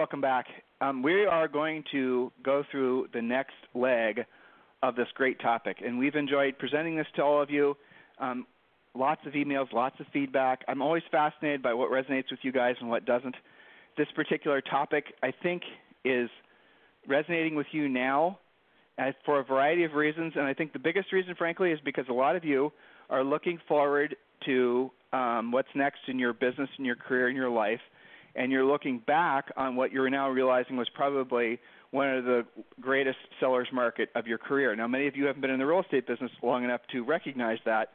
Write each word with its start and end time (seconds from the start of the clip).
Welcome 0.00 0.22
back. 0.22 0.46
Um, 0.80 1.02
we 1.02 1.26
are 1.26 1.46
going 1.46 1.84
to 1.92 2.32
go 2.42 2.64
through 2.70 3.08
the 3.12 3.20
next 3.20 3.52
leg 3.74 4.24
of 4.82 4.96
this 4.96 5.08
great 5.14 5.38
topic, 5.40 5.76
and 5.84 5.98
we've 5.98 6.14
enjoyed 6.14 6.58
presenting 6.58 6.96
this 6.96 7.06
to 7.16 7.22
all 7.22 7.42
of 7.42 7.50
you. 7.50 7.76
Um, 8.18 8.46
lots 8.94 9.20
of 9.26 9.34
emails, 9.34 9.70
lots 9.74 10.00
of 10.00 10.06
feedback. 10.10 10.60
I'm 10.68 10.80
always 10.80 11.02
fascinated 11.10 11.62
by 11.62 11.74
what 11.74 11.90
resonates 11.90 12.30
with 12.30 12.40
you 12.40 12.50
guys 12.50 12.76
and 12.80 12.88
what 12.88 13.04
doesn't. 13.04 13.34
This 13.98 14.06
particular 14.16 14.62
topic, 14.62 15.04
I 15.22 15.34
think, 15.42 15.64
is 16.02 16.30
resonating 17.06 17.54
with 17.54 17.66
you 17.72 17.86
now 17.86 18.38
uh, 18.98 19.12
for 19.26 19.40
a 19.40 19.44
variety 19.44 19.84
of 19.84 19.92
reasons, 19.92 20.32
and 20.34 20.46
I 20.46 20.54
think 20.54 20.72
the 20.72 20.78
biggest 20.78 21.12
reason, 21.12 21.34
frankly, 21.34 21.72
is 21.72 21.78
because 21.84 22.06
a 22.08 22.14
lot 22.14 22.36
of 22.36 22.44
you 22.46 22.72
are 23.10 23.22
looking 23.22 23.58
forward 23.68 24.16
to 24.46 24.90
um, 25.12 25.52
what's 25.52 25.68
next 25.74 25.98
in 26.08 26.18
your 26.18 26.32
business, 26.32 26.70
in 26.78 26.86
your 26.86 26.96
career, 26.96 27.28
in 27.28 27.36
your 27.36 27.50
life, 27.50 27.80
and 28.34 28.52
you're 28.52 28.64
looking 28.64 28.98
back 29.06 29.52
on 29.56 29.76
what 29.76 29.92
you're 29.92 30.10
now 30.10 30.28
realizing 30.28 30.76
was 30.76 30.88
probably 30.94 31.58
one 31.90 32.08
of 32.08 32.24
the 32.24 32.46
greatest 32.80 33.18
sellers 33.40 33.68
market 33.72 34.10
of 34.14 34.26
your 34.26 34.38
career. 34.38 34.76
Now, 34.76 34.86
many 34.86 35.08
of 35.08 35.16
you 35.16 35.26
haven't 35.26 35.40
been 35.40 35.50
in 35.50 35.58
the 35.58 35.66
real 35.66 35.80
estate 35.80 36.06
business 36.06 36.30
long 36.42 36.64
enough 36.64 36.80
to 36.92 37.02
recognize 37.04 37.58
that, 37.64 37.90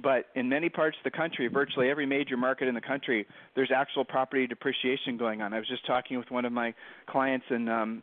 but 0.00 0.26
in 0.34 0.48
many 0.48 0.68
parts 0.68 0.96
of 0.98 1.10
the 1.10 1.16
country, 1.16 1.48
virtually 1.48 1.90
every 1.90 2.06
major 2.06 2.36
market 2.36 2.68
in 2.68 2.74
the 2.74 2.80
country, 2.80 3.26
there's 3.54 3.70
actual 3.74 4.04
property 4.04 4.46
depreciation 4.46 5.16
going 5.16 5.42
on. 5.42 5.52
I 5.52 5.58
was 5.58 5.68
just 5.68 5.86
talking 5.86 6.18
with 6.18 6.30
one 6.30 6.44
of 6.44 6.52
my 6.52 6.72
clients 7.08 7.46
in 7.50 7.68
um, 7.68 8.02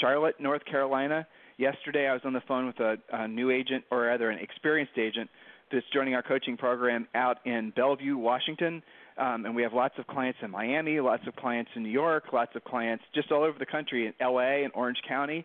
Charlotte, 0.00 0.34
North 0.40 0.64
Carolina. 0.64 1.26
Yesterday, 1.56 2.08
I 2.08 2.12
was 2.12 2.22
on 2.24 2.32
the 2.32 2.42
phone 2.48 2.66
with 2.66 2.80
a, 2.80 2.96
a 3.12 3.28
new 3.28 3.50
agent, 3.50 3.84
or 3.90 4.02
rather, 4.02 4.30
an 4.30 4.38
experienced 4.38 4.98
agent 4.98 5.30
that's 5.72 5.86
joining 5.92 6.14
our 6.14 6.22
coaching 6.22 6.56
program 6.56 7.06
out 7.14 7.38
in 7.46 7.72
Bellevue, 7.76 8.16
Washington. 8.16 8.82
Um, 9.18 9.44
and 9.44 9.54
we 9.54 9.62
have 9.62 9.72
lots 9.72 9.94
of 9.98 10.06
clients 10.06 10.38
in 10.42 10.50
Miami, 10.50 11.00
lots 11.00 11.26
of 11.26 11.36
clients 11.36 11.70
in 11.74 11.82
New 11.82 11.90
York, 11.90 12.32
lots 12.32 12.54
of 12.54 12.64
clients 12.64 13.04
just 13.14 13.30
all 13.30 13.42
over 13.42 13.58
the 13.58 13.66
country 13.66 14.06
in 14.06 14.14
LA 14.20 14.64
and 14.64 14.72
Orange 14.74 14.98
County. 15.06 15.44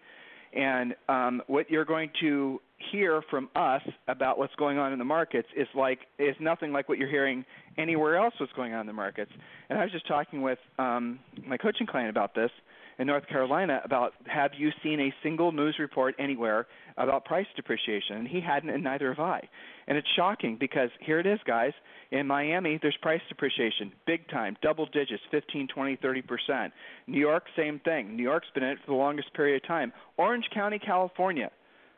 And 0.53 0.95
um, 1.09 1.41
what 1.47 1.69
you're 1.69 1.85
going 1.85 2.09
to 2.21 2.61
hear 2.91 3.21
from 3.29 3.49
us 3.55 3.81
about 4.07 4.37
what's 4.37 4.55
going 4.55 4.77
on 4.77 4.93
in 4.93 4.99
the 4.99 5.05
markets 5.05 5.47
is 5.55 5.67
like 5.75 5.99
is 6.19 6.35
nothing 6.39 6.71
like 6.71 6.87
what 6.87 6.97
you're 6.97 7.09
hearing 7.09 7.45
anywhere 7.77 8.17
else 8.17 8.33
what's 8.39 8.53
going 8.53 8.73
on 8.73 8.81
in 8.81 8.87
the 8.87 8.93
markets. 8.93 9.31
And 9.69 9.77
I 9.77 9.83
was 9.83 9.91
just 9.91 10.07
talking 10.07 10.41
with 10.41 10.59
um, 10.77 11.19
my 11.45 11.57
coaching 11.57 11.87
client 11.87 12.09
about 12.09 12.35
this 12.35 12.51
in 12.97 13.07
North 13.07 13.27
Carolina 13.27 13.81
about 13.83 14.13
have 14.25 14.51
you 14.57 14.71
seen 14.83 14.99
a 14.99 15.13
single 15.23 15.51
news 15.51 15.75
report 15.79 16.15
anywhere 16.19 16.67
about 16.97 17.25
price 17.25 17.47
depreciation? 17.55 18.17
And 18.17 18.27
he 18.27 18.39
hadn't, 18.41 18.69
and 18.69 18.83
neither 18.83 19.13
have 19.13 19.19
I. 19.19 19.47
And 19.87 19.97
it's 19.97 20.07
shocking 20.15 20.57
because 20.59 20.89
here 21.01 21.19
it 21.19 21.25
is, 21.25 21.39
guys. 21.45 21.73
In 22.11 22.27
Miami, 22.27 22.79
there's 22.81 22.97
price 23.01 23.21
depreciation, 23.29 23.91
big 24.05 24.27
time, 24.29 24.57
double 24.61 24.85
digits, 24.85 25.23
15, 25.31 25.67
20, 25.67 25.95
30 25.97 26.21
percent. 26.21 26.73
New 27.07 27.19
York, 27.19 27.43
same 27.55 27.79
thing. 27.79 28.15
New 28.15 28.23
York's 28.23 28.47
been 28.53 28.63
in 28.63 28.69
it 28.69 28.77
for 28.85 28.91
the 28.91 28.97
longest 28.97 29.33
period 29.33 29.63
of 29.63 29.67
time. 29.67 29.91
Orange 30.17 30.45
County, 30.53 30.79
California. 30.79 31.51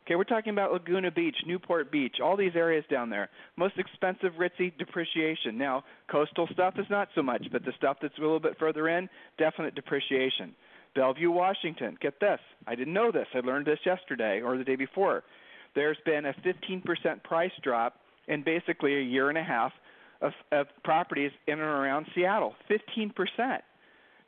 Okay, 0.08 0.16
we're 0.16 0.24
talking 0.24 0.54
about 0.54 0.72
Laguna 0.72 1.10
Beach, 1.10 1.36
Newport 1.46 1.92
Beach, 1.92 2.16
all 2.24 2.34
these 2.34 2.56
areas 2.56 2.82
down 2.90 3.10
there. 3.10 3.28
Most 3.58 3.74
expensive 3.76 4.32
ritzy 4.38 4.72
depreciation. 4.78 5.58
Now, 5.58 5.84
coastal 6.10 6.48
stuff 6.50 6.78
is 6.78 6.86
not 6.88 7.08
so 7.14 7.22
much, 7.22 7.46
but 7.52 7.62
the 7.62 7.72
stuff 7.76 7.98
that's 8.00 8.16
a 8.16 8.20
little 8.22 8.40
bit 8.40 8.56
further 8.58 8.88
in, 8.88 9.10
definite 9.36 9.74
depreciation. 9.74 10.54
Bellevue, 10.98 11.30
Washington. 11.30 11.96
Get 12.00 12.18
this. 12.18 12.40
I 12.66 12.74
didn't 12.74 12.92
know 12.92 13.12
this. 13.12 13.28
I 13.32 13.38
learned 13.38 13.66
this 13.66 13.78
yesterday 13.86 14.40
or 14.40 14.58
the 14.58 14.64
day 14.64 14.74
before. 14.74 15.22
There's 15.76 15.96
been 16.04 16.26
a 16.26 16.34
15% 16.44 17.22
price 17.22 17.52
drop 17.62 18.00
in 18.26 18.42
basically 18.42 18.96
a 18.96 19.00
year 19.00 19.28
and 19.28 19.38
a 19.38 19.44
half 19.44 19.70
of, 20.20 20.32
of 20.50 20.66
properties 20.82 21.30
in 21.46 21.52
and 21.52 21.62
around 21.62 22.06
Seattle. 22.16 22.56
15%. 22.68 23.12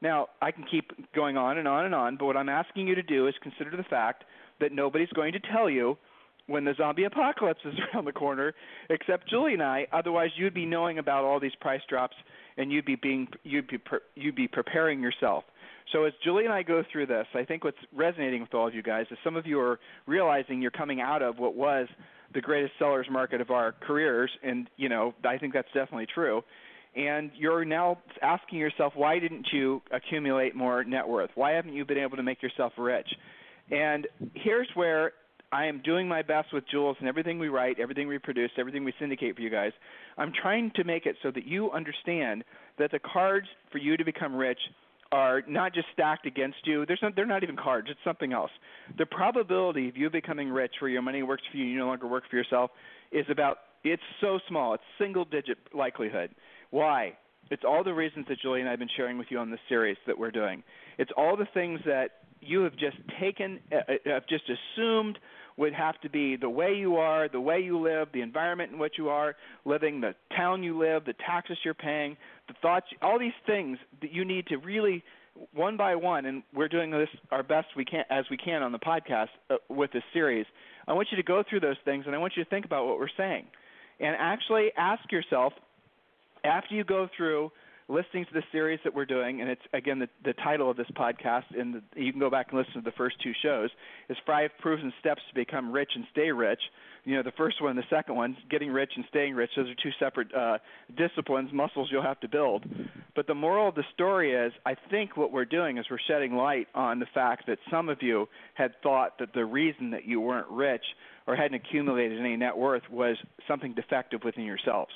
Now, 0.00 0.28
I 0.41 0.53
can 0.53 0.62
keep 0.70 0.92
going 1.12 1.36
on 1.36 1.58
and 1.58 1.66
on 1.66 1.86
and 1.86 1.94
on, 1.94 2.16
but 2.16 2.26
what 2.26 2.36
I'm 2.36 2.48
asking 2.48 2.87
you 2.87 2.94
to 2.94 3.02
do 3.02 3.26
is 3.26 3.34
consider 3.42 3.76
the 3.76 3.82
fact 3.82 4.22
that 4.60 4.70
nobody's 4.70 5.10
going 5.10 5.32
to 5.32 5.41
tell 5.41 5.69
you 5.69 5.98
when 6.47 6.64
the 6.64 6.75
zombie 6.76 7.02
apocalypse 7.02 7.62
is 7.64 7.75
around 7.94 8.04
the 8.04 8.12
corner, 8.12 8.54
except 8.91 9.28
Julie 9.28 9.54
and 9.54 9.62
I. 9.62 9.88
Otherwise, 9.92 10.31
you'd 10.37 10.54
be 10.54 10.66
knowing 10.66 10.98
about 10.98 11.25
all 11.25 11.41
these 11.41 11.54
price 11.60 11.82
drops, 11.88 12.16
and 12.56 12.70
you'd 12.70 12.87
be 12.87 12.94
being 12.94 13.26
you'd 13.42 13.66
be 13.66 13.78
you'd 14.14 14.37
be 14.37 14.47
preparing 14.47 15.00
yourself. 15.00 15.42
So 15.92 16.04
as 16.04 16.12
Julie 16.22 16.44
and 16.44 16.52
I 16.52 16.62
go 16.62 16.84
through 16.90 17.06
this, 17.06 17.26
I 17.34 17.44
think 17.44 17.64
what's 17.64 17.78
resonating 17.94 18.42
with 18.42 18.54
all 18.54 18.68
of 18.68 18.74
you 18.74 18.82
guys 18.82 19.06
is 19.10 19.18
some 19.24 19.36
of 19.36 19.46
you 19.46 19.58
are 19.60 19.80
realizing 20.06 20.62
you're 20.62 20.70
coming 20.70 21.00
out 21.00 21.22
of 21.22 21.38
what 21.38 21.54
was 21.54 21.88
the 22.32 22.40
greatest 22.40 22.74
sellers 22.78 23.06
market 23.10 23.40
of 23.40 23.50
our 23.50 23.72
careers, 23.72 24.30
and 24.42 24.68
you 24.76 24.88
know 24.88 25.14
I 25.24 25.38
think 25.38 25.52
that's 25.52 25.68
definitely 25.74 26.06
true. 26.14 26.42
And 26.94 27.30
you're 27.36 27.64
now 27.64 27.98
asking 28.22 28.58
yourself, 28.58 28.94
why 28.96 29.18
didn't 29.18 29.46
you 29.52 29.80
accumulate 29.92 30.56
more 30.56 30.82
net 30.82 31.06
worth? 31.06 31.30
Why 31.34 31.52
haven't 31.52 31.74
you 31.74 31.84
been 31.84 31.98
able 31.98 32.16
to 32.16 32.22
make 32.22 32.42
yourself 32.42 32.72
rich? 32.76 33.08
And 33.70 34.08
here's 34.34 34.68
where 34.74 35.12
I 35.52 35.66
am 35.66 35.82
doing 35.82 36.08
my 36.08 36.22
best 36.22 36.52
with 36.52 36.64
Jules 36.68 36.96
and 36.98 37.08
everything 37.08 37.38
we 37.38 37.48
write, 37.48 37.78
everything 37.78 38.08
we 38.08 38.18
produce, 38.18 38.50
everything 38.58 38.84
we 38.84 38.92
syndicate 38.98 39.36
for 39.36 39.42
you 39.42 39.50
guys. 39.50 39.72
I'm 40.18 40.32
trying 40.32 40.72
to 40.76 40.84
make 40.84 41.06
it 41.06 41.16
so 41.22 41.30
that 41.32 41.46
you 41.46 41.70
understand 41.70 42.44
that 42.78 42.90
the 42.90 43.00
cards 43.00 43.46
for 43.70 43.78
you 43.78 43.96
to 43.96 44.04
become 44.04 44.34
rich 44.34 44.60
are 45.12 45.43
not 45.48 45.75
just 45.75 45.87
stacked 45.93 46.26
against 46.26 46.59
you. 46.65 46.87
There's 46.87 47.00
not, 47.03 47.16
they're 47.16 47.26
not 47.26 47.43
even 47.43 47.56
cards. 47.56 47.88
It's 47.91 48.00
something 48.04 48.32
else. 48.32 48.50
The 48.98 49.06
probability 49.06 49.88
of 49.88 49.97
you 49.97 50.09
becoming 50.10 50.50
rich, 50.50 50.75
where 50.81 50.91
your 50.91 51.03
money 51.03 51.22
works 51.22 51.43
for 51.50 51.56
you, 51.56 51.65
you 51.65 51.78
no 51.78 51.87
longer 51.87 52.06
work 52.06 52.25
for 52.31 52.37
yourself, 52.37 52.71
is 53.12 53.26
about. 53.31 53.59
It's 53.82 54.03
so 54.20 54.38
small. 54.47 54.75
It's 54.75 54.82
single 54.99 55.25
digit 55.25 55.59
likelihood. 55.75 56.31
Why? 56.70 57.15
It's 57.50 57.62
all 57.66 57.82
the 57.82 57.94
reasons 57.94 58.26
that 58.28 58.38
Julie 58.41 58.60
and 58.60 58.69
I 58.69 58.72
have 58.72 58.78
been 58.78 58.91
sharing 58.97 59.19
with 59.19 59.28
you 59.31 59.38
on 59.38 59.50
this 59.50 59.60
series 59.69 59.97
that 60.06 60.16
we're 60.19 60.31
doing. 60.31 60.62
It's 60.99 61.10
all 61.16 61.37
the 61.37 61.49
things 61.54 61.81
that 61.87 62.10
you 62.41 62.60
have 62.62 62.75
just 62.75 62.97
taken, 63.19 63.59
uh, 63.72 63.76
uh 63.76 63.94
have 64.04 64.26
just 64.28 64.44
assumed 64.49 65.19
would 65.56 65.75
have 65.75 66.00
to 66.00 66.11
be 66.11 66.37
the 66.37 66.49
way 66.49 66.75
you 66.75 66.97
are, 66.97 67.28
the 67.28 67.41
way 67.41 67.61
you 67.61 67.78
live, 67.78 68.09
the 68.12 68.22
environment 68.22 68.72
in 68.72 68.78
which 68.78 68.94
you 68.97 69.09
are 69.09 69.37
living, 69.65 70.00
the 70.00 70.15
town 70.37 70.62
you 70.62 70.78
live, 70.78 71.05
the 71.05 71.15
taxes 71.27 71.59
you're 71.65 71.75
paying, 71.75 72.16
the 72.49 72.55
thoughts, 72.62 72.87
all 73.03 73.19
these 73.19 73.33
things 73.47 73.78
that 74.00 74.12
you 74.12 74.25
need 74.25 74.47
to 74.47 74.56
really 74.59 75.03
one 75.55 75.77
by 75.77 75.94
one, 75.94 76.27
and 76.27 76.43
we're 76.55 76.69
doing 76.69 76.91
this 76.91 77.09
our 77.31 77.43
best 77.43 77.69
we 77.77 77.84
can 77.84 78.05
as 78.11 78.25
we 78.31 78.37
can 78.37 78.62
on 78.62 78.72
the 78.72 78.78
podcast 78.78 79.28
uh, 79.49 79.56
with 79.69 79.93
this 79.93 80.03
series. 80.12 80.47
I 80.87 80.93
want 80.93 81.09
you 81.11 81.16
to 81.16 81.22
go 81.22 81.43
through 81.49 81.61
those 81.61 81.77
things, 81.84 82.05
and 82.06 82.15
I 82.15 82.19
want 82.19 82.34
you 82.37 82.44
to 82.44 82.50
think 82.50 82.65
about 82.65 82.87
what 82.87 82.99
we're 82.99 83.09
saying, 83.17 83.47
and 84.00 84.17
actually 84.19 84.71
ask 84.77 85.11
yourself 85.12 85.53
after 86.44 86.75
you 86.75 86.84
go 86.84 87.09
through 87.17 87.53
listening 87.90 88.24
to 88.24 88.32
the 88.32 88.42
series 88.52 88.78
that 88.84 88.94
we're 88.94 89.04
doing, 89.04 89.40
and 89.40 89.50
it's 89.50 89.62
again 89.75 89.98
the, 89.98 90.08
the 90.25 90.32
title 90.34 90.70
of 90.70 90.76
this 90.76 90.87
podcast, 90.96 91.44
and 91.58 91.82
you 91.96 92.12
can 92.12 92.20
go 92.20 92.31
back 92.31 92.48
and 92.50 92.58
listen 92.58 92.75
to 92.75 92.81
the 92.82 92.92
first 92.96 93.16
two 93.22 93.32
shows, 93.42 93.69
is 94.08 94.16
Five 94.25 94.50
Proven 94.60 94.92
Steps 95.00 95.20
to 95.28 95.34
Become 95.34 95.72
Rich 95.72 95.90
and 95.96 96.04
Stay 96.12 96.31
Rich. 96.31 96.60
You 97.04 97.16
know, 97.16 97.22
the 97.22 97.32
first 97.32 97.60
one 97.60 97.70
and 97.70 97.78
the 97.78 97.88
second 97.90 98.14
one, 98.14 98.37
getting 98.50 98.70
rich 98.70 98.92
and 98.94 99.04
staying 99.08 99.34
rich, 99.34 99.50
those 99.56 99.69
are 99.69 99.75
two 99.82 99.90
separate 99.98 100.32
uh, 100.34 100.58
disciplines, 100.96 101.50
muscles 101.52 101.88
you'll 101.90 102.02
have 102.02 102.20
to 102.20 102.28
build. 102.28 102.64
But 103.16 103.26
the 103.26 103.34
moral 103.34 103.69
of 103.69 103.75
the 103.75 103.84
story 103.94 104.34
is, 104.34 104.52
I 104.66 104.76
think 104.90 105.16
what 105.16 105.32
we're 105.32 105.46
doing 105.46 105.78
is 105.78 105.86
we're 105.90 105.98
shedding 106.06 106.34
light 106.34 106.69
on 106.75 107.00
the 107.00 107.06
fact 107.12 107.46
that 107.46 107.58
some 107.70 107.88
of 107.88 108.02
you 108.02 108.28
had 108.54 108.72
thought 108.82 109.19
that 109.19 109.32
the 109.32 109.44
reason 109.44 109.90
that 109.90 110.04
you 110.04 110.20
weren't 110.20 110.48
rich 110.50 110.84
or 111.26 111.36
hadn't 111.36 111.54
accumulated 111.54 112.20
any 112.20 112.36
net 112.36 112.56
worth 112.56 112.82
was 112.90 113.16
something 113.48 113.72
defective 113.72 114.20
within 114.22 114.44
yourselves. 114.44 114.93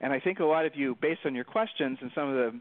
And 0.00 0.12
I 0.12 0.20
think 0.20 0.40
a 0.40 0.44
lot 0.44 0.64
of 0.66 0.74
you, 0.74 0.96
based 1.00 1.20
on 1.24 1.34
your 1.34 1.44
questions 1.44 1.98
and 2.00 2.10
some 2.14 2.28
of 2.28 2.34
the 2.34 2.58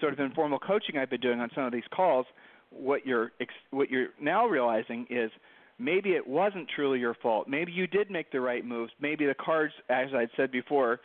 sort 0.00 0.12
of 0.12 0.20
informal 0.20 0.58
coaching 0.58 0.98
I've 0.98 1.10
been 1.10 1.20
doing 1.20 1.40
on 1.40 1.50
some 1.54 1.64
of 1.64 1.72
these 1.72 1.84
calls, 1.94 2.26
what 2.70 3.06
you're 3.06 3.32
what 3.70 3.90
you're 3.90 4.08
now 4.20 4.46
realizing 4.46 5.06
is 5.10 5.30
maybe 5.78 6.10
it 6.10 6.26
wasn't 6.26 6.68
truly 6.74 6.98
your 6.98 7.14
fault. 7.14 7.48
Maybe 7.48 7.72
you 7.72 7.86
did 7.86 8.10
make 8.10 8.30
the 8.32 8.40
right 8.40 8.64
moves. 8.64 8.92
Maybe 9.00 9.26
the 9.26 9.34
cards, 9.34 9.74
as 9.88 10.08
I'd 10.14 10.30
said 10.36 10.50
before, 10.50 11.00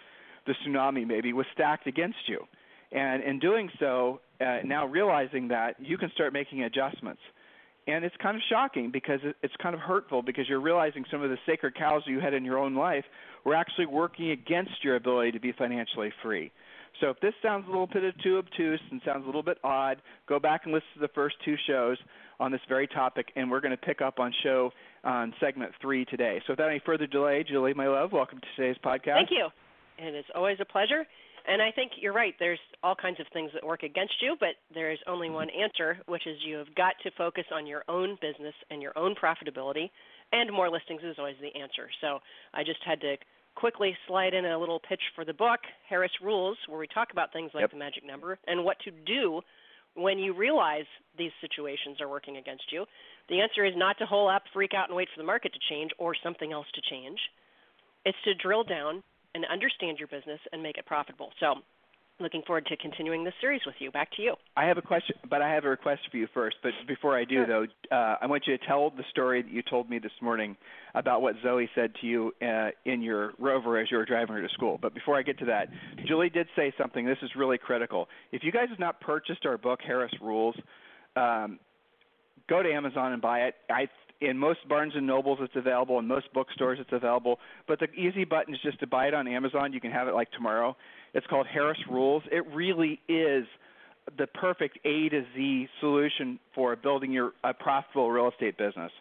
the 0.46 0.54
tsunami 0.66 1.06
maybe 1.06 1.34
was 1.34 1.46
stacked 1.54 1.88
against 1.88 2.28
you. 2.28 2.40
And 2.92 3.22
in 3.24 3.40
doing 3.40 3.70
so, 3.80 4.22
uh, 4.40 4.60
now 4.64 4.86
realizing 4.86 5.50
that 5.50 5.76
you 5.80 5.98
can 5.98 6.10
start 6.14 6.32
making 6.32 6.64
adjustments 6.64 7.22
and 7.88 8.04
it's 8.04 8.16
kind 8.22 8.36
of 8.36 8.44
shocking 8.50 8.92
because 8.92 9.22
it's 9.42 9.56
kind 9.62 9.74
of 9.74 9.82
hurtful 9.82 10.22
because 10.22 10.48
you're 10.48 10.62
realizing 10.62 11.06
some 11.10 11.24
of 11.24 11.30
the 11.30 11.38
sacred 11.46 11.76
cows 11.76 12.04
you 12.06 12.20
had 12.20 12.34
in 12.34 12.44
your 12.44 12.60
own 12.60 12.76
life 12.76 13.06
were 13.46 13.56
actually 13.56 13.86
working 13.86 14.32
against 14.32 14.84
your 14.84 14.98
ability 14.98 15.32
to 15.32 15.40
be 15.40 15.54
financially 15.54 16.12
free. 16.22 16.52
So 17.00 17.10
if 17.10 17.20
this 17.20 17.34
sounds 17.42 17.66
a 17.68 17.70
little 17.70 17.88
bit 17.88 18.04
too 18.24 18.38
obtuse 18.38 18.82
and 18.92 19.02
sounds 19.06 19.24
a 19.24 19.26
little 19.26 19.44
bit 19.44 19.58
odd, 19.64 20.02
go 20.28 20.40
back 20.40 20.62
and 20.66 20.74
listen 20.74 20.88
to 20.96 21.00
the 21.00 21.08
first 21.10 21.36
two 21.46 21.56
shows 21.68 21.98
on 22.40 22.52
this 22.52 22.62
very 22.68 22.88
topic, 22.88 23.32
and 23.36 23.50
we're 23.50 23.62
going 23.62 23.72
to 23.72 23.78
pick 23.78 24.02
up 24.02 24.20
on 24.20 24.34
show 24.44 24.72
on 25.04 25.34
segment 25.40 25.72
three 25.82 26.06
today. 26.06 26.42
So 26.46 26.54
without 26.54 26.70
any 26.70 26.82
further 26.86 27.08
delay, 27.08 27.44
Julie, 27.48 27.74
my 27.74 27.88
love, 27.88 28.12
welcome 28.12 28.40
to 28.40 28.48
today's 28.56 28.78
podcast. 28.84 29.16
Thank 29.16 29.32
you. 29.32 29.48
And 30.00 30.16
it's 30.16 30.28
always 30.36 30.58
a 30.60 30.66
pleasure. 30.66 31.06
And 31.48 31.62
I 31.62 31.72
think 31.72 31.94
you're 32.02 32.14
right. 32.14 32.34
There's 32.40 32.60
all 32.84 32.96
kinds 32.96 33.22
of 33.22 33.26
things 33.32 33.52
that 33.54 33.66
work 33.66 33.84
against 33.84 34.16
you, 34.22 34.36
but 34.38 34.60
there 34.74 34.92
is 34.92 35.00
only 35.08 35.30
one 35.30 35.48
answer, 35.50 35.98
which 36.06 36.28
is 36.28 36.38
you 36.46 36.58
have 36.58 36.76
got 36.76 36.96
to 37.04 37.12
focus 37.18 37.46
on 37.54 37.66
your 37.66 37.84
own 37.88 38.18
business 38.22 38.54
and 38.70 38.82
your 38.82 38.98
own 38.98 39.16
profitability, 39.16 39.90
and 40.34 40.52
more 40.52 40.70
listings 40.70 41.02
is 41.04 41.16
always 41.18 41.38
the 41.42 41.58
answer. 41.58 41.88
So 42.02 42.20
I 42.54 42.64
just 42.64 42.80
had 42.86 43.00
to 43.02 43.16
quickly 43.56 43.96
slide 44.08 44.34
in 44.34 44.46
a 44.46 44.60
little 44.60 44.80
pitch 44.80 45.02
for 45.16 45.24
the 45.24 45.34
book, 45.34 45.62
Harris 45.90 46.12
Rules, 46.22 46.58
where 46.68 46.80
we 46.80 46.88
talk 46.88 47.10
about 47.14 47.32
things 47.32 47.52
like 47.54 47.62
yep. 47.62 47.72
the 47.72 47.78
magic 47.78 48.06
number 48.06 48.38
and 48.46 48.66
what 48.66 48.78
to 48.82 48.92
do 48.92 49.42
when 49.96 50.20
you 50.20 50.36
realize 50.36 50.86
these 51.18 51.32
situations 51.40 52.02
are 52.02 52.10
working 52.10 52.38
against 52.38 52.66
you. 52.72 52.86
The 53.30 53.40
answer 53.40 53.66
is 53.66 53.74
not 53.76 53.98
to 54.00 54.06
hole 54.06 54.30
up, 54.30 54.44
freak 54.54 54.74
out, 54.76 54.90
and 54.90 54.98
wait 54.98 55.08
for 55.14 55.20
the 55.20 55.26
market 55.26 55.54
to 55.54 55.60
change 55.74 55.92
or 55.98 56.14
something 56.22 56.52
else 56.52 56.68
to 56.76 56.82
change. 56.90 57.18
It's 58.06 58.18
to 58.26 58.36
drill 58.36 58.64
down 58.64 59.02
and 59.38 59.46
understand 59.52 60.00
your 60.00 60.08
business 60.08 60.40
and 60.52 60.64
make 60.64 60.78
it 60.78 60.86
profitable. 60.88 61.30
So 61.40 61.56
looking 62.20 62.42
forward 62.48 62.66
to 62.66 62.76
continuing 62.78 63.24
this 63.24 63.36
series 63.40 63.62
with 63.68 63.76
you. 63.78 63.92
Back 63.92 64.10
to 64.16 64.24
you. 64.24 64.34
I 64.56 64.66
have 64.66 64.80
a 64.80 64.82
question, 64.82 65.16
but 65.30 65.44
I 65.44 65.54
have 65.54 65.64
a 65.64 65.70
request 65.70 66.02
for 66.10 66.18
you 66.18 66.28
first. 66.34 66.56
But 66.64 66.72
before 66.88 67.16
I 67.16 67.24
do, 67.24 67.46
sure. 67.46 67.48
though, 67.92 67.96
uh, 67.96 68.16
I 68.20 68.26
want 68.26 68.48
you 68.48 68.58
to 68.58 68.66
tell 68.66 68.90
the 68.90 69.04
story 69.12 69.44
that 69.44 69.52
you 69.52 69.62
told 69.62 69.92
me 69.92 70.00
this 70.00 70.12
morning 70.24 70.58
about 70.96 71.22
what 71.22 71.36
Zoe 71.44 71.70
said 71.76 71.92
to 72.02 72.08
you 72.08 72.34
uh, 72.42 72.70
in 72.86 73.04
your 73.04 73.34
Rover 73.38 73.78
as 73.78 73.92
you 73.92 73.98
were 73.98 74.06
driving 74.06 74.36
her 74.36 74.42
to 74.42 74.50
school. 74.56 74.80
But 74.82 74.96
before 74.96 75.16
I 75.16 75.22
get 75.22 75.38
to 75.40 75.46
that, 75.46 75.68
Julie 76.08 76.32
did 76.32 76.48
say 76.56 76.74
something. 76.80 77.06
This 77.06 77.20
is 77.22 77.30
really 77.38 77.60
critical. 77.60 78.08
If 78.32 78.44
you 78.44 78.52
guys 78.52 78.70
have 78.70 78.80
not 78.80 79.00
purchased 79.00 79.46
our 79.46 79.60
book, 79.60 79.82
Harris 79.86 80.14
Rules, 80.20 80.56
um, 81.16 81.60
go 82.50 82.64
to 82.64 82.72
Amazon 82.72 83.14
and 83.14 83.22
buy 83.22 83.42
it. 83.42 83.54
I 83.70 83.88
in 84.22 84.38
most 84.38 84.68
Barnes 84.68 84.94
and 84.96 85.06
Nobles 85.06 85.40
it's 85.42 85.56
available, 85.56 86.00
in 86.00 86.08
most 86.08 86.32
bookstores 86.34 86.80
it's 86.82 86.92
available. 86.92 87.40
But 87.68 87.80
the 87.80 87.92
easy 87.92 88.26
button 88.26 88.54
is 88.54 88.60
just 88.62 88.80
to 88.80 88.88
buy 88.88 89.08
it 89.08 89.14
on 89.14 89.28
Amazon. 89.28 89.74
You 89.74 89.82
can 89.82 89.92
have 89.92 90.08
it 90.08 90.14
like 90.14 90.32
tomorrow. 90.32 90.76
It's 91.14 91.28
called 91.28 91.48
Harris 91.48 91.78
Rules. 91.90 92.24
It 92.32 92.46
really 92.54 93.00
is 93.08 93.46
the 94.18 94.28
perfect 94.28 94.80
A 94.86 95.10
to 95.10 95.24
Z 95.36 95.68
solution 95.80 96.40
for 96.56 96.76
building 96.76 97.12
your 97.12 97.34
a 97.44 97.54
profitable 97.54 98.10
real 98.12 98.30
estate 98.30 98.58
business. 98.58 98.92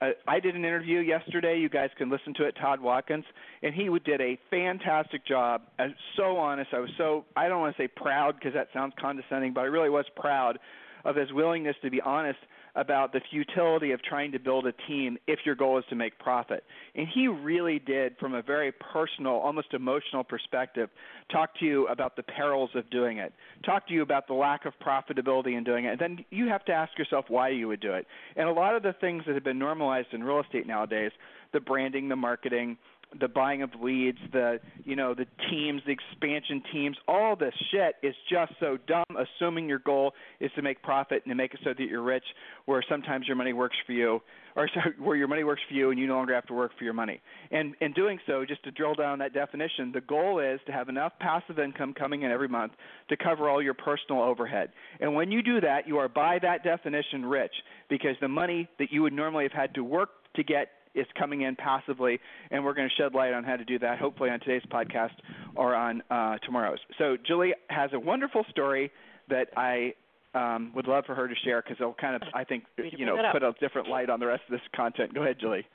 Uh, 0.00 0.10
I 0.26 0.40
did 0.40 0.54
an 0.54 0.64
interview 0.64 1.00
yesterday. 1.00 1.58
You 1.58 1.68
guys 1.68 1.90
can 1.96 2.10
listen 2.10 2.34
to 2.34 2.44
it. 2.44 2.56
Todd 2.60 2.80
Watkins, 2.80 3.24
and 3.62 3.74
he 3.74 3.88
did 4.04 4.20
a 4.20 4.38
fantastic 4.50 5.26
job. 5.26 5.62
I 5.78 5.84
was 5.84 5.92
so 6.16 6.36
honest. 6.36 6.70
I 6.72 6.80
was 6.80 6.90
so 6.96 7.24
I 7.36 7.48
don't 7.48 7.60
want 7.60 7.76
to 7.76 7.82
say 7.82 7.88
proud 7.88 8.36
because 8.36 8.54
that 8.54 8.68
sounds 8.72 8.94
condescending, 9.00 9.52
but 9.52 9.62
I 9.62 9.64
really 9.64 9.90
was 9.90 10.06
proud 10.16 10.58
of 11.04 11.16
his 11.16 11.32
willingness 11.32 11.76
to 11.82 11.90
be 11.90 12.00
honest 12.00 12.38
about 12.76 13.12
the 13.12 13.20
futility 13.30 13.92
of 13.92 14.02
trying 14.02 14.32
to 14.32 14.38
build 14.38 14.66
a 14.66 14.72
team 14.88 15.16
if 15.26 15.40
your 15.44 15.54
goal 15.54 15.78
is 15.78 15.84
to 15.88 15.94
make 15.94 16.18
profit. 16.18 16.64
And 16.94 17.06
he 17.12 17.28
really 17.28 17.78
did, 17.78 18.16
from 18.18 18.34
a 18.34 18.42
very 18.42 18.72
personal, 18.72 19.34
almost 19.34 19.74
emotional 19.74 20.24
perspective, 20.24 20.90
talk 21.30 21.58
to 21.60 21.64
you 21.64 21.86
about 21.88 22.16
the 22.16 22.22
perils 22.22 22.70
of 22.74 22.88
doing 22.90 23.18
it, 23.18 23.32
talk 23.64 23.86
to 23.88 23.94
you 23.94 24.02
about 24.02 24.26
the 24.26 24.34
lack 24.34 24.66
of 24.66 24.72
profitability 24.84 25.56
in 25.56 25.64
doing 25.64 25.84
it. 25.84 25.92
And 25.92 26.00
then 26.00 26.24
you 26.30 26.48
have 26.48 26.64
to 26.66 26.72
ask 26.72 26.98
yourself 26.98 27.26
why 27.28 27.50
you 27.50 27.68
would 27.68 27.80
do 27.80 27.92
it. 27.92 28.06
And 28.36 28.48
a 28.48 28.52
lot 28.52 28.74
of 28.74 28.82
the 28.82 28.94
things 29.00 29.22
that 29.26 29.34
have 29.34 29.44
been 29.44 29.58
normalized 29.58 30.08
in 30.12 30.24
real 30.24 30.40
estate 30.40 30.66
nowadays, 30.66 31.12
the 31.52 31.60
branding, 31.60 32.08
the 32.08 32.16
marketing, 32.16 32.76
the 33.20 33.28
buying 33.28 33.62
of 33.62 33.70
leads, 33.80 34.18
the 34.32 34.60
you 34.84 34.96
know 34.96 35.14
the 35.14 35.26
teams, 35.50 35.82
the 35.86 35.92
expansion 35.92 36.62
teams, 36.72 36.96
all 37.08 37.36
this 37.36 37.54
shit 37.70 37.96
is 38.02 38.14
just 38.30 38.52
so 38.60 38.78
dumb. 38.86 39.04
Assuming 39.16 39.68
your 39.68 39.78
goal 39.78 40.12
is 40.40 40.50
to 40.56 40.62
make 40.62 40.82
profit 40.82 41.22
and 41.24 41.30
to 41.30 41.34
make 41.34 41.54
it 41.54 41.60
so 41.64 41.70
that 41.70 41.84
you're 41.88 42.02
rich, 42.02 42.24
where 42.66 42.82
sometimes 42.88 43.26
your 43.26 43.36
money 43.36 43.52
works 43.52 43.76
for 43.86 43.92
you, 43.92 44.20
or 44.56 44.68
so, 44.74 44.80
where 45.02 45.16
your 45.16 45.28
money 45.28 45.44
works 45.44 45.62
for 45.68 45.74
you 45.74 45.90
and 45.90 45.98
you 45.98 46.06
no 46.06 46.16
longer 46.16 46.34
have 46.34 46.46
to 46.46 46.54
work 46.54 46.72
for 46.76 46.84
your 46.84 46.92
money. 46.92 47.20
And 47.50 47.74
in 47.80 47.92
doing 47.92 48.18
so, 48.26 48.44
just 48.46 48.62
to 48.64 48.70
drill 48.70 48.94
down 48.94 49.18
that 49.20 49.34
definition, 49.34 49.92
the 49.92 50.00
goal 50.00 50.40
is 50.40 50.60
to 50.66 50.72
have 50.72 50.88
enough 50.88 51.12
passive 51.20 51.58
income 51.58 51.94
coming 51.94 52.22
in 52.22 52.30
every 52.30 52.48
month 52.48 52.72
to 53.08 53.16
cover 53.16 53.48
all 53.48 53.62
your 53.62 53.74
personal 53.74 54.22
overhead. 54.22 54.70
And 55.00 55.14
when 55.14 55.30
you 55.30 55.42
do 55.42 55.60
that, 55.60 55.86
you 55.86 55.98
are 55.98 56.08
by 56.08 56.38
that 56.42 56.64
definition 56.64 57.24
rich 57.26 57.52
because 57.88 58.16
the 58.20 58.28
money 58.28 58.68
that 58.78 58.90
you 58.90 59.02
would 59.02 59.12
normally 59.12 59.44
have 59.44 59.52
had 59.52 59.74
to 59.74 59.84
work 59.84 60.10
to 60.36 60.42
get 60.42 60.68
is 60.94 61.06
coming 61.18 61.42
in 61.42 61.56
passively, 61.56 62.20
and 62.50 62.64
we're 62.64 62.74
going 62.74 62.88
to 62.88 63.02
shed 63.02 63.14
light 63.14 63.32
on 63.32 63.44
how 63.44 63.56
to 63.56 63.64
do 63.64 63.78
that, 63.80 63.98
hopefully 63.98 64.30
on 64.30 64.40
today's 64.40 64.62
podcast 64.70 65.14
or 65.56 65.74
on 65.74 66.02
uh, 66.10 66.38
tomorrow's. 66.38 66.78
So 66.98 67.16
Julie 67.26 67.54
has 67.68 67.90
a 67.92 67.98
wonderful 67.98 68.44
story 68.50 68.90
that 69.28 69.48
I 69.56 69.94
um, 70.34 70.72
would 70.74 70.86
love 70.86 71.04
for 71.06 71.14
her 71.14 71.28
to 71.28 71.34
share 71.44 71.62
because 71.62 71.76
it'll 71.80 71.94
kind 71.94 72.16
of, 72.16 72.22
I 72.34 72.44
think, 72.44 72.64
you 72.76 73.06
know, 73.06 73.16
put 73.32 73.42
a 73.42 73.52
different 73.60 73.88
light 73.88 74.10
on 74.10 74.20
the 74.20 74.26
rest 74.26 74.42
of 74.48 74.52
this 74.52 74.60
content. 74.74 75.14
Go 75.14 75.22
ahead, 75.22 75.36
Julie. 75.40 75.66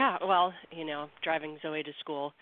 Yeah, 0.00 0.18
well, 0.24 0.52
you 0.70 0.84
know, 0.84 1.08
driving 1.22 1.58
Zoe 1.62 1.82
to 1.82 1.92
school 2.00 2.32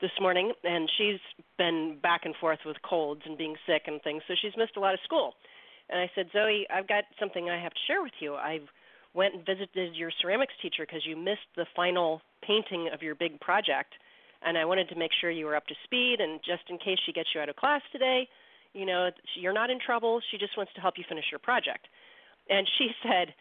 this 0.00 0.10
morning, 0.20 0.52
and 0.64 0.90
she's 0.98 1.20
been 1.56 1.98
back 2.02 2.22
and 2.24 2.34
forth 2.36 2.58
with 2.66 2.76
colds 2.82 3.22
and 3.24 3.38
being 3.38 3.54
sick 3.66 3.82
and 3.86 4.02
things, 4.02 4.22
so 4.28 4.34
she's 4.40 4.52
missed 4.56 4.76
a 4.76 4.80
lot 4.80 4.94
of 4.94 5.00
school. 5.04 5.32
And 5.88 6.00
I 6.00 6.10
said, 6.14 6.26
Zoe, 6.32 6.66
I've 6.68 6.88
got 6.88 7.04
something 7.18 7.48
I 7.48 7.62
have 7.62 7.72
to 7.72 7.80
share 7.86 8.02
with 8.02 8.12
you. 8.20 8.34
I've 8.34 8.68
went 9.16 9.34
and 9.34 9.46
visited 9.46 9.96
your 9.96 10.10
ceramics 10.20 10.52
teacher 10.60 10.84
because 10.86 11.06
you 11.06 11.16
missed 11.16 11.48
the 11.56 11.66
final 11.74 12.20
painting 12.42 12.90
of 12.92 13.02
your 13.02 13.14
big 13.14 13.40
project 13.40 13.94
and 14.42 14.58
I 14.58 14.64
wanted 14.64 14.88
to 14.90 14.94
make 14.94 15.10
sure 15.20 15.30
you 15.30 15.46
were 15.46 15.56
up 15.56 15.66
to 15.66 15.74
speed 15.84 16.16
and 16.20 16.40
just 16.44 16.62
in 16.68 16.78
case 16.78 16.98
she 17.04 17.12
gets 17.12 17.30
you 17.34 17.40
out 17.40 17.48
of 17.48 17.56
class 17.56 17.80
today, 17.90 18.28
you 18.74 18.84
know, 18.84 19.10
you're 19.34 19.54
not 19.54 19.70
in 19.70 19.78
trouble. 19.84 20.20
She 20.30 20.38
just 20.38 20.56
wants 20.56 20.72
to 20.74 20.80
help 20.80 20.94
you 20.98 21.04
finish 21.08 21.24
your 21.32 21.40
project. 21.40 21.88
And 22.48 22.68
she 22.78 22.90
said, 23.02 23.34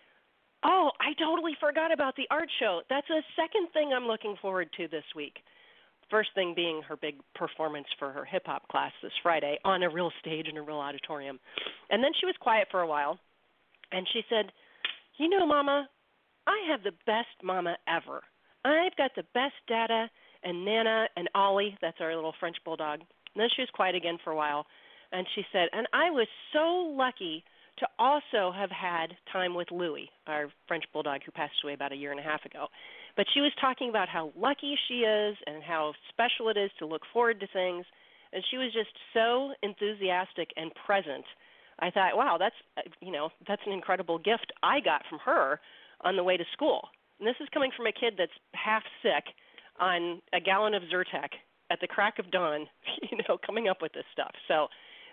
"Oh, 0.64 0.92
I 1.00 1.14
totally 1.20 1.54
forgot 1.60 1.92
about 1.92 2.16
the 2.16 2.28
art 2.32 2.50
show. 2.60 2.82
That's 2.90 3.10
a 3.10 3.22
second 3.36 3.70
thing 3.74 3.92
I'm 3.94 4.08
looking 4.08 4.36
forward 4.42 4.70
to 4.78 4.88
this 4.88 5.06
week." 5.16 5.38
First 6.10 6.30
thing 6.36 6.54
being 6.56 6.84
her 6.84 6.96
big 6.96 7.16
performance 7.34 7.88
for 7.98 8.12
her 8.12 8.26
hip 8.26 8.44
hop 8.46 8.68
class 8.68 8.92
this 9.02 9.12
Friday 9.24 9.58
on 9.66 9.82
a 9.82 9.90
real 9.90 10.12
stage 10.22 10.48
in 10.48 10.56
a 10.56 10.62
real 10.62 10.78
auditorium. 10.78 11.40
And 11.90 12.04
then 12.04 12.12
she 12.20 12.28
was 12.28 12.36
quiet 12.40 12.68
for 12.70 12.82
a 12.82 12.88
while 12.88 13.18
and 13.92 14.08
she 14.14 14.22
said, 14.30 14.52
you 15.18 15.30
know, 15.30 15.46
Mama, 15.46 15.88
I 16.48 16.58
have 16.70 16.84
the 16.84 16.94
best 17.06 17.44
mama 17.44 17.78
ever. 17.88 18.22
I've 18.64 18.96
got 18.98 19.12
the 19.16 19.24
best 19.34 19.56
data 19.68 20.10
and 20.44 20.66
Nana 20.66 21.08
and 21.16 21.30
Ollie, 21.34 21.78
that's 21.82 21.98
our 22.00 22.16
little 22.16 22.34
French 22.40 22.58
bulldog. 22.64 23.00
And 23.00 23.42
then 23.42 23.50
she 23.56 23.62
was 23.62 23.70
quiet 23.74 23.96
again 23.96 24.18
for 24.24 24.32
a 24.32 24.36
while, 24.36 24.66
and 25.12 25.26
she 25.36 25.44
said, 25.52 25.70
and 25.74 25.88
I 25.94 26.10
was 26.12 26.28
so 26.54 26.94
lucky 26.96 27.44
to 27.80 27.88
also 28.00 28.54
have 28.56 28.72
had 28.72 29.08
time 29.32 29.54
with 29.54 29.70
Louie, 29.72 30.10
our 30.28 30.48
French 30.68 30.86
bulldog 30.94 31.22
who 31.26 31.32
passed 31.32 31.56
away 31.64 31.74
about 31.74 31.92
a 31.92 31.96
year 31.96 32.12
and 32.12 32.20
a 32.20 32.24
half 32.24 32.46
ago. 32.46 32.68
But 33.18 33.26
she 33.34 33.42
was 33.42 33.52
talking 33.60 33.90
about 33.90 34.08
how 34.08 34.32
lucky 34.38 34.78
she 34.88 35.00
is 35.00 35.36
and 35.46 35.62
how 35.62 35.94
special 36.10 36.50
it 36.50 36.58
is 36.58 36.72
to 36.80 36.86
look 36.86 37.02
forward 37.12 37.40
to 37.42 37.48
things. 37.48 37.86
And 38.32 38.44
she 38.50 38.58
was 38.58 38.72
just 38.72 38.92
so 39.14 39.52
enthusiastic 39.62 40.52
and 40.56 40.72
present 40.86 41.26
I 41.80 41.92
thought, 41.92 42.16
wow, 42.16 42.38
that's 42.40 42.56
uh, 42.78 42.82
you 43.02 43.12
know 43.12 43.30
that's 43.48 43.62
an 43.66 43.74
incredible 43.74 44.18
gift 44.18 44.52
I 44.64 44.80
got 44.80 45.04
from 45.10 45.20
her 45.26 45.60
on 46.02 46.16
the 46.16 46.24
way 46.24 46.38
to 46.38 46.44
school. 46.54 46.88
And 47.20 47.28
this 47.28 47.36
is 47.40 47.48
coming 47.54 47.72
from 47.76 47.88
a 47.88 47.92
kid 47.92 48.16
that's 48.18 48.32
half 48.54 48.84
sick 49.02 49.24
on 49.80 50.22
a 50.34 50.40
gallon 50.40 50.74
of 50.74 50.84
Zyrtec 50.84 51.30
at 51.72 51.80
the 51.82 51.88
crack 51.88 52.20
of 52.20 52.32
dawn, 52.32 52.68
you 53.12 53.18
know, 53.28 53.38
coming 53.46 53.68
up 53.68 53.82
with 53.82 53.94
this 53.94 54.06
stuff. 54.14 54.32
So, 54.48 54.68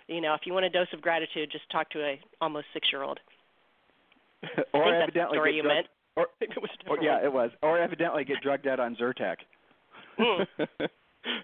you 0.09 0.21
know, 0.21 0.35
if 0.35 0.43
you 0.45 0.53
want 0.53 0.67
a 0.67 0.71
dose 0.71 0.89
of 0.93 1.01
gratitude, 1.01 1.51
just 1.51 1.69
talk 1.71 1.91
to 1.91 2.01
a 2.01 2.21
almost 2.41 2.67
six 2.73 2.89
year 2.93 3.03
old. 3.03 3.19
or 4.75 4.85
I 4.85 5.03
evidently 5.03 5.37
story 5.37 5.53
get 5.53 5.57
you 5.57 5.63
drug- 5.63 5.75
meant. 5.75 5.87
Or, 6.15 6.27
it 6.43 6.51
was 6.61 6.69
or, 6.87 7.03
yeah, 7.03 7.25
it 7.25 7.33
was. 7.33 7.51
Or 7.63 7.79
evidently 7.79 8.23
get 8.25 8.43
drugged 8.43 8.67
out 8.67 8.79
on 8.79 8.95
Zyrtec. 8.97 9.37
Hmm. 10.19 10.43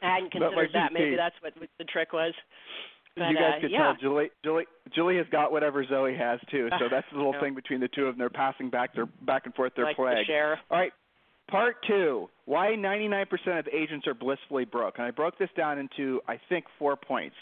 I 0.03 0.15
hadn't 0.17 0.31
considered 0.31 0.69
that. 0.75 0.93
Maybe 0.93 1.17
that's 1.17 1.37
what 1.41 1.55
the 1.79 1.85
trick 1.85 2.13
was. 2.13 2.35
But, 3.19 3.31
you 3.31 3.37
guys 3.37 3.55
uh, 3.59 3.61
could 3.61 3.71
yeah. 3.71 3.79
tell 3.79 3.97
Julie, 4.01 4.31
Julie, 4.45 4.67
Julie 4.95 5.17
has 5.17 5.27
got 5.31 5.53
whatever 5.53 5.85
Zoe 5.85 6.15
has 6.17 6.41
too. 6.51 6.69
So 6.79 6.87
that's 6.91 7.07
the 7.11 7.17
little 7.17 7.35
thing 7.41 7.55
between 7.55 7.81
the 7.81 7.89
two 7.89 8.07
of 8.07 8.15
them. 8.15 8.19
They're 8.19 8.31
passing 8.31 8.71
back 8.71 8.95
their 8.95 9.07
back 9.07 9.47
and 9.47 9.55
forth 9.55 9.73
their 9.75 9.87
like 9.87 9.97
plague. 9.97 10.27
share. 10.27 10.59
All 10.71 10.79
right, 10.79 10.93
part 11.51 11.77
two: 11.87 12.29
Why 12.45 12.69
99% 12.77 13.27
of 13.59 13.69
agents 13.69 14.07
are 14.07 14.15
blissfully 14.15 14.65
broke. 14.65 14.95
And 14.99 15.07
I 15.07 15.11
broke 15.11 15.39
this 15.39 15.51
down 15.57 15.79
into 15.79 16.21
I 16.29 16.41
think 16.49 16.65
four 16.79 16.97
points. 16.97 17.37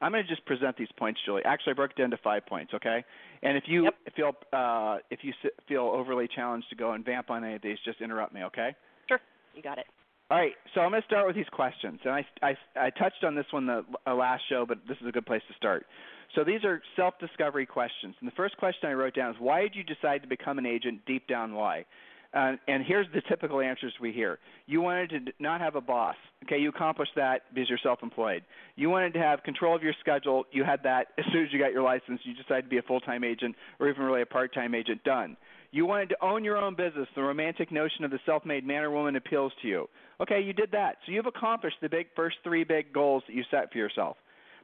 I'm 0.00 0.12
going 0.12 0.22
to 0.22 0.28
just 0.28 0.46
present 0.46 0.76
these 0.76 0.88
points, 0.96 1.18
Julie. 1.26 1.42
Actually, 1.44 1.72
I 1.72 1.74
broke 1.74 1.90
it 1.90 1.96
down 1.96 2.10
to 2.10 2.18
five 2.18 2.46
points. 2.46 2.72
Okay. 2.72 3.04
And 3.42 3.56
if 3.56 3.64
you 3.66 3.84
Yep. 3.84 3.94
feel 4.14 4.36
uh, 4.52 4.98
if 5.10 5.20
you 5.22 5.32
feel 5.66 5.82
overly 5.82 6.28
challenged 6.28 6.68
to 6.70 6.76
go 6.76 6.92
and 6.92 7.04
vamp 7.04 7.30
on 7.30 7.44
any 7.44 7.54
of 7.54 7.62
these, 7.62 7.78
just 7.84 8.00
interrupt 8.00 8.32
me. 8.32 8.44
Okay. 8.44 8.74
Sure, 9.08 9.20
you 9.54 9.62
got 9.62 9.78
it. 9.78 9.86
All 10.30 10.36
right, 10.36 10.52
so 10.74 10.82
I'm 10.82 10.90
going 10.90 11.00
to 11.00 11.06
start 11.06 11.26
with 11.26 11.36
these 11.36 11.48
questions, 11.50 12.00
and 12.04 12.12
I, 12.12 12.26
I, 12.42 12.54
I 12.76 12.90
touched 12.90 13.24
on 13.24 13.34
this 13.34 13.46
one 13.50 13.66
the 13.66 13.82
uh, 14.06 14.14
last 14.14 14.42
show, 14.50 14.66
but 14.68 14.76
this 14.86 14.98
is 15.00 15.06
a 15.08 15.10
good 15.10 15.24
place 15.24 15.40
to 15.48 15.54
start. 15.54 15.86
So 16.34 16.44
these 16.44 16.64
are 16.64 16.82
self-discovery 16.96 17.64
questions, 17.64 18.14
and 18.20 18.28
the 18.28 18.34
first 18.34 18.54
question 18.58 18.90
I 18.90 18.92
wrote 18.92 19.14
down 19.14 19.30
is 19.30 19.36
why 19.40 19.62
did 19.62 19.74
you 19.74 19.82
decide 19.82 20.20
to 20.20 20.28
become 20.28 20.58
an 20.58 20.66
agent? 20.66 21.00
Deep 21.06 21.26
down, 21.28 21.54
why? 21.54 21.86
Uh, 22.34 22.52
and 22.66 22.84
here's 22.84 23.06
the 23.14 23.22
typical 23.26 23.60
answers 23.60 23.92
we 24.00 24.12
hear. 24.12 24.38
You 24.66 24.82
wanted 24.82 25.08
to 25.08 25.32
not 25.38 25.60
have 25.60 25.76
a 25.76 25.80
boss. 25.80 26.16
Okay, 26.44 26.58
you 26.58 26.68
accomplished 26.68 27.12
that 27.16 27.42
because 27.54 27.68
you're 27.70 27.78
self-employed. 27.82 28.42
You 28.76 28.90
wanted 28.90 29.14
to 29.14 29.18
have 29.18 29.42
control 29.42 29.74
of 29.74 29.82
your 29.82 29.94
schedule. 30.00 30.44
You 30.52 30.62
had 30.62 30.82
that 30.82 31.08
as 31.18 31.24
soon 31.32 31.44
as 31.44 31.52
you 31.52 31.58
got 31.58 31.72
your 31.72 31.82
license. 31.82 32.20
You 32.24 32.34
decided 32.34 32.62
to 32.62 32.68
be 32.68 32.78
a 32.78 32.82
full-time 32.82 33.24
agent 33.24 33.56
or 33.80 33.88
even 33.88 34.02
really 34.02 34.22
a 34.22 34.26
part-time 34.26 34.74
agent. 34.74 35.02
Done. 35.04 35.36
You 35.70 35.86
wanted 35.86 36.10
to 36.10 36.16
own 36.22 36.44
your 36.44 36.58
own 36.58 36.74
business. 36.74 37.08
The 37.14 37.22
romantic 37.22 37.72
notion 37.72 38.04
of 38.04 38.10
the 38.10 38.20
self-made 38.26 38.66
man 38.66 38.82
or 38.82 38.90
woman 38.90 39.16
appeals 39.16 39.52
to 39.62 39.68
you. 39.68 39.88
Okay, 40.20 40.40
you 40.40 40.52
did 40.52 40.70
that. 40.72 40.96
So 41.06 41.12
you've 41.12 41.26
accomplished 41.26 41.76
the 41.80 41.88
big 41.88 42.08
first 42.14 42.36
three 42.44 42.64
big 42.64 42.92
goals 42.92 43.22
that 43.26 43.34
you 43.34 43.44
set 43.50 43.72
for 43.72 43.78
yourself. 43.78 44.16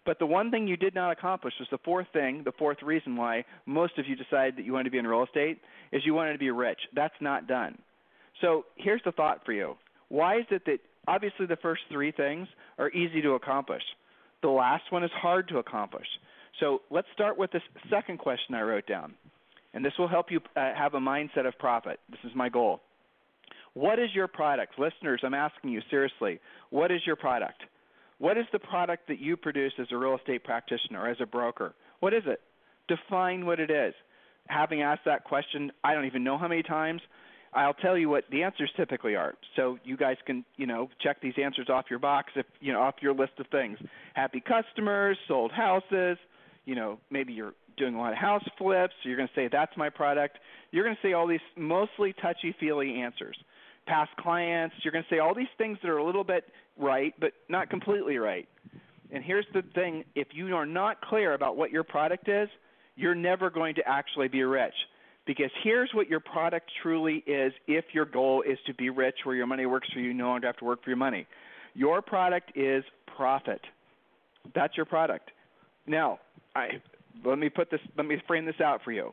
But 0.05 0.19
the 0.19 0.27
one 0.27 0.51
thing 0.51 0.69
you 0.69 0.77
did 0.77 0.95
not 0.95 1.13
accomplish 1.13 1.55
was 1.59 1.69
the 1.71 1.79
fourth 1.79 2.07
thing, 2.13 2.43
the 2.45 2.53
fourth 2.53 2.83
reason 2.83 3.17
why 3.17 3.45
most 3.65 3.99
of 3.99 4.07
you 4.07 4.17
decided 4.17 4.57
that 4.57 4.65
you 4.65 4.73
wanted 4.73 4.85
to 4.85 4.91
be 4.91 4.99
in 4.99 5.07
real 5.07 5.25
estate 5.25 5.61
is 5.93 6.03
you 6.05 6.15
wanted 6.15 6.35
to 6.35 6.39
be 6.39 6.51
rich. 6.51 6.79
That's 6.95 7.15
not 7.21 7.47
done. 7.47 7.79
So 8.41 8.67
here's 8.77 9.01
the 9.05 9.13
thought 9.13 9.45
for 9.47 9.53
you. 9.53 9.77
Why 10.09 10.39
is 10.39 10.47
it 10.51 10.63
that 10.67 10.79
obviously 11.09 11.47
the 11.47 11.57
first 11.57 11.83
three 11.91 12.13
things 12.13 12.49
are 12.79 12.91
easy 12.91 13.23
to 13.23 13.31
accomplish? 13.33 13.83
The 14.43 14.49
last 14.49 14.85
one 14.91 15.05
is 15.05 15.11
hard 15.15 15.49
to 15.49 15.59
accomplish. 15.59 16.07
So 16.61 16.83
let's 16.91 17.09
start 17.15 17.39
with 17.39 17.51
this 17.51 17.63
second 17.89 18.19
question 18.19 18.55
I 18.55 18.61
wrote 18.63 18.87
down. 18.87 19.15
And 19.73 19.85
this 19.85 19.95
will 19.99 20.09
help 20.09 20.31
you 20.31 20.41
uh, 20.55 20.73
have 20.77 20.95
a 20.95 21.01
mindset 21.01 21.47
of 21.47 21.59
profit. 21.59 21.99
This 22.11 22.21
is 22.25 22.33
my 22.35 22.49
goal. 22.49 22.81
What 23.73 23.99
is 23.99 24.11
your 24.15 24.29
product? 24.29 24.79
Listeners, 24.79 25.21
I'm 25.25 25.35
asking 25.35 25.71
you 25.71 25.81
seriously, 25.91 26.39
what 26.71 26.93
is 26.93 27.01
your 27.07 27.17
product? 27.17 27.63
What 28.19 28.39
is 28.39 28.45
the 28.53 28.59
product 28.59 29.09
that 29.09 29.19
you 29.19 29.37
produce 29.37 29.73
as 29.79 29.89
a 29.91 29.97
real 29.97 30.17
estate 30.17 30.45
practitioner 30.45 31.03
or 31.03 31.09
as 31.09 31.17
a 31.21 31.27
broker? 31.27 31.75
What 32.01 32.15
is 32.15 32.23
it? 32.27 32.41
Define 32.89 33.47
what 33.47 33.61
it 33.61 33.71
is. 33.71 33.95
Having 34.49 34.83
asked 34.83 35.05
that 35.07 35.25
question, 35.25 35.73
I 35.83 35.95
don't 35.95 36.05
even 36.05 36.23
know 36.23 36.39
how 36.39 36.49
many 36.49 36.63
times, 36.63 37.01
I'll 37.55 37.75
tell 37.75 37.97
you 37.97 38.09
what 38.09 38.25
the 38.31 38.43
answers 38.43 38.71
typically 38.77 39.15
are. 39.17 39.35
So 39.57 39.79
you 39.85 39.97
guys 39.97 40.17
can, 40.27 40.45
you 40.57 40.67
know, 40.67 40.91
check 41.01 41.21
these 41.21 41.35
answers 41.43 41.69
off 41.71 41.87
your 41.89 41.99
box 41.99 42.33
if, 42.37 42.47
you 42.61 42.73
know, 42.73 42.83
off 42.83 42.97
your 43.01 43.15
list 43.15 43.33
of 43.39 43.47
things. 43.47 43.79
Happy 44.15 44.41
customers, 44.41 45.17
sold 45.29 45.53
houses, 45.53 46.19
you 46.65 46.75
know, 46.75 46.99
maybe 47.11 47.33
you're 47.33 47.55
doing 47.77 47.95
a 47.95 47.99
lot 47.99 48.13
of 48.13 48.19
house 48.19 48.45
flips, 48.59 48.95
you're 49.03 49.17
going 49.17 49.29
to 49.29 49.35
say 49.35 49.49
that's 49.51 49.77
my 49.77 49.89
product. 49.89 50.39
You're 50.71 50.85
going 50.85 50.97
to 50.97 51.07
say 51.07 51.13
all 51.13 51.27
these 51.27 51.41
mostly 51.57 52.13
touchy-feely 52.21 53.01
answers 53.01 53.37
past 53.87 54.11
clients. 54.19 54.75
You're 54.83 54.93
going 54.93 55.05
to 55.09 55.15
say 55.15 55.19
all 55.19 55.35
these 55.35 55.47
things 55.59 55.79
that 55.83 55.91
are 55.91 55.99
a 55.99 56.05
little 56.05 56.25
bit 56.25 56.45
right, 56.79 57.15
but 57.21 57.33
not 57.49 57.71
completely 57.71 58.19
right. 58.19 58.49
And 59.11 59.23
here's 59.23 59.47
the 59.53 59.63
thing 59.75 60.05
if 60.15 60.29
you 60.33 60.55
are 60.57 60.67
not 60.67 61.01
clear 61.01 61.35
about 61.35 61.57
what 61.57 61.71
your 61.71 61.85
product 61.85 62.29
is, 62.29 62.49
you're 62.97 63.15
never 63.15 63.51
going 63.51 63.75
to 63.77 63.83
actually 63.87 64.29
be 64.29 64.43
rich. 64.43 64.75
Because 65.27 65.51
here's 65.63 65.91
what 65.95 66.09
your 66.09 66.21
product 66.21 66.71
truly 66.83 67.25
is 67.27 67.53
if 67.67 67.87
your 67.93 68.05
goal 68.05 68.43
is 68.43 68.59
to 68.67 68.75
be 68.75 68.91
rich, 68.91 69.17
where 69.25 69.35
your 69.35 69.47
money 69.47 69.67
works 69.67 69.89
for 69.93 70.01
you, 70.01 70.09
you 70.09 70.15
no 70.15 70.27
longer 70.27 70.47
have 70.47 70.57
to 70.59 70.65
work 70.65 70.85
for 70.85 70.91
your 70.91 70.99
money. 70.99 71.27
Your 71.75 72.03
product 72.03 72.53
is 72.57 72.85
profit. 73.17 73.61
That's 74.55 74.77
your 74.77 74.87
product. 74.87 75.31
Now, 75.87 76.19
I, 76.55 76.69
let 77.25 77.39
me 77.39 77.49
put 77.49 77.71
this, 77.71 77.81
let 77.97 78.07
me 78.07 78.17
frame 78.27 78.45
this 78.45 78.61
out 78.63 78.81
for 78.85 78.93
you. 78.93 79.13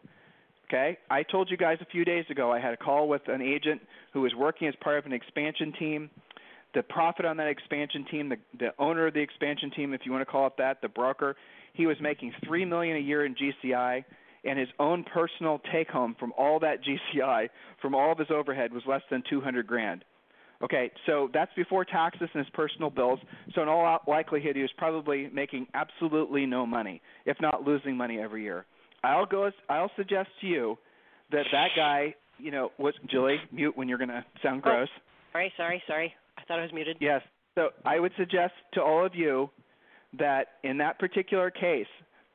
Okay, 0.72 0.98
I 1.10 1.24
told 1.24 1.52
you 1.52 1.58
guys 1.58 1.80
a 1.82 1.86
few 1.86 2.06
days 2.06 2.24
ago 2.30 2.50
I 2.50 2.62
had 2.62 2.74
a 2.74 2.78
call 2.78 3.10
with 3.10 3.24
an 3.28 3.42
agent 3.42 3.82
who 4.14 4.22
was 4.22 4.34
working 4.34 4.70
as 4.70 4.74
part 4.80 4.98
of 4.98 5.06
an 5.06 5.12
expansion 5.12 5.74
team. 5.78 6.10
The 6.74 6.82
profit 6.82 7.26
on 7.26 7.36
that 7.38 7.50
expansion 7.50 8.06
team, 8.10 8.30
the, 8.30 8.38
the 8.58 8.70
owner 8.80 9.06
of 9.08 9.14
the 9.14 9.20
expansion 9.20 9.70
team, 9.72 9.94
if 9.94 10.02
you 10.06 10.14
want 10.14 10.22
to 10.22 10.32
call 10.32 10.48
it 10.48 10.54
that, 10.60 10.82
the 10.82 10.88
broker, 10.88 11.36
he 11.74 11.88
was 11.88 11.98
making 12.00 12.32
three 12.48 12.64
million 12.64 12.96
a 12.96 13.02
year 13.02 13.26
in 13.26 13.36
GCI, 13.36 14.06
and 14.46 14.58
his 14.58 14.70
own 14.80 15.04
personal 15.04 15.60
take 15.74 15.90
home 15.90 16.16
from 16.18 16.32
all 16.38 16.58
that 16.62 16.78
GCI, 16.86 17.50
from 17.82 17.94
all 17.94 18.14
of 18.14 18.18
his 18.18 18.30
overhead, 18.32 18.72
was 18.72 18.84
less 18.88 19.02
than 19.12 19.24
two 19.30 19.42
hundred 19.42 19.68
grand. 19.68 20.06
Okay, 20.64 20.90
so 21.06 21.30
that's 21.34 21.52
before 21.54 21.84
taxes 21.84 22.30
and 22.34 22.46
his 22.46 22.50
personal 22.54 22.90
bills. 22.90 23.20
So 23.56 23.62
in 23.62 23.68
all 23.68 24.00
likelihood, 24.08 24.56
he 24.56 24.62
was 24.62 24.72
probably 24.78 25.30
making 25.34 25.68
absolutely 25.74 26.46
no 26.46 26.66
money, 26.66 27.02
if 27.26 27.36
not 27.42 27.68
losing 27.68 27.98
money 27.98 28.20
every 28.22 28.44
year. 28.44 28.66
I'll 29.04 29.26
go. 29.26 29.50
I'll 29.70 29.92
suggest 29.96 30.30
to 30.42 30.48
you 30.48 30.78
that 31.32 31.46
that 31.52 31.70
guy, 31.76 32.16
you 32.38 32.52
know, 32.52 32.72
was 32.78 32.94
Julie 33.10 33.38
mute 33.52 33.76
when 33.76 33.88
you're 33.88 33.98
going 33.98 34.10
to 34.10 34.26
sound 34.44 34.62
oh, 34.66 34.70
gross. 34.70 34.90
Oh, 34.98 35.02
sorry, 35.34 35.54
sorry, 35.58 35.84
sorry. 35.88 36.14
I 36.38 36.44
thought 36.44 36.60
I 36.60 36.64
was 36.64 36.74
muted. 36.74 36.98
Yes. 37.00 37.22
So 37.56 37.70
I 37.86 38.00
would 38.00 38.12
suggest 38.18 38.54
to 38.74 38.82
all 38.82 39.06
of 39.06 39.16
you 39.16 39.50
that 40.18 40.48
in 40.64 40.78
that 40.78 41.00
particular 41.00 41.52
case, 41.52 41.88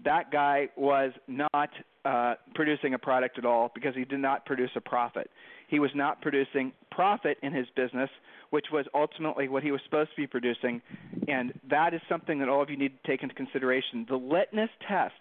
that 0.05 0.31
guy 0.31 0.69
was 0.77 1.13
not 1.27 1.71
uh, 2.05 2.35
producing 2.55 2.95
a 2.95 2.99
product 2.99 3.39
at 3.39 3.45
all 3.45 3.71
because 3.75 3.95
he 3.95 4.05
did 4.05 4.21
not 4.21 4.45
produce 4.47 4.71
a 4.77 4.81
profit. 4.81 5.31
He 5.69 5.79
was 5.79 5.91
not 5.95 6.21
producing 6.23 6.73
profit 6.91 7.39
in 7.43 7.53
his 7.53 7.67
business, 7.75 8.11
which 8.51 8.67
was 8.73 8.87
ultimately 8.95 9.49
what 9.49 9.63
he 9.63 9.73
was 9.73 9.81
supposed 9.85 10.11
to 10.11 10.17
be 10.17 10.27
producing. 10.27 10.81
And 11.27 11.53
that 11.69 11.95
is 11.95 12.01
something 12.09 12.39
that 12.39 12.49
all 12.49 12.63
of 12.63 12.71
you 12.71 12.77
need 12.77 12.93
to 13.03 13.11
take 13.11 13.23
into 13.23 13.35
consideration. 13.35 14.07
The 14.09 14.17
litmus 14.17 14.71
test 14.87 15.15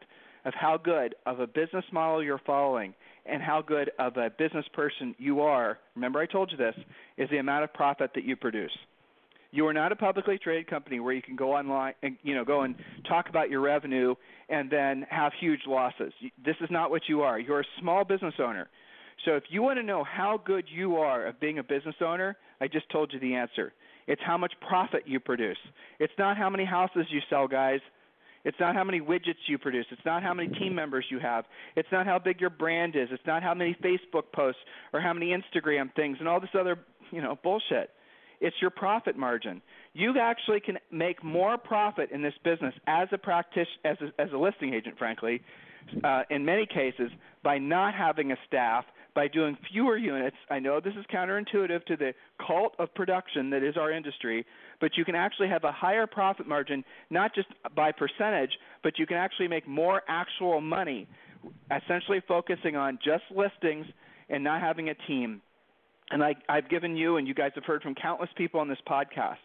of 0.45 0.53
how 0.53 0.77
good 0.77 1.15
of 1.25 1.39
a 1.39 1.47
business 1.47 1.85
model 1.91 2.23
you're 2.23 2.41
following 2.45 2.93
and 3.25 3.41
how 3.41 3.61
good 3.61 3.91
of 3.99 4.17
a 4.17 4.29
business 4.29 4.65
person 4.73 5.15
you 5.17 5.41
are, 5.41 5.79
remember 5.95 6.19
I 6.19 6.27
told 6.27 6.51
you 6.51 6.57
this, 6.57 6.75
is 7.17 7.29
the 7.29 7.37
amount 7.37 7.63
of 7.63 7.73
profit 7.73 8.11
that 8.15 8.23
you 8.23 8.35
produce. 8.35 8.71
You 9.51 9.65
are 9.67 9.73
not 9.73 9.91
a 9.91 9.95
publicly 9.95 10.37
traded 10.37 10.67
company 10.67 10.99
where 10.99 11.13
you 11.13 11.21
can 11.21 11.35
go 11.35 11.53
online 11.53 11.93
and 12.03 12.17
you 12.23 12.35
know 12.35 12.43
go 12.43 12.61
and 12.61 12.75
talk 13.07 13.29
about 13.29 13.49
your 13.49 13.61
revenue 13.61 14.13
and 14.49 14.69
then 14.69 15.05
have 15.09 15.31
huge 15.39 15.61
losses. 15.65 16.11
This 16.43 16.57
is 16.61 16.69
not 16.69 16.91
what 16.91 17.03
you 17.07 17.21
are. 17.21 17.39
You're 17.39 17.61
a 17.61 17.65
small 17.79 18.03
business 18.03 18.33
owner. 18.37 18.67
So 19.23 19.35
if 19.35 19.43
you 19.49 19.61
want 19.61 19.79
to 19.79 19.83
know 19.83 20.03
how 20.03 20.41
good 20.43 20.65
you 20.69 20.97
are 20.97 21.25
of 21.25 21.39
being 21.39 21.57
a 21.59 21.63
business 21.63 21.95
owner, 22.01 22.35
I 22.59 22.67
just 22.67 22.89
told 22.89 23.13
you 23.13 23.19
the 23.19 23.35
answer. 23.35 23.73
It's 24.07 24.21
how 24.25 24.37
much 24.37 24.53
profit 24.67 25.03
you 25.05 25.19
produce. 25.19 25.57
It's 25.99 26.13
not 26.19 26.37
how 26.37 26.49
many 26.49 26.65
houses 26.65 27.05
you 27.09 27.21
sell, 27.29 27.47
guys. 27.47 27.79
It's 28.45 28.59
not 28.59 28.75
how 28.75 28.83
many 28.83 29.01
widgets 29.01 29.41
you 29.47 29.57
produce. 29.57 29.87
It's 29.91 30.05
not 30.05 30.23
how 30.23 30.33
many 30.33 30.49
team 30.49 30.73
members 30.73 31.05
you 31.09 31.19
have. 31.19 31.45
It's 31.75 31.89
not 31.91 32.05
how 32.05 32.19
big 32.19 32.39
your 32.39 32.51
brand 32.51 32.95
is. 32.95 33.09
It's 33.11 33.25
not 33.25 33.43
how 33.43 33.53
many 33.53 33.75
Facebook 33.83 34.31
posts 34.33 34.61
or 34.93 35.01
how 35.01 35.13
many 35.13 35.35
Instagram 35.35 35.93
things 35.95 36.17
and 36.19 36.27
all 36.27 36.39
this 36.39 36.51
other, 36.57 36.77
you 37.11 37.21
know, 37.21 37.37
bullshit. 37.43 37.89
It's 38.39 38.55
your 38.61 38.69
profit 38.69 39.17
margin. 39.17 39.61
You 39.93 40.13
actually 40.19 40.59
can 40.59 40.77
make 40.91 41.23
more 41.23 41.57
profit 41.57 42.11
in 42.11 42.21
this 42.21 42.33
business 42.43 42.73
as 42.85 43.07
a 43.11 43.17
practice 43.17 43.67
as 43.83 43.97
a, 44.01 44.21
as 44.21 44.31
a 44.33 44.37
listing 44.37 44.73
agent, 44.73 44.97
frankly, 44.97 45.41
uh, 46.03 46.23
in 46.29 46.45
many 46.45 46.65
cases 46.65 47.09
by 47.43 47.57
not 47.57 47.95
having 47.95 48.31
a 48.31 48.37
staff 48.47 48.85
by 49.15 49.29
doing 49.29 49.57
fewer 49.71 49.97
units. 49.97 50.35
I 50.49 50.59
know 50.59 50.81
this 50.81 50.93
is 50.99 51.05
counterintuitive 51.11 51.85
to 51.85 51.95
the 51.95 52.13
cult 52.45 52.75
of 52.77 52.93
production 52.93 53.49
that 53.51 53.63
is 53.63 53.77
our 53.77 53.91
industry, 53.91 54.45
but 54.81 54.97
you 54.97 55.05
can 55.05 55.15
actually 55.15 55.49
have 55.49 55.63
a 55.63 55.71
higher 55.71 56.07
profit 56.07 56.47
margin, 56.47 56.83
not 57.09 57.33
just 57.33 57.47
by 57.75 57.91
percentage, 57.91 58.51
but 58.83 58.99
you 58.99 59.05
can 59.05 59.17
actually 59.17 59.47
make 59.47 59.67
more 59.67 60.01
actual 60.07 60.61
money, 60.61 61.07
essentially 61.71 62.21
focusing 62.27 62.75
on 62.75 62.99
just 63.03 63.23
listings 63.35 63.85
and 64.29 64.43
not 64.43 64.61
having 64.61 64.89
a 64.89 64.95
team. 65.07 65.41
And 66.11 66.23
I, 66.23 66.35
I've 66.49 66.69
given 66.69 66.95
you, 66.95 67.17
and 67.17 67.27
you 67.27 67.33
guys 67.33 67.51
have 67.55 67.65
heard 67.65 67.81
from 67.81 67.95
countless 67.95 68.29
people 68.35 68.59
on 68.59 68.67
this 68.67 68.77
podcast. 68.87 69.37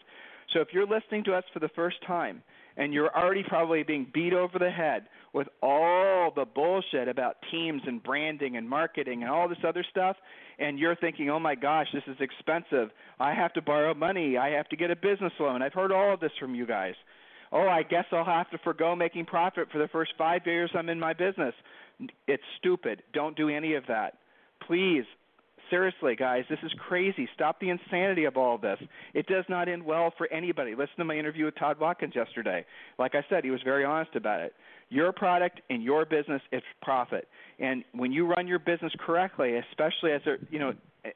So 0.53 0.61
if 0.61 0.69
you're 0.73 0.87
listening 0.87 1.25
to 1.25 1.35
us 1.35 1.45
for 1.53 1.61
the 1.61 1.71
first 1.71 1.97
time, 2.07 2.43
and 2.77 2.93
you're 2.93 3.15
already 3.17 3.43
probably 3.43 3.83
being 3.83 4.07
beat 4.13 4.33
over 4.33 4.59
the 4.59 4.71
head 4.71 5.07
with 5.33 5.49
all 5.63 6.33
the 6.35 6.45
bullshit 6.45 7.09
about 7.09 7.37
teams 7.51 7.83
and 7.87 8.03
branding 8.03 8.57
and 8.57 8.69
marketing 8.69 9.23
and 9.23 9.31
all 9.31 9.49
this 9.49 9.59
other 9.67 9.85
stuff, 9.91 10.17
and 10.59 10.79
you're 10.79 10.97
thinking, 10.97 11.31
oh 11.31 11.39
my 11.39 11.55
gosh, 11.55 11.87
this 11.93 12.03
is 12.07 12.17
expensive. 12.21 12.91
I 13.19 13.35
have 13.35 13.53
to 13.55 13.63
borrow 13.63 13.95
money. 13.95 14.37
I 14.37 14.51
have 14.51 14.69
to 14.69 14.77
get 14.77 14.91
a 14.91 14.97
business 14.97 15.33
loan. 15.39 15.63
I've 15.63 15.73
heard 15.73 15.93
all 15.93 16.15
of 16.15 16.21
this 16.21 16.33
from 16.39 16.55
you 16.55 16.67
guys. 16.67 16.95
Oh, 17.53 17.69
I 17.69 17.83
guess 17.83 18.05
I'll 18.13 18.25
have 18.25 18.51
to 18.51 18.59
forego 18.59 18.95
making 18.95 19.27
profit 19.27 19.69
for 19.73 19.79
the 19.79 19.89
first 19.89 20.13
five 20.17 20.43
years 20.47 20.71
I'm 20.75 20.89
in 20.89 21.01
my 21.01 21.13
business. 21.13 21.55
It's 22.29 22.43
stupid. 22.59 23.03
Don't 23.13 23.37
do 23.37 23.49
any 23.49 23.75
of 23.75 23.85
that. 23.89 24.19
Please 24.67 25.05
Seriously, 25.71 26.17
guys, 26.17 26.45
this 26.51 26.59
is 26.65 26.73
crazy. 26.89 27.29
Stop 27.35 27.61
the 27.61 27.71
insanity 27.71 28.25
of 28.25 28.37
all 28.37 28.59
this. 28.59 28.79
It 29.15 29.27
does 29.27 29.45
not 29.49 29.69
end 29.69 29.85
well 29.85 30.13
for 30.19 30.27
anybody. 30.33 30.73
Listen 30.73 30.97
to 30.99 31.05
my 31.05 31.15
interview 31.15 31.45
with 31.45 31.57
Todd 31.57 31.79
Watkins 31.79 32.15
yesterday. 32.17 32.67
Like 32.99 33.15
I 33.15 33.25
said, 33.31 33.45
he 33.45 33.51
was 33.51 33.61
very 33.63 33.85
honest 33.85 34.17
about 34.17 34.41
it. 34.41 34.53
Your 34.89 35.13
product 35.13 35.61
and 35.71 35.83
your 35.83 36.05
business 36.05 36.43
is 36.51 36.63
profit. 36.83 37.29
And 37.61 37.85
when 37.93 38.11
you 38.11 38.27
run 38.27 38.49
your 38.49 38.59
business 38.59 38.93
correctly, 38.99 39.57
especially 39.57 40.11
as 40.13 40.23
a, 40.27 40.37
you 40.51 40.59
know, 40.59 40.73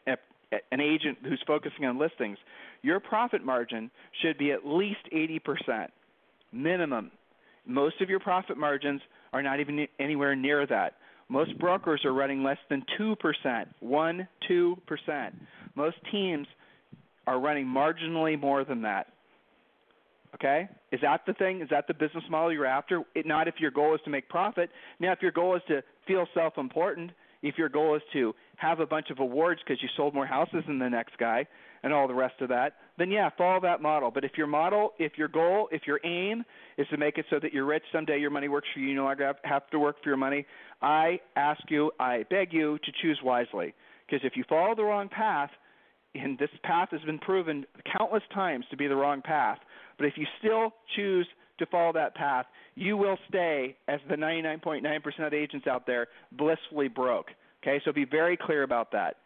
a, 0.07 0.13
a, 0.13 0.57
an 0.71 0.81
agent 0.81 1.19
who's 1.23 1.43
focusing 1.45 1.85
on 1.85 1.99
listings, 1.99 2.39
your 2.83 3.01
profit 3.01 3.45
margin 3.45 3.91
should 4.23 4.39
be 4.39 4.53
at 4.53 4.65
least 4.65 5.01
80% 5.13 5.89
minimum. 6.53 7.11
Most 7.67 8.01
of 8.01 8.09
your 8.09 8.21
profit 8.21 8.57
margins 8.57 9.01
are 9.33 9.43
not 9.43 9.59
even 9.59 9.89
anywhere 9.99 10.37
near 10.37 10.65
that. 10.67 10.95
Most 11.29 11.59
brokers 11.59 12.05
are 12.05 12.13
running 12.13 12.43
less 12.43 12.59
than 12.69 12.85
2%, 13.01 13.67
1 13.81 14.29
2%. 14.51 15.33
Most 15.75 15.97
teams 16.11 16.47
are 17.27 17.41
running 17.41 17.67
marginally 17.67 18.39
more 18.39 18.65
than 18.65 18.83
that. 18.83 19.09
Okay? 20.35 20.69
Is 20.93 21.01
that 21.03 21.23
the 21.27 21.33
thing? 21.35 21.61
Is 21.61 21.69
that 21.71 21.87
the 21.87 21.95
business 21.95 22.25
model 22.29 22.53
you're 22.53 22.67
after? 22.67 23.03
It, 23.15 23.27
not 23.27 23.49
if 23.49 23.55
your 23.59 23.71
goal 23.71 23.95
is 23.95 24.01
to 24.05 24.11
make 24.11 24.29
profit. 24.29 24.71
Now, 24.99 25.13
if 25.13 25.23
your 25.23 25.31
goal 25.31 25.55
is 25.57 25.63
to 25.69 25.83
feel 26.07 26.27
self 26.35 26.59
important, 26.59 27.13
if 27.43 27.57
your 27.57 27.69
goal 27.69 27.95
is 27.95 28.03
to 28.13 28.35
have 28.57 28.81
a 28.81 28.87
bunch 28.87 29.11
of 29.11 29.21
awards 29.21 29.61
because 29.65 29.83
you 29.83 29.89
sold 29.97 30.15
more 30.15 30.27
houses 30.27 30.65
than 30.67 30.79
the 30.79 30.89
next 30.89 31.17
guy 31.19 31.47
and 31.83 31.93
all 31.93 32.09
the 32.09 32.15
rest 32.15 32.41
of 32.41 32.49
that, 32.49 32.75
then 32.99 33.11
yeah, 33.11 33.31
follow 33.37 33.61
that 33.61 33.83
model. 33.83 34.11
But 34.11 34.25
if 34.25 34.33
your 34.37 34.47
model, 34.47 34.93
if 34.99 35.13
your 35.17 35.29
goal, 35.29 35.69
if 35.73 35.83
your 35.87 36.01
aim 36.05 36.45
is 36.79 36.87
to 36.91 36.97
make 36.97 37.19
it 37.19 37.27
so 37.31 37.39
that 37.41 37.53
you're 37.53 37.65
rich 37.65 37.83
someday, 37.93 38.19
your 38.19 38.31
money 38.31 38.49
works 38.49 38.69
for 38.73 38.81
you, 38.81 38.89
you 38.89 38.95
no 38.95 39.05
longer 39.05 39.35
have 39.43 39.69
to 39.71 39.79
work 39.79 39.97
for 40.03 40.09
your 40.09 40.17
money, 40.17 40.47
I 40.81 41.21
ask 41.37 41.61
you, 41.69 41.91
I 41.99 42.25
beg 42.31 42.53
you 42.53 42.79
to 42.79 42.93
choose 43.03 43.19
wisely. 43.23 43.75
Because 44.07 44.25
if 44.25 44.37
you 44.37 44.45
follow 44.49 44.75
the 44.75 44.85
wrong 44.85 45.09
path, 45.09 45.51
and 46.15 46.39
this 46.39 46.51
path 46.63 46.91
has 46.93 47.01
been 47.03 47.19
proven 47.19 47.67
countless 47.97 48.23
times 48.33 48.65
to 48.71 48.77
be 48.77 48.87
the 48.87 48.95
wrong 48.95 49.23
path, 49.23 49.59
but 49.99 50.07
if 50.07 50.15
you 50.17 50.27
still 50.39 50.73
choose 50.95 51.27
to 51.59 51.67
follow 51.67 51.93
that 51.93 52.15
path, 52.15 52.47
you 52.75 52.97
will 52.97 53.19
stay, 53.29 53.77
as 53.89 54.01
the 54.09 54.17
99.9% 54.17 55.27
of 55.27 55.33
agents 55.33 55.67
out 55.67 55.87
there, 55.87 56.09
blissfully 56.33 56.89
broke. 56.89 57.27
Okay, 57.63 57.81
so 57.85 57.93
be 57.93 58.05
very 58.05 58.37
clear 58.37 58.63
about 58.63 58.93
that. 58.93 59.17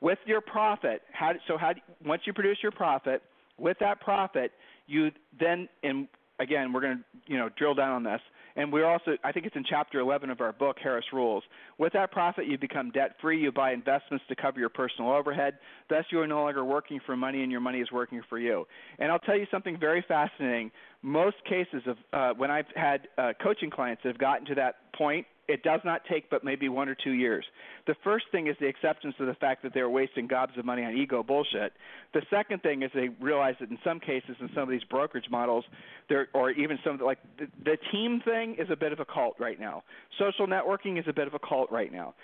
With 0.00 0.18
your 0.26 0.40
profit, 0.40 1.02
how, 1.12 1.32
so 1.48 1.56
how, 1.56 1.72
once 2.04 2.22
you 2.26 2.32
produce 2.32 2.58
your 2.62 2.72
profit, 2.72 3.22
with 3.58 3.78
that 3.80 4.00
profit, 4.00 4.52
you 4.86 5.10
then, 5.38 5.68
and 5.82 6.08
again, 6.38 6.72
we're 6.72 6.80
going 6.80 6.98
to 6.98 7.32
you 7.32 7.38
know 7.38 7.48
drill 7.56 7.74
down 7.74 7.92
on 7.92 8.02
this. 8.02 8.20
And 8.58 8.72
we're 8.72 8.86
also, 8.86 9.18
I 9.22 9.32
think 9.32 9.44
it's 9.44 9.54
in 9.54 9.64
chapter 9.68 10.00
11 10.00 10.30
of 10.30 10.40
our 10.40 10.52
book, 10.52 10.78
Harris 10.82 11.04
Rules. 11.12 11.44
With 11.76 11.92
that 11.92 12.10
profit, 12.10 12.46
you 12.46 12.56
become 12.56 12.90
debt 12.90 13.16
free. 13.20 13.38
You 13.38 13.52
buy 13.52 13.72
investments 13.72 14.24
to 14.28 14.34
cover 14.34 14.58
your 14.58 14.70
personal 14.70 15.12
overhead. 15.12 15.58
Thus, 15.90 16.06
you 16.10 16.20
are 16.20 16.26
no 16.26 16.42
longer 16.42 16.64
working 16.64 16.98
for 17.04 17.18
money, 17.18 17.42
and 17.42 17.52
your 17.52 17.60
money 17.60 17.80
is 17.80 17.92
working 17.92 18.22
for 18.30 18.38
you. 18.38 18.66
And 18.98 19.12
I'll 19.12 19.18
tell 19.18 19.36
you 19.36 19.46
something 19.50 19.78
very 19.78 20.02
fascinating. 20.08 20.70
Most 21.02 21.36
cases 21.46 21.82
of 21.86 21.96
uh, 22.14 22.32
when 22.34 22.50
I've 22.50 22.66
had 22.74 23.08
uh, 23.18 23.32
coaching 23.42 23.70
clients 23.70 24.02
that 24.04 24.08
have 24.08 24.18
gotten 24.18 24.46
to 24.46 24.54
that 24.54 24.76
point 24.94 25.26
it 25.48 25.62
does 25.62 25.80
not 25.84 26.02
take 26.10 26.28
but 26.30 26.44
maybe 26.44 26.68
one 26.68 26.88
or 26.88 26.94
two 26.94 27.12
years. 27.12 27.44
The 27.86 27.94
first 28.02 28.26
thing 28.32 28.48
is 28.48 28.56
the 28.60 28.66
acceptance 28.66 29.14
of 29.20 29.26
the 29.26 29.34
fact 29.34 29.62
that 29.62 29.72
they're 29.74 29.90
wasting 29.90 30.26
gobs 30.26 30.52
of 30.58 30.64
money 30.64 30.84
on 30.84 30.96
ego 30.96 31.22
bullshit. 31.22 31.72
The 32.14 32.22
second 32.30 32.62
thing 32.62 32.82
is 32.82 32.90
they 32.94 33.08
realize 33.20 33.54
that 33.60 33.70
in 33.70 33.78
some 33.84 34.00
cases, 34.00 34.36
in 34.40 34.48
some 34.54 34.64
of 34.64 34.70
these 34.70 34.84
brokerage 34.84 35.26
models, 35.30 35.64
there 36.08 36.28
or 36.34 36.50
even 36.50 36.78
some 36.84 36.98
like 36.98 37.18
the, 37.38 37.46
the 37.64 37.76
team 37.92 38.20
thing 38.24 38.56
is 38.58 38.68
a 38.70 38.76
bit 38.76 38.92
of 38.92 39.00
a 39.00 39.04
cult 39.04 39.36
right 39.38 39.60
now. 39.60 39.82
Social 40.18 40.46
networking 40.46 40.98
is 40.98 41.04
a 41.08 41.12
bit 41.12 41.26
of 41.26 41.34
a 41.34 41.38
cult 41.38 41.70
right 41.70 41.92
now. 41.92 42.14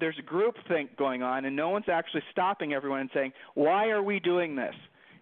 There's 0.00 0.18
a 0.18 0.22
group 0.22 0.56
think 0.68 0.96
going 0.96 1.22
on, 1.22 1.44
and 1.44 1.56
no 1.56 1.70
one's 1.70 1.88
actually 1.88 2.22
stopping 2.32 2.72
everyone 2.72 3.00
and 3.00 3.10
saying, 3.14 3.32
"Why 3.54 3.88
are 3.88 4.02
we 4.02 4.20
doing 4.20 4.56
this?" 4.56 4.74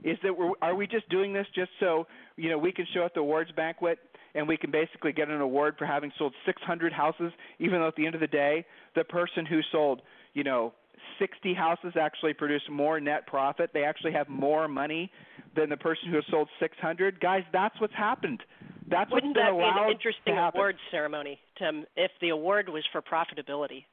Is 0.02 0.18
that 0.22 0.36
we're, 0.36 0.52
are 0.60 0.74
we 0.74 0.86
just 0.86 1.08
doing 1.08 1.32
this 1.32 1.46
just 1.54 1.70
so 1.80 2.06
you 2.36 2.50
know 2.50 2.58
we 2.58 2.72
can 2.72 2.86
show 2.92 3.04
at 3.04 3.14
the 3.14 3.20
awards 3.20 3.50
banquet 3.52 3.98
and 4.34 4.48
we 4.48 4.56
can 4.56 4.70
basically 4.70 5.12
get 5.12 5.28
an 5.28 5.40
award 5.40 5.76
for 5.78 5.86
having 5.86 6.12
sold 6.18 6.34
600 6.46 6.92
houses, 6.92 7.32
even 7.58 7.80
though 7.80 7.88
at 7.88 7.96
the 7.96 8.06
end 8.06 8.14
of 8.14 8.20
the 8.20 8.26
day, 8.26 8.64
the 8.94 9.04
person 9.04 9.46
who 9.46 9.60
sold, 9.70 10.02
you 10.32 10.44
know, 10.44 10.72
60 11.18 11.54
houses 11.54 11.92
actually 12.00 12.32
produced 12.34 12.68
more 12.70 12.98
net 13.00 13.26
profit. 13.26 13.70
They 13.72 13.84
actually 13.84 14.12
have 14.12 14.28
more 14.28 14.68
money 14.68 15.10
than 15.54 15.68
the 15.70 15.76
person 15.76 16.08
who 16.08 16.16
has 16.16 16.24
sold 16.30 16.48
600. 16.58 17.20
Guys, 17.20 17.42
that's 17.52 17.78
what's 17.80 17.94
happened. 17.94 18.42
That's 18.90 19.10
Wouldn't 19.10 19.36
what's 19.36 19.46
that 19.46 19.56
be 19.56 19.80
an 19.82 19.90
interesting 19.92 20.36
award 20.36 20.76
ceremony, 20.90 21.38
Tim? 21.58 21.84
If 21.96 22.10
the 22.20 22.30
award 22.30 22.68
was 22.68 22.84
for 22.92 23.00
profitability, 23.00 23.84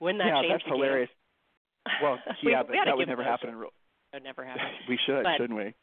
wouldn't 0.00 0.18
that 0.22 0.26
yeah, 0.28 0.40
change 0.42 0.52
that's 0.52 0.64
the 0.64 0.70
game? 0.70 0.80
hilarious. 0.80 1.10
Well, 2.02 2.18
yeah, 2.42 2.62
we 2.62 2.66
but 2.68 2.76
oughta 2.76 2.82
that 2.86 2.96
would 2.96 3.08
never 3.08 3.22
happen 3.24 3.48
in 3.50 3.56
real. 3.56 3.70
That 4.12 4.18
would 4.18 4.24
never 4.24 4.44
happen. 4.46 4.62
We 4.88 4.98
should, 5.06 5.22
But- 5.22 5.36
shouldn't 5.38 5.58
we? 5.58 5.74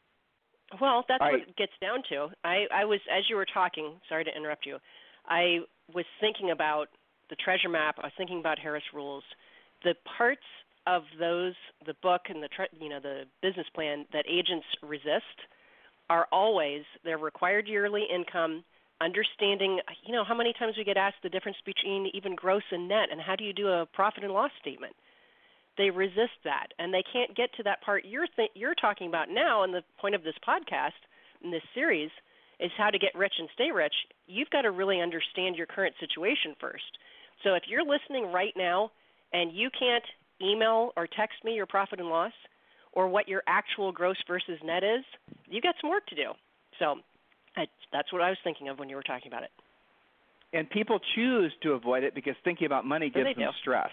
Well, 0.80 1.04
that's 1.08 1.22
All 1.22 1.30
what 1.30 1.40
it 1.40 1.56
gets 1.56 1.72
down 1.80 2.02
to. 2.10 2.28
I, 2.42 2.66
I 2.74 2.84
was, 2.84 3.00
as 3.10 3.24
you 3.28 3.36
were 3.36 3.46
talking, 3.46 3.92
sorry 4.08 4.24
to 4.24 4.36
interrupt 4.36 4.66
you, 4.66 4.78
I 5.26 5.58
was 5.94 6.04
thinking 6.20 6.50
about 6.50 6.88
the 7.30 7.36
treasure 7.36 7.68
map. 7.68 7.96
I 7.98 8.06
was 8.06 8.12
thinking 8.16 8.40
about 8.40 8.58
Harris 8.58 8.82
Rules. 8.92 9.24
The 9.84 9.94
parts 10.16 10.42
of 10.86 11.02
those, 11.18 11.54
the 11.86 11.94
book 12.02 12.22
and 12.28 12.42
the, 12.42 12.48
tre- 12.48 12.68
you 12.80 12.88
know, 12.88 13.00
the 13.00 13.24
business 13.42 13.66
plan 13.74 14.06
that 14.12 14.24
agents 14.28 14.66
resist 14.82 15.38
are 16.10 16.26
always 16.32 16.82
their 17.04 17.18
required 17.18 17.66
yearly 17.66 18.04
income, 18.12 18.64
understanding, 19.00 19.80
you 20.06 20.12
know, 20.12 20.24
how 20.24 20.34
many 20.36 20.52
times 20.58 20.74
we 20.76 20.84
get 20.84 20.96
asked 20.96 21.16
the 21.22 21.28
difference 21.28 21.56
between 21.64 22.10
even 22.12 22.34
gross 22.34 22.62
and 22.70 22.88
net, 22.88 23.08
and 23.10 23.20
how 23.20 23.36
do 23.36 23.44
you 23.44 23.52
do 23.52 23.68
a 23.68 23.86
profit 23.92 24.24
and 24.24 24.32
loss 24.32 24.50
statement 24.60 24.94
they 25.76 25.90
resist 25.90 26.38
that 26.44 26.68
and 26.78 26.92
they 26.94 27.02
can't 27.12 27.34
get 27.36 27.52
to 27.56 27.62
that 27.62 27.82
part 27.82 28.04
you're 28.04 28.26
th- 28.36 28.50
you're 28.54 28.74
talking 28.74 29.08
about 29.08 29.28
now 29.30 29.62
and 29.64 29.72
the 29.74 29.82
point 30.00 30.14
of 30.14 30.22
this 30.22 30.34
podcast 30.46 30.92
in 31.42 31.50
this 31.50 31.62
series 31.74 32.10
is 32.60 32.70
how 32.78 32.88
to 32.90 32.98
get 32.98 33.14
rich 33.14 33.34
and 33.38 33.48
stay 33.54 33.70
rich 33.72 33.94
you've 34.26 34.50
got 34.50 34.62
to 34.62 34.70
really 34.70 35.00
understand 35.00 35.56
your 35.56 35.66
current 35.66 35.94
situation 36.00 36.54
first 36.60 36.98
so 37.42 37.54
if 37.54 37.64
you're 37.68 37.84
listening 37.84 38.30
right 38.32 38.54
now 38.56 38.90
and 39.32 39.52
you 39.52 39.68
can't 39.76 40.04
email 40.42 40.92
or 40.96 41.06
text 41.06 41.36
me 41.44 41.52
your 41.54 41.66
profit 41.66 41.98
and 42.00 42.08
loss 42.08 42.32
or 42.92 43.08
what 43.08 43.28
your 43.28 43.42
actual 43.46 43.90
gross 43.92 44.16
versus 44.28 44.58
net 44.64 44.84
is 44.84 45.04
you've 45.48 45.62
got 45.62 45.74
some 45.80 45.90
work 45.90 46.06
to 46.06 46.14
do 46.14 46.30
so 46.78 46.96
I, 47.56 47.66
that's 47.92 48.12
what 48.12 48.22
i 48.22 48.28
was 48.28 48.38
thinking 48.44 48.68
of 48.68 48.78
when 48.78 48.88
you 48.88 48.96
were 48.96 49.02
talking 49.02 49.28
about 49.28 49.42
it 49.42 49.50
And 50.52 50.70
people 50.70 51.00
choose 51.16 51.52
to 51.62 51.72
avoid 51.72 52.04
it 52.04 52.14
because 52.14 52.34
thinking 52.44 52.66
about 52.66 52.84
money 52.84 53.10
gives 53.10 53.26
them 53.26 53.34
do. 53.38 53.58
stress. 53.60 53.90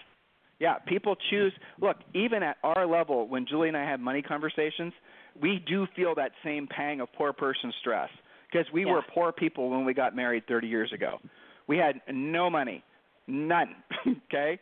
Yeah, 0.62 0.74
people 0.86 1.16
choose. 1.28 1.52
Look, 1.80 1.96
even 2.14 2.44
at 2.44 2.56
our 2.62 2.86
level, 2.86 3.26
when 3.26 3.46
Julie 3.46 3.66
and 3.66 3.76
I 3.76 3.82
have 3.84 3.98
money 3.98 4.22
conversations, 4.22 4.92
we 5.40 5.58
do 5.66 5.88
feel 5.96 6.14
that 6.14 6.30
same 6.44 6.68
pang 6.68 7.00
of 7.00 7.08
poor 7.14 7.32
person 7.32 7.72
stress 7.80 8.08
because 8.48 8.70
we 8.72 8.84
Yeah. 8.86 8.92
were 8.92 9.02
poor 9.12 9.32
people 9.32 9.70
when 9.70 9.84
we 9.84 9.92
got 9.92 10.14
married 10.14 10.46
30 10.46 10.68
years 10.68 10.92
ago. 10.92 11.18
We 11.66 11.78
had 11.78 12.00
no 12.08 12.48
money, 12.48 12.84
none. 13.26 13.74
okay, 14.26 14.60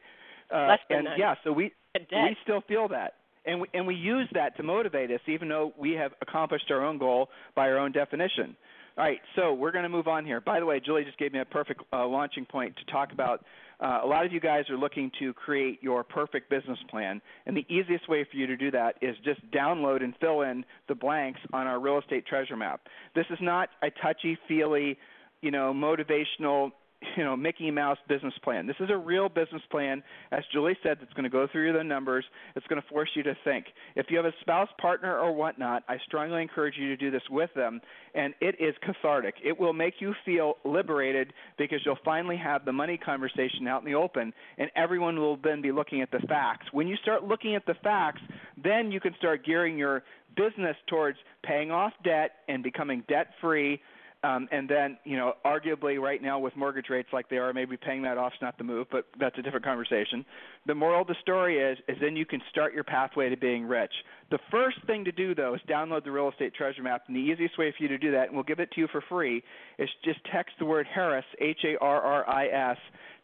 uh, 0.50 0.68
Less 0.68 0.78
than 0.88 0.98
and 0.98 1.04
none. 1.04 1.18
yeah, 1.18 1.34
so 1.44 1.52
we 1.52 1.70
we 1.94 2.36
still 2.44 2.62
feel 2.62 2.88
that. 2.88 3.16
And 3.44 3.60
we, 3.62 3.68
and 3.74 3.86
we 3.86 3.94
use 3.94 4.28
that 4.32 4.56
to 4.58 4.62
motivate 4.62 5.10
us, 5.10 5.20
even 5.26 5.48
though 5.48 5.72
we 5.78 5.92
have 5.92 6.12
accomplished 6.22 6.70
our 6.70 6.82
own 6.82 6.96
goal 6.98 7.28
by 7.54 7.68
our 7.68 7.78
own 7.78 7.92
definition. 7.92 8.56
All 9.00 9.06
right, 9.06 9.22
so 9.34 9.54
we're 9.54 9.70
going 9.70 9.84
to 9.84 9.88
move 9.88 10.08
on 10.08 10.26
here. 10.26 10.42
By 10.42 10.60
the 10.60 10.66
way, 10.66 10.78
Julie 10.78 11.04
just 11.04 11.16
gave 11.16 11.32
me 11.32 11.38
a 11.38 11.44
perfect 11.46 11.80
uh, 11.90 12.06
launching 12.06 12.44
point 12.44 12.76
to 12.76 12.92
talk 12.92 13.12
about. 13.12 13.42
Uh, 13.80 14.00
a 14.04 14.06
lot 14.06 14.26
of 14.26 14.32
you 14.34 14.40
guys 14.40 14.68
are 14.68 14.76
looking 14.76 15.10
to 15.18 15.32
create 15.32 15.82
your 15.82 16.04
perfect 16.04 16.50
business 16.50 16.78
plan, 16.90 17.22
and 17.46 17.56
the 17.56 17.64
easiest 17.70 18.10
way 18.10 18.26
for 18.30 18.36
you 18.36 18.46
to 18.46 18.58
do 18.58 18.70
that 18.70 18.96
is 19.00 19.16
just 19.24 19.40
download 19.52 20.04
and 20.04 20.12
fill 20.20 20.42
in 20.42 20.66
the 20.86 20.94
blanks 20.94 21.40
on 21.54 21.66
our 21.66 21.80
real 21.80 21.98
estate 21.98 22.26
treasure 22.26 22.58
map. 22.58 22.82
This 23.14 23.24
is 23.30 23.38
not 23.40 23.70
a 23.82 23.88
touchy-feely, 24.02 24.98
you 25.40 25.50
know, 25.50 25.72
motivational 25.72 26.72
you 27.16 27.24
know 27.24 27.36
Mickey 27.36 27.70
Mouse 27.70 27.98
business 28.08 28.34
plan. 28.42 28.66
This 28.66 28.76
is 28.80 28.90
a 28.90 28.96
real 28.96 29.28
business 29.28 29.62
plan, 29.70 30.02
as 30.32 30.42
Julie 30.52 30.76
said, 30.82 30.98
that's 31.00 31.12
going 31.12 31.24
to 31.24 31.30
go 31.30 31.46
through 31.50 31.72
the 31.72 31.84
numbers. 31.84 32.24
It's 32.56 32.66
going 32.66 32.80
to 32.80 32.88
force 32.88 33.10
you 33.14 33.22
to 33.24 33.36
think. 33.44 33.66
If 33.96 34.06
you 34.10 34.16
have 34.16 34.26
a 34.26 34.34
spouse, 34.40 34.68
partner, 34.80 35.18
or 35.18 35.32
whatnot, 35.32 35.84
I 35.88 35.96
strongly 36.06 36.42
encourage 36.42 36.74
you 36.76 36.88
to 36.88 36.96
do 36.96 37.10
this 37.10 37.22
with 37.30 37.50
them, 37.54 37.80
and 38.14 38.34
it 38.40 38.56
is 38.60 38.74
cathartic. 38.82 39.34
It 39.44 39.58
will 39.58 39.72
make 39.72 39.94
you 40.00 40.14
feel 40.24 40.54
liberated 40.64 41.32
because 41.58 41.80
you'll 41.84 41.98
finally 42.04 42.36
have 42.36 42.64
the 42.64 42.72
money 42.72 42.98
conversation 42.98 43.66
out 43.66 43.82
in 43.82 43.90
the 43.90 43.96
open, 43.96 44.32
and 44.58 44.70
everyone 44.76 45.18
will 45.18 45.36
then 45.36 45.62
be 45.62 45.72
looking 45.72 46.02
at 46.02 46.10
the 46.10 46.20
facts. 46.28 46.66
When 46.72 46.88
you 46.88 46.96
start 46.96 47.24
looking 47.24 47.54
at 47.54 47.66
the 47.66 47.74
facts, 47.82 48.22
then 48.62 48.92
you 48.92 49.00
can 49.00 49.14
start 49.18 49.44
gearing 49.44 49.78
your 49.78 50.02
business 50.36 50.76
towards 50.86 51.18
paying 51.42 51.70
off 51.70 51.92
debt 52.04 52.32
and 52.48 52.62
becoming 52.62 53.02
debt 53.08 53.28
free 53.40 53.80
um, 54.22 54.48
and 54.52 54.68
then, 54.68 54.98
you 55.04 55.16
know, 55.16 55.34
arguably 55.46 55.98
right 55.98 56.20
now 56.20 56.38
with 56.38 56.54
mortgage 56.54 56.90
rates 56.90 57.08
like 57.10 57.30
they 57.30 57.38
are, 57.38 57.54
maybe 57.54 57.78
paying 57.78 58.02
that 58.02 58.18
off's 58.18 58.36
not 58.42 58.58
the 58.58 58.64
move, 58.64 58.86
but 58.92 59.06
that's 59.18 59.38
a 59.38 59.42
different 59.42 59.64
conversation. 59.64 60.26
The 60.66 60.74
moral 60.74 61.00
of 61.00 61.06
the 61.06 61.16
story 61.22 61.58
is, 61.58 61.78
is 61.88 61.96
then 62.02 62.16
you 62.16 62.26
can 62.26 62.42
start 62.50 62.74
your 62.74 62.84
pathway 62.84 63.30
to 63.30 63.36
being 63.36 63.64
rich. 63.64 63.92
The 64.30 64.38
first 64.50 64.76
thing 64.86 65.04
to 65.06 65.12
do 65.12 65.34
though 65.34 65.54
is 65.54 65.60
download 65.68 66.04
the 66.04 66.10
real 66.10 66.28
estate 66.28 66.54
treasure 66.54 66.82
map, 66.82 67.04
and 67.06 67.16
the 67.16 67.20
easiest 67.20 67.56
way 67.56 67.72
for 67.74 67.82
you 67.82 67.88
to 67.88 67.98
do 67.98 68.12
that, 68.12 68.26
and 68.26 68.34
we'll 68.34 68.44
give 68.44 68.60
it 68.60 68.70
to 68.72 68.80
you 68.80 68.88
for 68.92 69.02
free, 69.08 69.42
is 69.78 69.88
just 70.04 70.18
text 70.30 70.54
the 70.58 70.66
word 70.66 70.86
Harris, 70.92 71.24
H-A-R-R-I-S, 71.40 72.76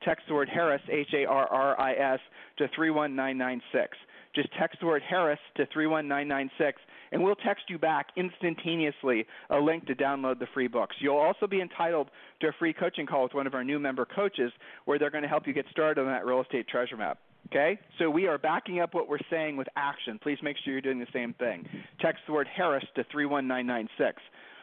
text 0.03 0.25
the 0.29 0.35
word 0.35 0.49
Harris, 0.49 0.83
H-A-R-R-I-S, 0.91 2.21
to 2.57 2.69
31996. 2.75 3.99
Just 4.37 4.49
text 4.59 4.79
the 4.81 4.87
word 4.87 5.03
Harris 5.03 5.41
to 5.57 5.67
31996 5.73 6.81
and 7.13 7.23
we'll 7.25 7.37
text 7.37 7.65
you 7.69 7.79
back 7.79 8.09
instantaneously 8.17 9.27
a 9.51 9.59
link 9.59 9.87
to 9.87 9.95
download 9.95 10.39
the 10.39 10.47
free 10.53 10.69
books. 10.69 10.95
You'll 11.01 11.17
also 11.17 11.47
be 11.47 11.61
entitled 11.61 12.11
to 12.41 12.49
a 12.49 12.53
free 12.59 12.75
coaching 12.75 13.07
call 13.07 13.23
with 13.23 13.35
one 13.35 13.47
of 13.47 13.55
our 13.55 13.65
new 13.65 13.79
member 13.79 14.05
coaches 14.05 14.53
where 14.85 14.99
they're 14.99 15.11
going 15.11 15.23
to 15.23 15.29
help 15.29 15.47
you 15.47 15.55
get 15.55 15.65
started 15.71 16.01
on 16.01 16.07
that 16.09 16.27
real 16.27 16.43
estate 16.43 16.69
treasure 16.69 16.97
map. 16.97 17.19
Okay? 17.47 17.79
So 17.99 18.11
we 18.11 18.27
are 18.27 18.39
backing 18.39 18.81
up 18.81 18.93
what 18.93 19.09
we're 19.09 19.19
saying 19.31 19.57
with 19.57 19.69
action. 19.77 20.19
Please 20.23 20.39
make 20.43 20.57
sure 20.63 20.73
you're 20.73 20.83
doing 20.83 20.99
the 20.99 21.07
same 21.13 21.33
thing. 21.35 21.67
Text 22.01 22.23
the 22.27 22.33
word 22.33 22.49
Harris 22.55 22.85
to 22.97 23.05
31996. 23.11 24.21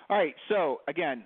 All 0.10 0.18
right, 0.18 0.36
so 0.50 0.82
again, 0.88 1.24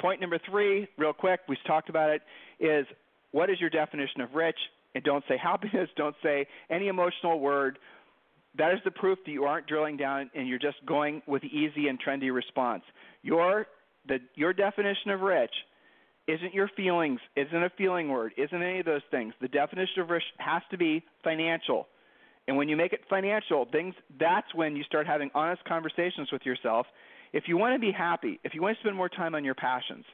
point 0.00 0.20
number 0.20 0.38
three, 0.50 0.88
real 0.98 1.12
quick, 1.12 1.40
we've 1.48 1.58
talked 1.66 1.88
about 1.88 2.10
it, 2.10 2.22
is 2.60 2.86
what 3.30 3.50
is 3.50 3.60
your 3.60 3.70
definition 3.70 4.20
of 4.20 4.34
rich? 4.34 4.58
And 4.96 5.04
don't 5.04 5.22
say 5.28 5.36
happiness, 5.42 5.90
don't 5.96 6.16
say 6.22 6.46
any 6.70 6.88
emotional 6.88 7.38
word 7.38 7.78
that 8.58 8.72
is 8.72 8.78
the 8.84 8.90
proof 8.90 9.18
that 9.26 9.32
you 9.32 9.44
aren't 9.44 9.66
drilling 9.66 9.96
down 9.96 10.30
and 10.34 10.48
you're 10.48 10.58
just 10.58 10.84
going 10.86 11.22
with 11.26 11.42
the 11.42 11.48
easy 11.48 11.88
and 11.88 11.98
trendy 12.02 12.34
response. 12.34 12.82
Your 13.22 13.66
the 14.08 14.18
your 14.34 14.52
definition 14.52 15.10
of 15.10 15.20
rich 15.20 15.52
isn't 16.26 16.54
your 16.54 16.68
feelings, 16.76 17.20
isn't 17.36 17.62
a 17.62 17.70
feeling 17.76 18.08
word, 18.08 18.32
isn't 18.36 18.62
any 18.62 18.80
of 18.80 18.86
those 18.86 19.02
things. 19.10 19.34
The 19.40 19.48
definition 19.48 20.00
of 20.00 20.10
rich 20.10 20.24
has 20.38 20.62
to 20.70 20.78
be 20.78 21.04
financial. 21.22 21.86
And 22.48 22.56
when 22.56 22.68
you 22.68 22.76
make 22.76 22.92
it 22.92 23.00
financial, 23.10 23.66
things 23.70 23.94
that's 24.18 24.54
when 24.54 24.76
you 24.76 24.84
start 24.84 25.06
having 25.06 25.30
honest 25.34 25.64
conversations 25.64 26.30
with 26.32 26.42
yourself. 26.44 26.86
If 27.32 27.44
you 27.48 27.58
want 27.58 27.74
to 27.74 27.80
be 27.80 27.92
happy, 27.92 28.40
if 28.44 28.54
you 28.54 28.62
want 28.62 28.76
to 28.76 28.82
spend 28.82 28.96
more 28.96 29.08
time 29.08 29.34
on 29.34 29.44
your 29.44 29.54
passions, 29.54 30.04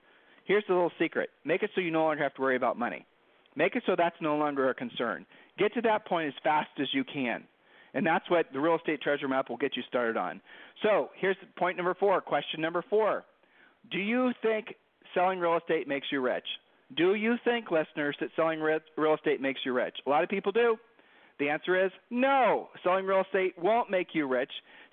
here's 0.45 0.65
the 0.67 0.75
little 0.75 0.93
secret. 0.99 1.29
Make 1.45 1.63
it 1.63 1.71
so 1.75 1.81
you 1.81 1.91
no 1.91 2.05
longer 2.05 2.23
have 2.23 2.35
to 2.35 2.43
worry 2.43 2.57
about 2.57 2.79
money. 2.79 3.07
Make 3.57 3.77
it 3.77 3.83
so 3.87 3.95
that's 3.97 4.17
no 4.21 4.37
longer 4.37 4.71
a 4.71 4.75
concern. 4.75 5.27
Get 5.59 5.75
to 5.75 5.83
that 5.83 6.07
point 6.07 6.29
as 6.29 6.35
fast 6.43 6.71
as 6.81 6.89
you 6.93 7.05
can. 7.05 7.45
And 7.95 8.07
that's 8.07 8.29
what 8.31 8.47
the 8.53 8.61
real 8.61 8.77
estate 8.77 9.03
treasure 9.03 9.29
map 9.29 9.51
will 9.51 9.59
get 9.59 9.77
you 9.77 9.83
started 9.89 10.17
on. 10.17 10.41
So 10.83 11.11
here's 11.19 11.37
point 11.57 11.77
number 11.77 11.95
four. 11.95 12.21
Question 12.21 12.61
number 12.61 12.83
four. 12.89 13.25
Do 13.91 13.99
you 13.99 14.33
think 14.43 14.75
selling 15.15 15.39
real 15.39 15.59
estate 15.59 15.87
makes 15.87 16.07
you 16.11 16.21
rich? 16.21 16.47
Do 16.97 17.15
you 17.15 17.37
think, 17.45 17.71
listeners, 17.71 18.17
that 18.21 18.31
selling 18.37 18.61
real 18.61 19.15
estate 19.15 19.41
makes 19.41 19.61
you 19.65 19.73
rich? 19.73 19.97
A 20.07 20.11
lot 20.11 20.23
of 20.23 20.29
people 20.29 20.53
do. 20.53 20.77
The 21.39 21.49
answer 21.49 21.85
is 21.85 21.91
no. 22.11 22.69
Selling 22.85 23.05
real 23.05 23.23
estate 23.23 23.55
won't 23.59 23.91
make 23.91 24.09
you 24.13 24.27
rich. 24.27 24.51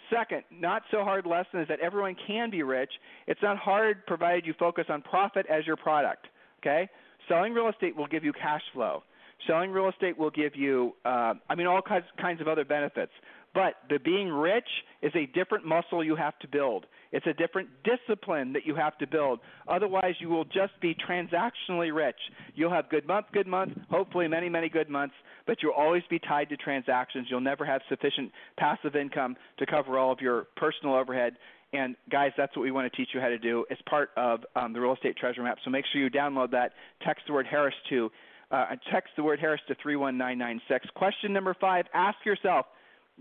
Second, 0.10 0.44
not 0.50 0.82
so 0.92 1.04
hard 1.04 1.26
lesson 1.26 1.60
is 1.60 1.68
that 1.68 1.80
everyone 1.82 2.16
can 2.26 2.50
be 2.50 2.64
rich. 2.64 2.92
It's 3.28 3.42
not 3.44 3.58
hard 3.58 4.06
provided 4.08 4.46
you 4.46 4.54
focus 4.58 4.86
on 4.90 5.02
profit 5.04 5.46
as 5.50 5.68
your 5.68 5.76
product. 5.76 6.28
Okay? 6.62 6.90
Selling 7.30 7.54
real 7.54 7.70
estate 7.70 7.96
will 7.96 8.08
give 8.08 8.26
you 8.26 8.34
cash 8.34 8.64
flow. 8.74 9.04
Selling 9.48 9.72
real 9.72 9.88
estate 9.88 10.18
will 10.18 10.32
give 10.32 10.56
you, 10.56 10.94
uh, 11.06 11.36
I 11.50 11.56
mean, 11.56 11.68
all 11.68 11.82
kinds, 11.82 12.06
kinds 12.20 12.42
of 12.42 12.50
other 12.50 12.66
benefits. 12.66 13.14
But 13.54 13.76
the 13.90 13.98
being 14.00 14.28
rich 14.28 14.68
is 15.02 15.12
a 15.16 15.26
different 15.28 15.66
muscle 15.66 16.04
you 16.04 16.16
have 16.16 16.38
to 16.40 16.48
build. 16.48 16.86
It's 17.12 17.26
a 17.26 17.34
different 17.34 17.70
discipline 17.84 18.54
that 18.54 18.66
you 18.66 18.76
have 18.76 18.98
to 19.00 19.08
build. 19.08 19.40
Otherwise, 19.68 20.16
you 20.20 20.30
will 20.30 20.46
just 20.46 20.74
be 20.82 20.96
transactionally 20.96 21.94
rich. 21.94 22.18
You'll 22.54 22.72
have 22.72 22.90
good 22.90 23.08
month, 23.08 23.28
good 23.34 23.48
month, 23.48 23.74
hopefully 23.90 24.28
many, 24.28 24.50
many 24.50 24.70
good 24.70 24.90
months, 24.90 25.16
but 25.48 25.58
you'll 25.64 25.72
always 25.72 26.04
be 26.10 26.20
tied 26.20 26.50
to 26.50 26.58
transactions. 26.58 27.28
You'll 27.30 27.42
never 27.42 27.66
have 27.66 27.82
sufficient 27.90 28.32
passive 28.58 28.96
income 28.96 29.36
to 29.58 29.66
cover 29.66 29.98
all 29.98 30.12
of 30.12 30.20
your 30.20 30.46
personal 30.56 30.94
overhead. 30.94 31.38
And 31.72 31.96
guys, 32.12 32.32
that's 32.36 32.56
what 32.56 32.64
we 32.64 32.72
want 32.72 32.92
to 32.92 32.98
teach 32.98 33.10
you 33.14 33.20
how 33.20 33.28
to 33.28 33.38
do 33.38 33.66
as 33.70 33.78
part 33.88 34.10
of 34.18 34.42
um, 34.56 34.74
the 34.74 34.82
real 34.82 34.94
estate 34.94 35.18
treasure 35.18 35.44
map. 35.44 35.58
So 35.64 35.70
make 35.70 35.86
sure 35.92 36.02
you 36.02 36.10
download 36.10 36.52
that. 36.52 36.72
Text 37.06 37.24
the 37.28 37.34
word 37.34 37.46
Harris 37.46 37.76
to 37.90 38.10
uh, 38.52 38.66
text 38.92 39.12
the 39.16 39.24
word 39.24 39.40
Harris 39.40 39.62
to 39.68 39.76
31996. 39.82 40.88
Question 40.96 41.32
number 41.34 41.56
five 41.60 41.86
ask 41.94 42.18
yourself 42.26 42.66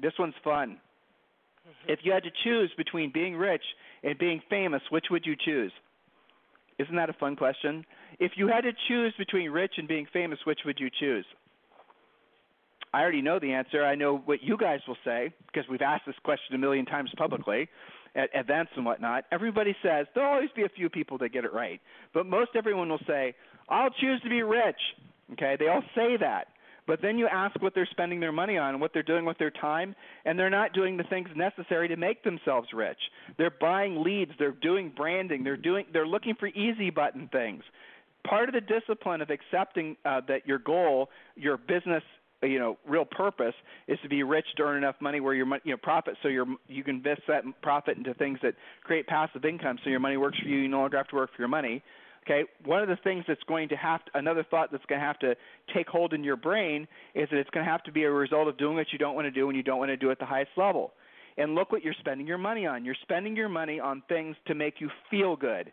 this 0.00 0.12
one's 0.18 0.34
fun. 0.42 0.78
Mm-hmm. 1.68 1.92
If 1.92 2.00
you 2.02 2.12
had 2.12 2.22
to 2.22 2.30
choose 2.44 2.72
between 2.78 3.12
being 3.12 3.37
rich 3.37 3.64
and 4.02 4.16
being 4.18 4.40
famous, 4.48 4.80
which 4.90 5.06
would 5.11 5.26
you 5.26 5.37
choose? 5.44 5.72
Isn't 6.78 6.96
that 6.96 7.11
a 7.11 7.14
fun 7.14 7.37
question? 7.37 7.84
If 8.20 8.32
you 8.37 8.48
had 8.48 8.62
to 8.62 8.72
choose 8.87 9.12
between 9.18 9.50
rich 9.50 9.74
and 9.76 9.88
being 9.88 10.06
famous, 10.12 10.38
which 10.44 10.61
would 10.64 10.78
you 10.78 10.88
choose? 10.98 11.26
I 12.94 13.02
already 13.02 13.20
know 13.20 13.38
the 13.38 13.52
answer. 13.52 13.84
I 13.84 13.96
know 13.96 14.22
what 14.24 14.42
you 14.42 14.56
guys 14.56 14.80
will 14.88 14.96
say 15.04 15.30
because 15.46 15.68
we've 15.68 15.82
asked 15.82 16.06
this 16.06 16.14
question 16.24 16.54
a 16.54 16.58
million 16.58 16.87
times 16.87 17.11
publicly 17.18 17.68
at 18.14 18.31
events 18.35 18.73
and 18.77 18.85
whatnot. 18.85 19.25
Everybody 19.33 19.75
says 19.83 20.07
there'll 20.14 20.33
always 20.33 20.51
be 20.55 20.64
a 20.64 20.68
few 20.68 20.88
people 20.88 21.18
that 21.18 21.31
get 21.31 21.44
it 21.44 21.53
right, 21.53 21.81
but 22.14 22.27
most 22.27 22.51
everyone 22.55 22.88
will 22.88 23.01
say, 23.07 23.35
"I'll 23.68 23.90
choose 23.90 24.21
to 24.23 24.29
be 24.29 24.42
rich." 24.42 24.81
Okay, 25.33 25.57
they 25.59 25.68
all 25.68 25.85
say 25.94 26.16
that. 26.16 26.49
But 26.88 27.03
then 27.03 27.18
you 27.18 27.29
ask 27.29 27.61
what 27.61 27.75
they're 27.75 27.88
spending 27.90 28.18
their 28.18 28.33
money 28.33 28.57
on, 28.57 28.81
what 28.81 28.94
they're 28.94 29.03
doing 29.03 29.27
with 29.27 29.37
their 29.37 29.51
time, 29.51 29.94
and 30.25 30.38
they're 30.38 30.49
not 30.49 30.73
doing 30.73 30.97
the 30.97 31.05
things 31.05 31.29
necessary 31.37 31.87
to 31.88 31.97
make 31.97 32.25
themselves 32.25 32.68
rich. 32.73 32.99
They're 33.37 33.55
buying 33.61 34.03
leads, 34.03 34.33
they're 34.38 34.53
doing 34.53 34.90
branding, 34.97 35.44
they're 35.44 35.59
doing 35.59 35.85
they're 35.92 36.07
looking 36.07 36.35
for 36.35 36.47
easy 36.47 36.88
button 36.88 37.29
things. 37.31 37.62
Part 38.27 38.49
of 38.49 38.55
the 38.55 38.62
discipline 38.62 39.21
of 39.21 39.29
accepting 39.29 39.97
uh, 40.07 40.23
that 40.29 40.47
your 40.47 40.59
goal, 40.59 41.11
your 41.37 41.59
business 41.59 42.03
you 42.42 42.59
know 42.59 42.79
real 42.87 43.05
purpose 43.05 43.55
is 43.87 43.98
to 44.03 44.09
be 44.09 44.22
rich 44.22 44.46
to 44.57 44.62
earn 44.62 44.77
enough 44.77 44.96
money 45.01 45.20
where 45.20 45.35
your 45.35 45.46
money 45.46 45.62
you 45.64 45.72
know 45.72 45.79
profit 45.83 46.14
so 46.22 46.29
you're 46.29 46.46
you 46.68 46.85
can 46.85 46.96
invest 46.96 47.22
that 47.27 47.42
profit 47.62 47.96
into 47.96 48.14
things 48.14 48.38
that 48.42 48.55
create 48.85 49.07
passive 49.07 49.44
income 49.44 49.79
so 49.83 49.90
your 49.90 50.01
money 50.01 50.16
works 50.16 50.38
for 50.38 50.48
you 50.48 50.59
you 50.59 50.68
no 50.68 50.79
longer 50.79 50.96
have 50.96 51.09
to 51.09 51.16
work 51.16 51.31
for 51.35 51.42
your 51.42 51.48
money 51.48 51.83
Okay, 52.29 52.44
one 52.66 52.83
of 52.83 52.88
the 52.88 52.98
things 53.05 53.24
that's 53.27 53.42
going 53.44 53.70
to 53.70 53.77
have 53.77 54.05
to, 54.05 54.18
another 54.18 54.44
thought 54.51 54.70
that's 54.70 54.85
going 54.85 55.01
to 55.01 55.07
have 55.07 55.18
to 55.20 55.35
take 55.74 55.88
hold 55.88 56.12
in 56.12 56.22
your 56.22 56.37
brain 56.37 56.87
is 57.14 57.27
that 57.31 57.38
it's 57.38 57.48
going 57.51 57.64
to 57.64 57.70
have 57.70 57.83
to 57.85 57.92
be 57.92 58.05
a 58.05 58.11
result 58.11 58.48
of 58.48 58.59
doing 58.59 58.77
what 58.77 58.92
you 58.92 58.98
don't 58.98 59.14
want 59.14 59.24
to 59.24 59.31
do 59.31 59.48
and 59.48 59.57
you 59.57 59.62
don't 59.62 59.79
want 59.79 59.88
to 59.88 59.96
do 59.96 60.11
at 60.11 60.18
the 60.18 60.27
highest 60.27 60.51
level. 60.57 60.92
And 61.38 61.55
look 61.55 61.72
what 61.72 61.83
you're 61.83 61.94
spending 62.01 62.27
your 62.27 62.37
money 62.37 62.66
on. 62.66 62.85
You're 62.85 62.96
spending 63.01 63.35
your 63.35 63.48
money 63.48 63.81
on 63.81 64.03
things 64.09 64.37
to 64.46 64.55
make 64.55 64.74
you 64.79 64.90
feel 65.11 65.37
good. 65.37 65.72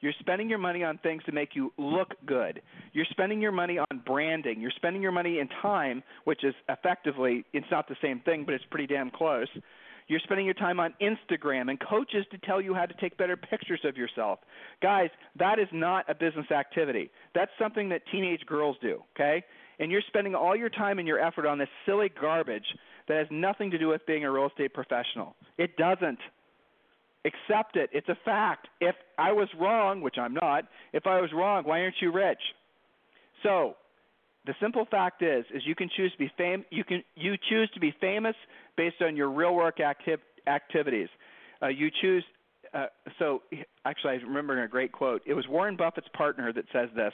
You're 0.00 0.14
spending 0.18 0.48
your 0.48 0.58
money 0.58 0.82
on 0.82 0.98
things 0.98 1.22
to 1.24 1.32
make 1.32 1.50
you 1.54 1.72
look 1.76 2.14
good. 2.24 2.62
You're 2.92 3.06
spending 3.10 3.40
your 3.40 3.52
money 3.52 3.78
on 3.78 4.02
branding. 4.06 4.60
You're 4.60 4.72
spending 4.76 5.02
your 5.02 5.12
money 5.12 5.38
in 5.38 5.48
time, 5.60 6.02
which 6.24 6.42
is 6.42 6.54
effectively, 6.68 7.44
it's 7.52 7.66
not 7.70 7.88
the 7.88 7.96
same 8.02 8.20
thing, 8.20 8.44
but 8.44 8.54
it's 8.54 8.64
pretty 8.70 8.86
damn 8.86 9.10
close. 9.10 9.48
You're 10.08 10.20
spending 10.20 10.44
your 10.44 10.54
time 10.54 10.80
on 10.80 10.92
Instagram 11.00 11.70
and 11.70 11.78
coaches 11.78 12.26
to 12.32 12.38
tell 12.38 12.60
you 12.60 12.74
how 12.74 12.84
to 12.84 12.94
take 12.94 13.16
better 13.16 13.36
pictures 13.36 13.80
of 13.84 13.96
yourself. 13.96 14.40
Guys, 14.82 15.10
that 15.38 15.60
is 15.60 15.68
not 15.70 16.04
a 16.10 16.14
business 16.14 16.50
activity. 16.50 17.10
That's 17.32 17.52
something 17.60 17.90
that 17.90 18.02
teenage 18.10 18.44
girls 18.44 18.76
do, 18.82 19.04
okay? 19.14 19.44
And 19.78 19.92
you're 19.92 20.02
spending 20.08 20.34
all 20.34 20.56
your 20.56 20.68
time 20.68 20.98
and 20.98 21.06
your 21.06 21.20
effort 21.20 21.46
on 21.46 21.58
this 21.58 21.68
silly 21.86 22.10
garbage 22.20 22.66
that 23.06 23.18
has 23.18 23.28
nothing 23.30 23.70
to 23.70 23.78
do 23.78 23.88
with 23.88 24.04
being 24.04 24.24
a 24.24 24.30
real 24.30 24.46
estate 24.46 24.74
professional. 24.74 25.36
It 25.58 25.76
doesn't. 25.76 26.18
Accept 27.24 27.76
it. 27.76 27.90
It's 27.92 28.08
a 28.08 28.16
fact. 28.24 28.68
If 28.80 28.94
I 29.18 29.32
was 29.32 29.48
wrong, 29.60 30.00
which 30.00 30.16
I'm 30.18 30.34
not, 30.34 30.64
if 30.92 31.06
I 31.06 31.20
was 31.20 31.30
wrong, 31.34 31.64
why 31.64 31.82
aren't 31.82 31.96
you 32.00 32.12
rich? 32.12 32.40
So, 33.42 33.76
the 34.46 34.54
simple 34.60 34.86
fact 34.90 35.22
is 35.22 35.44
is 35.54 35.62
you 35.66 35.74
can 35.74 35.90
choose 35.94 36.10
to 36.12 36.18
be 36.18 36.32
fam- 36.38 36.64
you 36.70 36.82
can 36.82 37.02
you 37.14 37.36
choose 37.48 37.70
to 37.74 37.80
be 37.80 37.94
famous 38.00 38.34
based 38.76 39.02
on 39.02 39.16
your 39.16 39.28
real 39.30 39.54
work 39.54 39.80
acti- 39.80 40.16
activities. 40.46 41.08
Uh, 41.62 41.68
you 41.68 41.90
choose. 42.00 42.24
Uh, 42.72 42.86
so 43.18 43.42
actually, 43.84 44.12
I 44.12 44.16
remember 44.16 44.62
a 44.62 44.68
great 44.68 44.92
quote. 44.92 45.22
It 45.26 45.34
was 45.34 45.46
Warren 45.48 45.76
Buffett's 45.76 46.08
partner 46.14 46.52
that 46.52 46.64
says 46.72 46.88
this: 46.96 47.12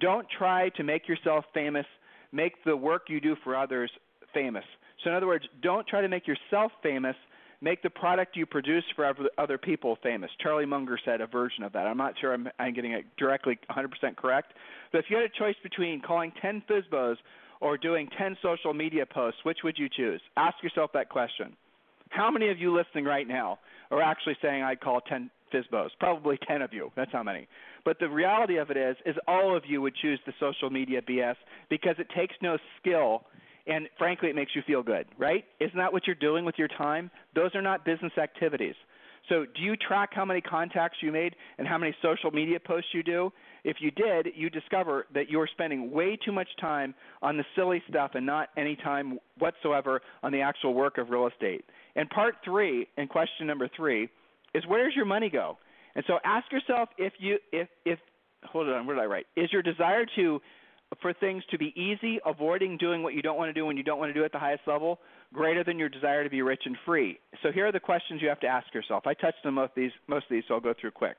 "Don't 0.00 0.26
try 0.36 0.68
to 0.70 0.82
make 0.82 1.08
yourself 1.08 1.46
famous. 1.54 1.86
Make 2.32 2.62
the 2.64 2.76
work 2.76 3.08
you 3.08 3.20
do 3.20 3.36
for 3.42 3.56
others 3.56 3.90
famous." 4.34 4.64
So 5.02 5.10
in 5.10 5.16
other 5.16 5.26
words, 5.26 5.46
don't 5.62 5.86
try 5.86 6.02
to 6.02 6.08
make 6.08 6.26
yourself 6.26 6.72
famous 6.82 7.16
make 7.60 7.82
the 7.82 7.90
product 7.90 8.36
you 8.36 8.46
produce 8.46 8.84
for 8.94 9.10
other 9.38 9.58
people 9.58 9.98
famous. 10.02 10.30
Charlie 10.40 10.66
Munger 10.66 10.98
said 11.04 11.20
a 11.20 11.26
version 11.26 11.64
of 11.64 11.72
that. 11.72 11.86
I'm 11.86 11.96
not 11.96 12.14
sure 12.20 12.32
I'm, 12.32 12.48
I'm 12.58 12.74
getting 12.74 12.92
it 12.92 13.04
directly 13.18 13.58
100% 13.70 14.16
correct. 14.16 14.52
But 14.92 14.98
if 14.98 15.06
you 15.08 15.16
had 15.16 15.24
a 15.24 15.38
choice 15.38 15.56
between 15.62 16.00
calling 16.00 16.32
10 16.40 16.62
FSBOs 16.68 17.16
or 17.60 17.78
doing 17.78 18.08
10 18.18 18.36
social 18.42 18.74
media 18.74 19.06
posts, 19.06 19.40
which 19.44 19.58
would 19.64 19.78
you 19.78 19.88
choose? 19.88 20.20
Ask 20.36 20.62
yourself 20.62 20.90
that 20.94 21.08
question. 21.08 21.56
How 22.10 22.30
many 22.30 22.50
of 22.50 22.58
you 22.58 22.74
listening 22.74 23.04
right 23.04 23.26
now 23.26 23.58
are 23.90 24.02
actually 24.02 24.36
saying 24.42 24.62
I'd 24.62 24.80
call 24.80 25.00
10 25.00 25.30
FSBOs? 25.52 25.90
Probably 25.98 26.38
10 26.46 26.62
of 26.62 26.72
you. 26.72 26.92
That's 26.94 27.12
how 27.12 27.22
many. 27.22 27.48
But 27.84 27.98
the 27.98 28.08
reality 28.08 28.58
of 28.58 28.70
it 28.70 28.76
is, 28.76 28.96
is 29.06 29.16
all 29.26 29.56
of 29.56 29.64
you 29.66 29.80
would 29.80 29.94
choose 29.96 30.20
the 30.26 30.32
social 30.38 30.70
media 30.70 31.00
BS 31.02 31.36
because 31.70 31.96
it 31.98 32.08
takes 32.14 32.34
no 32.42 32.58
skill 32.80 33.24
and 33.66 33.88
frankly, 33.98 34.30
it 34.30 34.36
makes 34.36 34.52
you 34.54 34.62
feel 34.66 34.82
good, 34.82 35.06
right? 35.18 35.44
Isn't 35.60 35.78
that 35.78 35.92
what 35.92 36.06
you're 36.06 36.14
doing 36.16 36.44
with 36.44 36.56
your 36.58 36.68
time? 36.68 37.10
Those 37.34 37.54
are 37.54 37.62
not 37.62 37.84
business 37.84 38.12
activities. 38.20 38.74
So, 39.28 39.44
do 39.44 39.62
you 39.62 39.76
track 39.76 40.10
how 40.12 40.24
many 40.24 40.40
contacts 40.40 40.98
you 41.00 41.10
made 41.10 41.34
and 41.58 41.66
how 41.66 41.78
many 41.78 41.94
social 42.00 42.30
media 42.30 42.60
posts 42.60 42.90
you 42.92 43.02
do? 43.02 43.32
If 43.64 43.78
you 43.80 43.90
did, 43.90 44.28
you 44.36 44.50
discover 44.50 45.06
that 45.14 45.28
you're 45.28 45.48
spending 45.50 45.90
way 45.90 46.16
too 46.24 46.30
much 46.30 46.46
time 46.60 46.94
on 47.22 47.36
the 47.36 47.44
silly 47.56 47.82
stuff 47.88 48.12
and 48.14 48.24
not 48.24 48.50
any 48.56 48.76
time 48.76 49.18
whatsoever 49.38 50.00
on 50.22 50.30
the 50.30 50.40
actual 50.40 50.74
work 50.74 50.98
of 50.98 51.10
real 51.10 51.26
estate. 51.26 51.64
And 51.96 52.08
part 52.08 52.36
three, 52.44 52.86
and 52.96 53.08
question 53.08 53.48
number 53.48 53.68
three, 53.76 54.08
is 54.54 54.64
where 54.66 54.84
does 54.84 54.94
your 54.94 55.06
money 55.06 55.28
go? 55.28 55.58
And 55.96 56.04
so, 56.06 56.18
ask 56.24 56.50
yourself 56.52 56.88
if 56.96 57.14
you 57.18 57.38
if 57.50 57.68
if 57.84 57.98
hold 58.44 58.68
on, 58.68 58.86
what 58.86 58.94
did 58.94 59.02
I 59.02 59.06
write? 59.06 59.26
Is 59.36 59.52
your 59.52 59.62
desire 59.62 60.06
to 60.14 60.40
for 61.02 61.12
things 61.12 61.42
to 61.50 61.58
be 61.58 61.72
easy, 61.76 62.18
avoiding 62.24 62.76
doing 62.76 63.02
what 63.02 63.14
you 63.14 63.22
don't 63.22 63.36
want 63.36 63.48
to 63.48 63.52
do 63.52 63.66
when 63.66 63.76
you 63.76 63.82
don't 63.82 63.98
want 63.98 64.10
to 64.10 64.18
do 64.18 64.24
at 64.24 64.32
the 64.32 64.38
highest 64.38 64.62
level, 64.66 64.98
greater 65.32 65.64
than 65.64 65.78
your 65.78 65.88
desire 65.88 66.22
to 66.24 66.30
be 66.30 66.42
rich 66.42 66.62
and 66.64 66.76
free. 66.86 67.18
So 67.42 67.50
here 67.52 67.66
are 67.66 67.72
the 67.72 67.80
questions 67.80 68.22
you 68.22 68.28
have 68.28 68.40
to 68.40 68.46
ask 68.46 68.72
yourself. 68.72 69.06
I 69.06 69.14
touched 69.14 69.44
on 69.44 69.54
most 69.54 69.70
of 69.70 69.76
these, 69.76 69.90
most 70.06 70.24
of 70.24 70.30
these, 70.30 70.44
so 70.46 70.54
I'll 70.54 70.60
go 70.60 70.74
through 70.80 70.92
quick. 70.92 71.18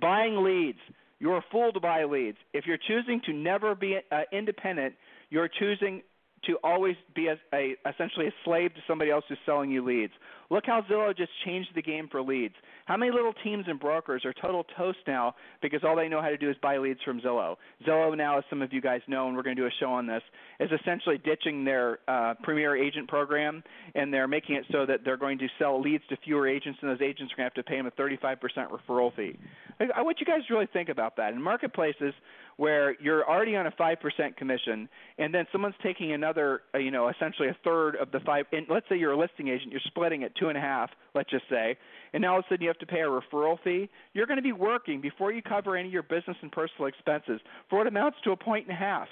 Buying 0.00 0.42
leads. 0.42 0.78
You're 1.18 1.36
a 1.36 1.44
fool 1.52 1.72
to 1.72 1.78
buy 1.78 2.04
leads. 2.04 2.38
If 2.52 2.66
you're 2.66 2.78
choosing 2.78 3.20
to 3.26 3.32
never 3.32 3.74
be 3.74 3.98
uh, 4.10 4.22
independent, 4.32 4.94
you're 5.30 5.48
choosing 5.48 6.02
to 6.46 6.58
always 6.64 6.96
be 7.14 7.28
a, 7.28 7.38
a, 7.54 7.76
essentially 7.88 8.26
a 8.26 8.32
slave 8.44 8.74
to 8.74 8.80
somebody 8.86 9.10
else 9.10 9.24
who's 9.28 9.38
selling 9.46 9.70
you 9.70 9.84
leads. 9.84 10.12
Look 10.50 10.64
how 10.66 10.82
Zillow 10.82 11.16
just 11.16 11.30
changed 11.46 11.70
the 11.74 11.80
game 11.80 12.08
for 12.10 12.20
leads. 12.20 12.54
How 12.84 12.96
many 12.96 13.10
little 13.10 13.32
teams 13.42 13.64
and 13.68 13.80
brokers 13.80 14.24
are 14.24 14.34
total 14.34 14.66
toast 14.76 14.98
now 15.06 15.34
because 15.62 15.80
all 15.82 15.96
they 15.96 16.08
know 16.08 16.20
how 16.20 16.28
to 16.28 16.36
do 16.36 16.50
is 16.50 16.56
buy 16.60 16.76
leads 16.76 17.00
from 17.02 17.20
Zillow? 17.20 17.56
Zillow 17.86 18.14
now, 18.14 18.38
as 18.38 18.44
some 18.50 18.60
of 18.60 18.70
you 18.72 18.82
guys 18.82 19.00
know, 19.06 19.28
and 19.28 19.36
we're 19.36 19.44
going 19.44 19.56
to 19.56 19.62
do 19.62 19.66
a 19.66 19.70
show 19.80 19.90
on 19.90 20.06
this, 20.06 20.22
is 20.60 20.68
essentially 20.78 21.16
ditching 21.16 21.64
their 21.64 22.00
uh, 22.06 22.34
premier 22.42 22.76
agent 22.76 23.08
program 23.08 23.62
and 23.94 24.12
they're 24.12 24.28
making 24.28 24.56
it 24.56 24.64
so 24.70 24.84
that 24.84 25.00
they're 25.04 25.16
going 25.16 25.38
to 25.38 25.48
sell 25.58 25.80
leads 25.80 26.04
to 26.08 26.16
fewer 26.18 26.48
agents, 26.48 26.78
and 26.82 26.90
those 26.90 27.00
agents 27.00 27.32
are 27.32 27.36
going 27.36 27.50
to 27.50 27.54
have 27.54 27.54
to 27.54 27.62
pay 27.62 27.76
them 27.76 27.86
a 27.86 27.90
35% 27.90 28.36
referral 28.70 29.14
fee. 29.14 29.38
I, 29.80 30.02
want 30.02 30.20
you 30.20 30.26
guys 30.26 30.46
to 30.48 30.54
really 30.54 30.68
think 30.72 30.88
about 30.88 31.16
that. 31.16 31.32
In 31.32 31.42
marketplaces 31.42 32.14
where 32.56 33.00
you're 33.00 33.28
already 33.28 33.56
on 33.56 33.66
a 33.66 33.70
five 33.72 34.00
percent 34.00 34.36
commission, 34.36 34.88
and 35.18 35.34
then 35.34 35.46
someone's 35.52 35.74
taking 35.82 36.12
another, 36.12 36.62
uh, 36.74 36.78
you 36.78 36.90
know, 36.90 37.08
essentially 37.08 37.48
a 37.48 37.56
third 37.64 37.96
of 37.96 38.12
the 38.12 38.20
five. 38.20 38.46
And 38.52 38.66
let's 38.68 38.86
say 38.88 38.96
you're 38.96 39.12
a 39.12 39.18
listing 39.18 39.48
agent, 39.48 39.72
you're 39.72 39.80
splitting 39.86 40.22
it 40.22 40.32
two 40.38 40.48
and 40.48 40.58
a 40.58 40.60
half. 40.60 40.90
Let's 41.14 41.30
just 41.30 41.44
say, 41.48 41.76
and 42.12 42.22
now 42.22 42.34
all 42.34 42.38
of 42.40 42.44
a 42.44 42.48
sudden 42.48 42.62
you 42.62 42.68
have 42.68 42.78
to 42.78 42.86
pay 42.86 43.00
a 43.00 43.06
referral 43.06 43.58
fee. 43.62 43.88
You're 44.12 44.26
going 44.26 44.36
to 44.36 44.42
be 44.42 44.52
working 44.52 45.00
before 45.00 45.32
you 45.32 45.42
cover 45.42 45.76
any 45.76 45.88
of 45.88 45.92
your 45.92 46.02
business 46.02 46.36
and 46.42 46.52
personal 46.52 46.86
expenses 46.86 47.40
for 47.68 47.78
what 47.78 47.86
amounts 47.86 48.18
to 48.24 48.32
a 48.32 48.36
point 48.36 48.66
and 48.66 48.76
a 48.76 48.78
half 48.78 49.08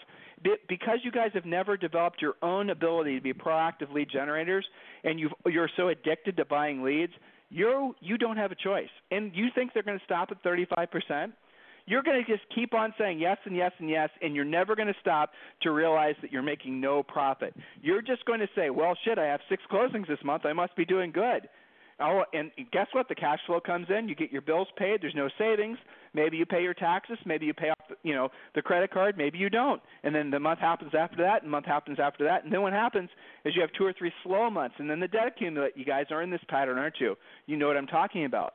because 0.69 1.01
you 1.03 1.11
guys 1.11 1.31
have 1.35 1.45
never 1.45 1.77
developed 1.77 2.23
your 2.23 2.35
own 2.43 2.71
ability 2.71 3.15
to 3.15 3.23
be 3.23 3.33
proactive 3.33 3.93
lead 3.93 4.09
generators 4.11 4.67
and 5.05 5.21
you 5.21 5.29
you're 5.47 5.69
so 5.77 5.89
addicted 5.89 6.37
to 6.37 6.45
buying 6.45 6.83
leads 6.83 7.13
you 7.51 7.95
you 8.01 8.17
don't 8.17 8.37
have 8.37 8.53
a 8.53 8.57
choice 8.57 8.89
and 9.11 9.33
you 9.35 9.49
think 9.55 9.73
they're 9.75 9.83
going 9.83 9.99
to 9.99 10.05
stop 10.05 10.31
at 10.31 10.43
35% 10.43 11.33
you're 11.87 12.03
going 12.03 12.25
to 12.25 12.31
just 12.31 12.45
keep 12.55 12.73
on 12.73 12.95
saying 12.99 13.19
yes 13.19 13.39
and 13.45 13.57
yes 13.57 13.73
and 13.79 13.91
yes, 13.91 14.11
and 14.23 14.35
you're 14.35 14.45
never 14.45 14.77
going 14.77 14.87
to 14.87 14.95
stop 15.01 15.33
to 15.63 15.73
realize 15.73 16.15
that 16.23 16.31
you're 16.31 16.43
making 16.43 16.81
no 16.81 17.03
profit. 17.03 17.55
You're 17.83 18.03
just 18.03 18.25
going 18.27 18.39
to 18.39 18.49
say, 18.55 18.71
well, 18.71 18.97
shit, 19.05 19.19
I 19.19 19.25
have 19.25 19.41
six 19.49 19.63
closings 19.71 20.07
this 20.07 20.19
month. 20.25 20.47
I 20.47 20.53
must 20.53 20.77
be 20.77 20.85
doing 20.85 21.11
good. 21.11 21.49
Oh, 22.01 22.25
and 22.33 22.51
guess 22.73 22.87
what? 22.93 23.09
The 23.09 23.15
cash 23.15 23.41
flow 23.47 23.61
comes 23.61 23.89
in. 23.91 24.09
You 24.09 24.15
get 24.15 24.33
your 24.33 24.41
bills 24.41 24.69
paid. 24.77 25.03
There's 25.03 25.15
no 25.15 25.29
savings. 25.37 25.77
Maybe 26.15 26.39
you 26.39 26.47
pay 26.47 26.63
your 26.63 26.75
taxes. 26.75 27.19
Maybe 27.27 27.45
you 27.45 27.53
pay 27.53 27.71
off, 27.71 27.97
you 28.03 28.15
know, 28.15 28.31
the 28.55 28.63
credit 28.63 28.91
card. 28.91 29.19
Maybe 29.19 29.39
you 29.39 29.51
don't. 29.51 29.83
And 30.03 30.15
then 30.15 30.31
the 30.31 30.41
month 30.41 30.61
happens 30.61 30.93
after 30.99 31.19
that, 31.19 31.43
and 31.43 31.51
month 31.51 31.67
happens 31.67 31.99
after 32.01 32.25
that. 32.25 32.45
And 32.45 32.53
then 32.53 32.63
what 32.63 32.73
happens 32.73 33.11
is 33.45 33.55
you 33.55 33.61
have 33.61 33.71
two 33.77 33.85
or 33.85 33.93
three 33.93 34.13
slow 34.25 34.49
months, 34.49 34.77
and 34.79 34.89
then 34.89 34.99
the 34.99 35.09
debt 35.09 35.27
accumulate. 35.27 35.77
You 35.77 35.85
guys 35.85 36.07
are 36.11 36.23
in 36.23 36.31
this 36.31 36.41
pattern, 36.49 36.79
aren't 36.79 37.01
you? 37.01 37.17
You 37.47 37.57
know 37.59 37.67
what 37.67 37.77
I'm 37.77 37.87
talking 37.87 38.25
about. 38.25 38.55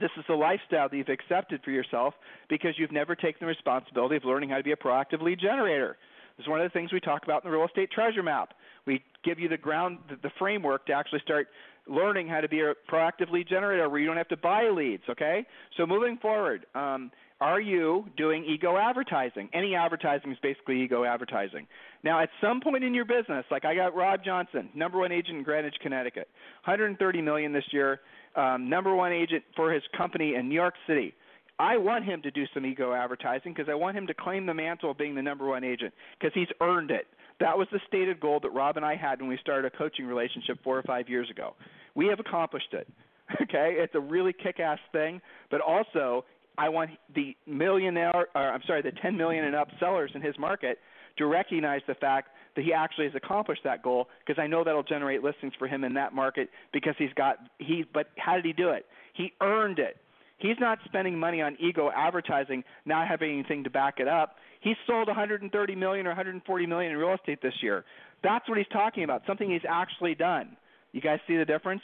This 0.00 0.10
is 0.18 0.24
the 0.28 0.34
lifestyle 0.34 0.88
that 0.88 0.96
you've 0.96 1.08
accepted 1.08 1.60
for 1.64 1.70
yourself 1.70 2.14
because 2.48 2.72
you've 2.76 2.92
never 2.92 3.14
taken 3.14 3.38
the 3.40 3.46
responsibility 3.46 4.16
of 4.16 4.24
learning 4.24 4.50
how 4.50 4.56
to 4.58 4.62
be 4.62 4.72
a 4.72 4.76
proactive 4.76 5.22
lead 5.22 5.40
generator. 5.40 5.96
This 6.36 6.44
is 6.44 6.48
one 6.48 6.60
of 6.60 6.64
the 6.64 6.72
things 6.72 6.92
we 6.92 7.00
talk 7.00 7.22
about 7.22 7.44
in 7.44 7.50
the 7.50 7.56
real 7.56 7.66
estate 7.66 7.90
treasure 7.92 8.22
map. 8.22 8.54
We 8.86 9.02
give 9.24 9.38
you 9.38 9.48
the 9.48 9.56
ground, 9.56 9.98
the 10.08 10.30
framework 10.38 10.86
to 10.86 10.92
actually 10.92 11.20
start 11.20 11.48
learning 11.86 12.28
how 12.28 12.40
to 12.40 12.48
be 12.48 12.60
a 12.60 12.74
proactive 12.90 13.30
lead 13.30 13.48
generator 13.48 13.88
where 13.88 14.00
you 14.00 14.06
don't 14.06 14.16
have 14.16 14.28
to 14.28 14.36
buy 14.36 14.68
leads. 14.68 15.02
Okay, 15.08 15.46
so 15.76 15.86
moving 15.86 16.18
forward, 16.18 16.66
um, 16.74 17.10
are 17.40 17.60
you 17.60 18.06
doing 18.16 18.44
ego 18.44 18.76
advertising? 18.76 19.48
Any 19.52 19.74
advertising 19.74 20.32
is 20.32 20.38
basically 20.42 20.80
ego 20.80 21.04
advertising. 21.04 21.66
Now, 22.02 22.20
at 22.20 22.28
some 22.40 22.60
point 22.60 22.84
in 22.84 22.94
your 22.94 23.04
business, 23.04 23.44
like 23.50 23.64
I 23.64 23.74
got 23.74 23.94
Rob 23.94 24.24
Johnson, 24.24 24.68
number 24.74 24.98
one 24.98 25.12
agent 25.12 25.38
in 25.38 25.42
Greenwich, 25.42 25.74
Connecticut, 25.82 26.28
130 26.64 27.22
million 27.22 27.52
this 27.52 27.64
year 27.72 28.00
um, 28.36 28.68
number 28.68 28.94
one 28.94 29.12
agent 29.12 29.44
for 29.54 29.72
his 29.72 29.82
company 29.96 30.34
in 30.34 30.48
New 30.48 30.54
York 30.54 30.74
City. 30.86 31.14
I 31.58 31.76
want 31.76 32.04
him 32.04 32.20
to 32.22 32.30
do 32.30 32.44
some 32.52 32.66
ego 32.66 32.92
advertising 32.92 33.52
because 33.54 33.68
I 33.70 33.74
want 33.74 33.96
him 33.96 34.06
to 34.08 34.14
claim 34.14 34.46
the 34.46 34.54
mantle 34.54 34.90
of 34.90 34.98
being 34.98 35.14
the 35.14 35.22
number 35.22 35.46
one 35.46 35.62
agent 35.62 35.94
because 36.18 36.32
he's 36.34 36.48
earned 36.60 36.90
it. 36.90 37.06
That 37.40 37.58
was 37.58 37.66
the 37.72 37.80
stated 37.86 38.20
goal 38.20 38.40
that 38.40 38.50
Rob 38.50 38.76
and 38.76 38.86
I 38.86 38.94
had 38.96 39.20
when 39.20 39.28
we 39.28 39.38
started 39.38 39.72
a 39.72 39.76
coaching 39.76 40.06
relationship 40.06 40.58
four 40.62 40.78
or 40.78 40.82
five 40.82 41.08
years 41.08 41.28
ago. 41.30 41.54
We 41.94 42.06
have 42.06 42.20
accomplished 42.20 42.72
it. 42.72 42.88
Okay, 43.40 43.76
it's 43.78 43.94
a 43.94 44.00
really 44.00 44.34
kick-ass 44.34 44.78
thing, 44.92 45.18
but 45.50 45.62
also 45.62 46.26
I 46.58 46.68
want 46.68 46.90
the 47.14 47.34
millionaire, 47.46 48.26
or 48.34 48.42
I'm 48.42 48.60
sorry, 48.66 48.82
the 48.82 48.92
10 49.02 49.16
million 49.16 49.44
and 49.44 49.56
up 49.56 49.68
sellers 49.80 50.10
in 50.14 50.20
his 50.20 50.38
market 50.38 50.78
to 51.16 51.26
recognize 51.26 51.80
the 51.86 51.94
fact 51.94 52.28
that 52.56 52.64
he 52.64 52.72
actually 52.72 53.06
has 53.06 53.14
accomplished 53.14 53.62
that 53.64 53.82
goal 53.82 54.08
because 54.24 54.40
I 54.40 54.46
know 54.46 54.62
that'll 54.62 54.82
generate 54.82 55.22
listings 55.22 55.52
for 55.58 55.66
him 55.66 55.84
in 55.84 55.94
that 55.94 56.12
market 56.12 56.50
because 56.72 56.94
he's 56.98 57.12
got 57.16 57.38
he 57.58 57.84
but 57.92 58.08
how 58.16 58.34
did 58.36 58.44
he 58.44 58.52
do 58.52 58.70
it? 58.70 58.86
He 59.14 59.32
earned 59.40 59.78
it. 59.78 59.96
He's 60.38 60.56
not 60.60 60.78
spending 60.84 61.18
money 61.18 61.40
on 61.40 61.56
ego 61.60 61.90
advertising, 61.94 62.64
not 62.84 63.08
having 63.08 63.32
anything 63.32 63.64
to 63.64 63.70
back 63.70 63.94
it 63.98 64.08
up. 64.08 64.36
He's 64.60 64.76
sold 64.86 65.08
130 65.08 65.74
million 65.74 66.06
or 66.06 66.10
140 66.10 66.66
million 66.66 66.92
in 66.92 66.98
real 66.98 67.14
estate 67.14 67.40
this 67.42 67.54
year. 67.62 67.84
That's 68.22 68.48
what 68.48 68.58
he's 68.58 68.66
talking 68.72 69.04
about, 69.04 69.22
something 69.26 69.50
he's 69.50 69.60
actually 69.68 70.14
done. 70.14 70.56
You 70.92 71.00
guys 71.00 71.18
see 71.28 71.36
the 71.36 71.44
difference? 71.44 71.82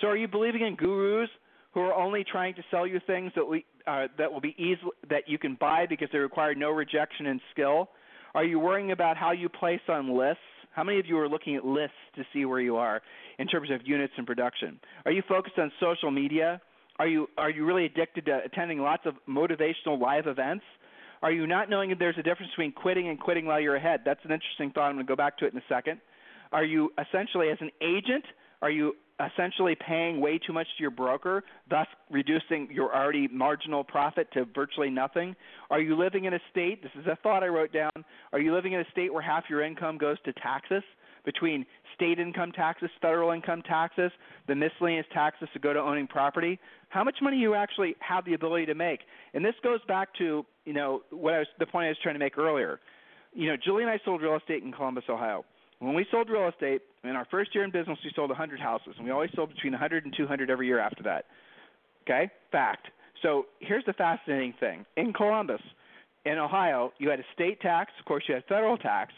So 0.00 0.06
are 0.06 0.16
you 0.16 0.28
believing 0.28 0.62
in 0.62 0.76
gurus 0.76 1.28
who 1.74 1.80
are 1.80 1.94
only 1.94 2.24
trying 2.24 2.54
to 2.54 2.62
sell 2.70 2.86
you 2.86 3.00
things 3.06 3.32
that 3.34 3.44
we 3.44 3.64
uh, 3.86 4.06
that 4.16 4.32
will 4.32 4.40
be 4.40 4.54
easy 4.58 4.80
that 5.10 5.24
you 5.26 5.38
can 5.38 5.56
buy 5.58 5.86
because 5.88 6.08
they 6.12 6.18
require 6.18 6.54
no 6.54 6.70
rejection 6.70 7.26
and 7.26 7.40
skill? 7.52 7.88
Are 8.34 8.44
you 8.44 8.58
worrying 8.58 8.92
about 8.92 9.16
how 9.16 9.32
you 9.32 9.48
place 9.48 9.80
on 9.88 10.16
lists? 10.16 10.40
How 10.72 10.84
many 10.84 10.98
of 10.98 11.06
you 11.06 11.18
are 11.18 11.28
looking 11.28 11.56
at 11.56 11.64
lists 11.64 11.96
to 12.16 12.24
see 12.32 12.44
where 12.46 12.60
you 12.60 12.76
are 12.76 13.02
in 13.38 13.46
terms 13.46 13.70
of 13.70 13.80
units 13.84 14.14
and 14.16 14.26
production? 14.26 14.80
Are 15.04 15.12
you 15.12 15.22
focused 15.28 15.58
on 15.58 15.70
social 15.80 16.10
media? 16.10 16.60
Are 16.98 17.06
you 17.06 17.28
are 17.38 17.50
you 17.50 17.64
really 17.64 17.86
addicted 17.86 18.26
to 18.26 18.40
attending 18.44 18.80
lots 18.80 19.04
of 19.06 19.14
motivational 19.28 20.00
live 20.00 20.26
events? 20.26 20.64
Are 21.22 21.32
you 21.32 21.46
not 21.46 21.70
knowing 21.70 21.90
that 21.90 21.98
there's 21.98 22.18
a 22.18 22.22
difference 22.22 22.50
between 22.50 22.72
quitting 22.72 23.08
and 23.08 23.18
quitting 23.18 23.46
while 23.46 23.60
you're 23.60 23.76
ahead? 23.76 24.00
That's 24.04 24.20
an 24.24 24.32
interesting 24.32 24.70
thought. 24.72 24.88
I'm 24.88 24.94
going 24.94 25.06
to 25.06 25.10
go 25.10 25.16
back 25.16 25.38
to 25.38 25.46
it 25.46 25.52
in 25.52 25.58
a 25.58 25.62
second. 25.68 26.00
Are 26.50 26.64
you 26.64 26.92
essentially 26.98 27.48
as 27.48 27.58
an 27.60 27.70
agent, 27.80 28.24
are 28.60 28.70
you 28.70 28.94
essentially 29.20 29.76
paying 29.76 30.20
way 30.20 30.38
too 30.38 30.52
much 30.52 30.66
to 30.76 30.82
your 30.82 30.90
broker, 30.90 31.44
thus 31.70 31.86
reducing 32.10 32.68
your 32.70 32.94
already 32.94 33.28
marginal 33.28 33.84
profit 33.84 34.28
to 34.32 34.44
virtually 34.54 34.90
nothing? 34.90 35.34
Are 35.70 35.80
you 35.80 35.96
living 35.96 36.24
in 36.24 36.34
a 36.34 36.40
state, 36.50 36.82
this 36.82 36.92
is 36.98 37.06
a 37.06 37.16
thought 37.22 37.42
I 37.42 37.46
wrote 37.46 37.72
down, 37.72 37.92
are 38.32 38.40
you 38.40 38.52
living 38.52 38.72
in 38.72 38.80
a 38.80 38.90
state 38.90 39.12
where 39.12 39.22
half 39.22 39.44
your 39.48 39.62
income 39.62 39.96
goes 39.96 40.16
to 40.24 40.32
taxes? 40.34 40.82
Between 41.24 41.64
state 41.94 42.18
income 42.18 42.52
taxes, 42.52 42.90
federal 43.00 43.30
income 43.30 43.62
taxes, 43.62 44.10
the 44.48 44.54
miscellaneous 44.54 45.06
taxes 45.12 45.48
to 45.52 45.58
go 45.58 45.72
to 45.72 45.78
owning 45.78 46.06
property, 46.06 46.58
how 46.88 47.04
much 47.04 47.16
money 47.22 47.36
you 47.36 47.54
actually 47.54 47.94
have 48.00 48.24
the 48.24 48.34
ability 48.34 48.66
to 48.66 48.74
make? 48.74 49.00
And 49.34 49.44
this 49.44 49.54
goes 49.62 49.80
back 49.86 50.08
to, 50.18 50.44
you 50.64 50.72
know, 50.72 51.02
what 51.10 51.34
I 51.34 51.38
was 51.38 51.46
the 51.58 51.66
point 51.66 51.86
I 51.86 51.88
was 51.88 51.98
trying 52.02 52.16
to 52.16 52.18
make 52.18 52.36
earlier. 52.38 52.80
You 53.34 53.48
know, 53.48 53.56
Julie 53.56 53.82
and 53.82 53.90
I 53.90 53.98
sold 54.04 54.20
real 54.20 54.36
estate 54.36 54.62
in 54.62 54.72
Columbus, 54.72 55.04
Ohio. 55.08 55.44
When 55.78 55.94
we 55.94 56.06
sold 56.10 56.28
real 56.28 56.48
estate, 56.48 56.82
in 57.02 57.10
our 57.10 57.26
first 57.30 57.54
year 57.54 57.64
in 57.64 57.70
business, 57.70 57.98
we 58.04 58.12
sold 58.14 58.30
100 58.30 58.60
houses, 58.60 58.94
and 58.96 59.04
we 59.04 59.10
always 59.10 59.30
sold 59.34 59.48
between 59.48 59.72
100 59.72 60.04
and 60.04 60.14
200 60.16 60.50
every 60.50 60.66
year 60.66 60.78
after 60.78 61.02
that. 61.02 61.24
Okay? 62.02 62.30
Fact. 62.52 62.88
So 63.22 63.46
here's 63.60 63.84
the 63.84 63.92
fascinating 63.92 64.54
thing. 64.60 64.84
In 64.96 65.12
Columbus, 65.12 65.60
in 66.24 66.38
Ohio, 66.38 66.92
you 66.98 67.10
had 67.10 67.20
a 67.20 67.24
state 67.34 67.60
tax, 67.60 67.90
of 67.98 68.04
course, 68.04 68.24
you 68.28 68.34
had 68.34 68.44
federal 68.44 68.76
tax, 68.76 69.12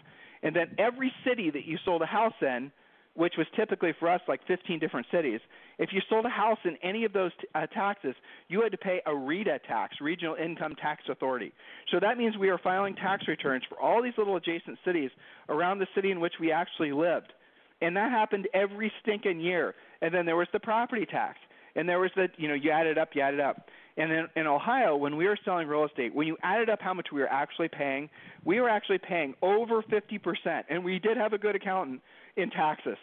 and 0.45 0.55
then 0.55 0.77
every 0.79 1.13
city 1.27 1.51
that 1.51 1.65
you 1.65 1.79
sold 1.85 2.03
a 2.03 2.07
house 2.07 2.41
in– 2.41 2.71
which 3.15 3.35
was 3.39 3.47
typically 3.55 3.93
for 3.99 4.09
us 4.09 4.21
like 4.27 4.41
15 4.47 4.81
different 4.81 5.07
cities. 5.13 5.41
If 5.79 5.91
you 5.93 6.01
sold 6.11 6.27
a 6.27 6.29
house 6.29 6.59
in 6.65 6.77
any 6.83 7.05
of 7.05 7.13
those 7.13 7.31
t- 7.41 7.47
uh, 7.55 7.67
taxes, 7.67 8.15
you 8.49 8.61
had 8.61 8.73
to 8.73 8.79
pay 8.79 9.01
a 9.07 9.11
RITA 9.11 9.61
tax, 9.67 9.97
Regional 10.01 10.35
Income 10.35 10.75
Tax 10.81 11.03
Authority. 11.09 11.53
So 11.93 12.01
that 12.01 12.19
means 12.19 12.37
we 12.37 12.49
are 12.49 12.59
filing 12.59 12.97
tax 12.97 13.27
returns 13.29 13.63
for 13.69 13.81
all 13.81 14.03
these 14.03 14.15
little 14.19 14.37
adjacent 14.37 14.79
cities 14.85 15.11
around 15.49 15.79
the 15.79 15.87
city 15.95 16.11
in 16.11 16.21
which 16.21 16.35
we 16.41 16.51
actually 16.51 16.93
lived. 16.93 17.33
And 17.81 17.97
that 17.97 18.11
happened 18.11 18.49
every 18.53 18.93
stinking 19.03 19.41
year. 19.41 19.75
And 20.03 20.13
then 20.13 20.27
there 20.27 20.37
was 20.37 20.49
the 20.53 20.61
property 20.61 21.07
tax. 21.07 21.39
And 21.77 21.89
there 21.89 22.01
was 22.01 22.11
the, 22.17 22.29
you 22.37 22.49
know, 22.49 22.55
you 22.55 22.71
add 22.71 22.87
it 22.87 22.99
up, 22.99 23.11
you 23.15 23.23
add 23.23 23.35
it 23.35 23.41
up. 23.41 23.69
And 23.97 24.11
in, 24.11 24.27
in 24.35 24.47
Ohio, 24.47 24.97
when 24.97 25.17
we 25.17 25.27
were 25.27 25.39
selling 25.45 25.69
real 25.69 25.85
estate, 25.85 26.15
when 26.15 26.27
you 26.27 26.37
added 26.43 26.69
up 26.69 26.81
how 26.81 26.95
much 26.95 27.09
we 27.13 27.21
were 27.21 27.31
actually 27.31 27.69
paying, 27.69 28.11
we 28.45 28.61
were 28.61 28.69
actually 28.69 28.99
paying 28.99 29.35
over 29.41 29.83
50%. 29.83 30.65
And 30.69 30.85
we 30.85 30.99
did 30.99 31.17
have 31.17 31.33
a 31.33 31.39
good 31.39 31.55
accountant 31.55 32.01
in 32.37 32.51
taxes. 32.51 32.97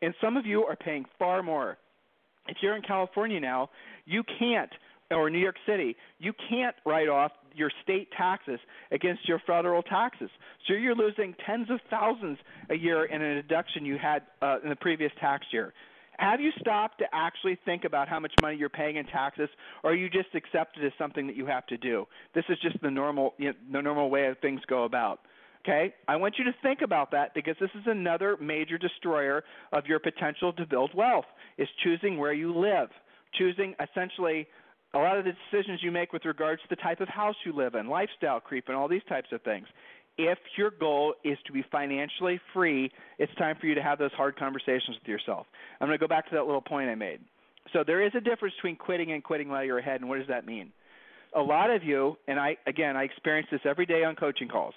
And 0.00 0.14
some 0.20 0.36
of 0.36 0.46
you 0.46 0.64
are 0.64 0.76
paying 0.76 1.04
far 1.18 1.42
more. 1.42 1.76
If 2.48 2.56
you're 2.62 2.74
in 2.74 2.82
California 2.82 3.38
now, 3.38 3.68
you 4.06 4.22
can't, 4.38 4.70
or 5.10 5.28
New 5.28 5.38
York 5.38 5.56
City, 5.66 5.94
you 6.18 6.32
can't 6.48 6.74
write 6.86 7.08
off 7.08 7.32
your 7.54 7.70
state 7.82 8.08
taxes 8.16 8.60
against 8.90 9.28
your 9.28 9.40
federal 9.46 9.82
taxes. 9.82 10.30
So 10.66 10.72
you're 10.72 10.94
losing 10.94 11.34
tens 11.44 11.68
of 11.68 11.80
thousands 11.90 12.38
a 12.70 12.74
year 12.74 13.04
in 13.04 13.20
a 13.20 13.34
deduction 13.34 13.84
you 13.84 13.98
had 13.98 14.22
uh, 14.40 14.58
in 14.62 14.70
the 14.70 14.76
previous 14.76 15.12
tax 15.20 15.46
year. 15.52 15.74
Have 16.20 16.38
you 16.38 16.50
stopped 16.60 16.98
to 16.98 17.06
actually 17.14 17.58
think 17.64 17.84
about 17.84 18.06
how 18.06 18.20
much 18.20 18.34
money 18.42 18.54
you're 18.54 18.68
paying 18.68 18.96
in 18.96 19.06
taxes, 19.06 19.48
or 19.82 19.92
are 19.92 19.94
you 19.94 20.10
just 20.10 20.28
accept 20.34 20.76
it 20.76 20.84
as 20.84 20.92
something 20.98 21.26
that 21.26 21.34
you 21.34 21.46
have 21.46 21.66
to 21.68 21.78
do? 21.78 22.04
This 22.34 22.44
is 22.50 22.58
just 22.60 22.76
the 22.82 22.90
normal, 22.90 23.32
you 23.38 23.48
know, 23.48 23.54
the 23.72 23.80
normal 23.80 24.10
way 24.10 24.26
of 24.26 24.38
things 24.40 24.60
go 24.68 24.84
about. 24.84 25.20
Okay? 25.64 25.94
I 26.08 26.16
want 26.16 26.34
you 26.36 26.44
to 26.44 26.52
think 26.62 26.80
about 26.82 27.10
that 27.12 27.32
because 27.32 27.56
this 27.58 27.70
is 27.74 27.84
another 27.86 28.36
major 28.38 28.76
destroyer 28.76 29.44
of 29.72 29.86
your 29.86 29.98
potential 29.98 30.52
to 30.52 30.66
build 30.66 30.90
wealth 30.94 31.24
is 31.56 31.68
choosing 31.82 32.18
where 32.18 32.34
you 32.34 32.54
live. 32.54 32.90
Choosing 33.38 33.74
essentially 33.80 34.46
a 34.92 34.98
lot 34.98 35.16
of 35.16 35.24
the 35.24 35.32
decisions 35.50 35.80
you 35.82 35.90
make 35.90 36.12
with 36.12 36.26
regards 36.26 36.60
to 36.62 36.68
the 36.68 36.76
type 36.76 37.00
of 37.00 37.08
house 37.08 37.36
you 37.46 37.54
live 37.54 37.74
in, 37.74 37.88
lifestyle 37.88 38.40
creep 38.40 38.64
and 38.68 38.76
all 38.76 38.88
these 38.88 39.04
types 39.08 39.28
of 39.32 39.40
things. 39.42 39.66
If 40.22 40.38
your 40.58 40.70
goal 40.70 41.14
is 41.24 41.38
to 41.46 41.52
be 41.52 41.64
financially 41.72 42.38
free, 42.52 42.90
it's 43.18 43.34
time 43.36 43.56
for 43.58 43.66
you 43.66 43.74
to 43.74 43.82
have 43.82 43.98
those 43.98 44.12
hard 44.12 44.36
conversations 44.36 44.98
with 45.00 45.08
yourself. 45.08 45.46
I'm 45.80 45.88
going 45.88 45.98
to 45.98 46.02
go 46.02 46.08
back 46.08 46.28
to 46.28 46.34
that 46.34 46.44
little 46.44 46.60
point 46.60 46.90
I 46.90 46.94
made. 46.94 47.20
So 47.72 47.84
there 47.86 48.04
is 48.04 48.12
a 48.14 48.20
difference 48.20 48.54
between 48.56 48.76
quitting 48.76 49.12
and 49.12 49.24
quitting 49.24 49.48
while 49.48 49.64
you're 49.64 49.78
ahead, 49.78 50.02
and 50.02 50.10
what 50.10 50.18
does 50.18 50.28
that 50.28 50.44
mean? 50.44 50.72
A 51.34 51.40
lot 51.40 51.70
of 51.70 51.82
you, 51.84 52.18
and 52.28 52.38
I 52.38 52.56
again, 52.66 52.96
I 52.96 53.04
experience 53.04 53.48
this 53.50 53.60
every 53.64 53.86
day 53.86 54.04
on 54.04 54.14
coaching 54.14 54.48
calls 54.48 54.74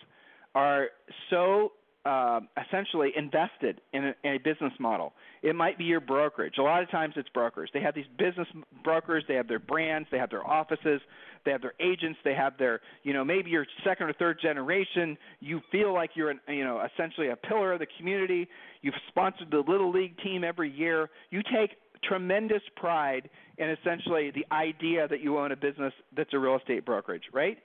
are 0.56 0.90
so 1.30 1.74
uh, 2.06 2.42
essentially 2.68 3.12
invested 3.16 3.80
in 3.94 4.06
a, 4.06 4.16
in 4.24 4.34
a 4.34 4.38
business 4.38 4.74
model. 4.80 5.14
It 5.42 5.56
might 5.56 5.78
be 5.78 5.86
your 5.86 6.02
brokerage. 6.02 6.56
A 6.58 6.62
lot 6.62 6.84
of 6.84 6.92
times 6.92 7.14
it's 7.18 7.30
brokers. 7.30 7.70
They 7.74 7.82
have 7.82 7.96
these 7.96 8.08
business 8.18 8.48
brokers. 8.84 9.24
They 9.28 9.36
have 9.36 9.48
their 9.48 9.60
brands. 9.60 10.08
They 10.12 10.18
have 10.18 10.30
their 10.30 10.46
offices. 10.46 11.02
They 11.46 11.52
have 11.52 11.62
their 11.62 11.74
agents. 11.80 12.20
They 12.24 12.34
have 12.34 12.58
their, 12.58 12.82
you 13.04 13.14
know, 13.14 13.24
maybe 13.24 13.52
you're 13.52 13.66
second 13.86 14.08
or 14.08 14.14
third 14.14 14.40
generation. 14.42 15.18
You 15.40 15.62
feel 15.72 15.94
like 15.94 16.12
you're, 16.16 16.30
an, 16.30 16.40
you 16.48 16.64
know, 16.64 16.86
essentially 16.94 17.30
a 17.30 17.36
pillar 17.36 17.74
of 17.74 17.80
the 17.80 17.88
community. 17.98 18.48
You've 18.82 18.96
sponsored 19.08 19.52
the 19.52 19.64
little 19.66 19.92
league 19.92 20.18
team 20.24 20.44
every 20.44 20.70
year. 20.70 21.10
You 21.30 21.42
take 21.42 21.72
tremendous 22.04 22.62
pride 22.76 23.30
in 23.58 23.70
essentially 23.70 24.32
the 24.32 24.46
idea 24.54 25.08
that 25.08 25.22
you 25.22 25.38
own 25.38 25.54
a 25.54 25.56
business 25.56 25.94
that's 26.16 26.34
a 26.34 26.40
real 26.40 26.58
estate 26.58 26.86
brokerage, 26.86 27.24
right? 27.32 27.58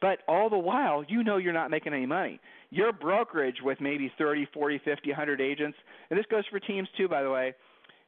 But 0.00 0.18
all 0.28 0.50
the 0.50 0.58
while, 0.58 1.04
you 1.08 1.22
know 1.22 1.36
you're 1.36 1.52
not 1.52 1.70
making 1.70 1.94
any 1.94 2.06
money. 2.06 2.40
Your 2.70 2.92
brokerage 2.92 3.56
with 3.62 3.80
maybe 3.80 4.12
30, 4.18 4.48
40, 4.52 4.80
50, 4.84 5.10
100 5.10 5.40
agents, 5.40 5.78
and 6.10 6.18
this 6.18 6.26
goes 6.30 6.44
for 6.50 6.60
teams 6.60 6.88
too, 6.96 7.08
by 7.08 7.22
the 7.22 7.30
way, 7.30 7.54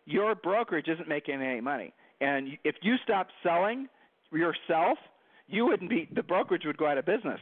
your 0.04 0.34
brokerage 0.34 0.88
isn't 0.88 1.08
making 1.08 1.40
any 1.40 1.60
money. 1.60 1.92
And 2.20 2.58
if 2.64 2.76
you 2.82 2.96
stop 3.04 3.28
selling 3.42 3.88
yourself, 4.32 4.98
you 5.46 5.66
wouldn't 5.66 5.90
be, 5.90 6.08
the 6.14 6.22
brokerage 6.22 6.64
would 6.66 6.76
go 6.76 6.86
out 6.86 6.98
of 6.98 7.06
business. 7.06 7.40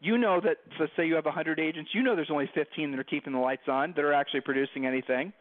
You 0.00 0.18
know 0.18 0.40
that, 0.40 0.58
so 0.78 0.86
say 0.96 1.06
you 1.06 1.14
have 1.14 1.24
100 1.24 1.58
agents, 1.60 1.90
you 1.94 2.02
know 2.02 2.16
there's 2.16 2.30
only 2.30 2.50
15 2.54 2.90
that 2.90 3.00
are 3.00 3.04
keeping 3.04 3.32
the 3.32 3.38
lights 3.38 3.68
on, 3.68 3.92
that 3.96 4.04
are 4.04 4.12
actually 4.12 4.40
producing 4.40 4.86
anything 4.86 5.32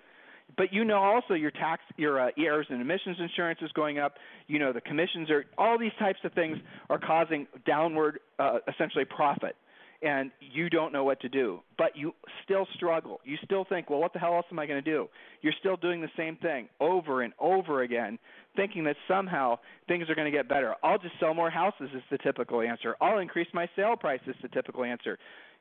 but 0.57 0.71
you 0.71 0.83
know 0.85 0.97
also 0.97 1.33
your 1.33 1.51
tax 1.51 1.81
your 1.97 2.19
uh, 2.19 2.29
errors 2.37 2.67
and 2.69 2.81
omissions 2.81 3.17
insurance 3.19 3.59
is 3.61 3.71
going 3.71 3.99
up 3.99 4.15
you 4.47 4.59
know 4.59 4.71
the 4.71 4.81
commissions 4.81 5.29
are 5.29 5.45
all 5.57 5.77
these 5.77 5.91
types 5.99 6.19
of 6.23 6.31
things 6.33 6.57
are 6.89 6.99
causing 6.99 7.47
downward 7.65 8.19
uh, 8.39 8.59
essentially 8.67 9.05
profit 9.05 9.55
and 10.01 10.31
you 10.39 10.69
don't 10.69 10.91
know 10.91 11.03
what 11.03 11.19
to 11.19 11.29
do 11.29 11.59
but 11.77 11.95
you 11.95 12.13
still 12.43 12.67
struggle 12.75 13.19
you 13.23 13.37
still 13.43 13.65
think 13.67 13.89
well 13.89 13.99
what 13.99 14.13
the 14.13 14.19
hell 14.19 14.35
else 14.35 14.45
am 14.51 14.59
i 14.59 14.65
going 14.65 14.81
to 14.81 14.91
do 14.91 15.07
you're 15.41 15.53
still 15.59 15.77
doing 15.77 16.01
the 16.01 16.09
same 16.17 16.35
thing 16.37 16.67
over 16.79 17.21
and 17.21 17.33
over 17.39 17.83
again 17.83 18.17
thinking 18.55 18.83
that 18.83 18.95
somehow 19.07 19.57
things 19.87 20.09
are 20.09 20.15
going 20.15 20.29
to 20.29 20.37
get 20.37 20.47
better 20.47 20.75
i'll 20.83 20.97
just 20.97 21.15
sell 21.19 21.33
more 21.33 21.49
houses 21.49 21.89
is 21.95 22.03
the 22.11 22.17
typical 22.17 22.61
answer 22.61 22.95
i'll 23.01 23.19
increase 23.19 23.47
my 23.53 23.67
sale 23.75 23.95
price 23.95 24.21
is 24.27 24.35
the 24.41 24.49
typical 24.49 24.83
answer 24.83 25.17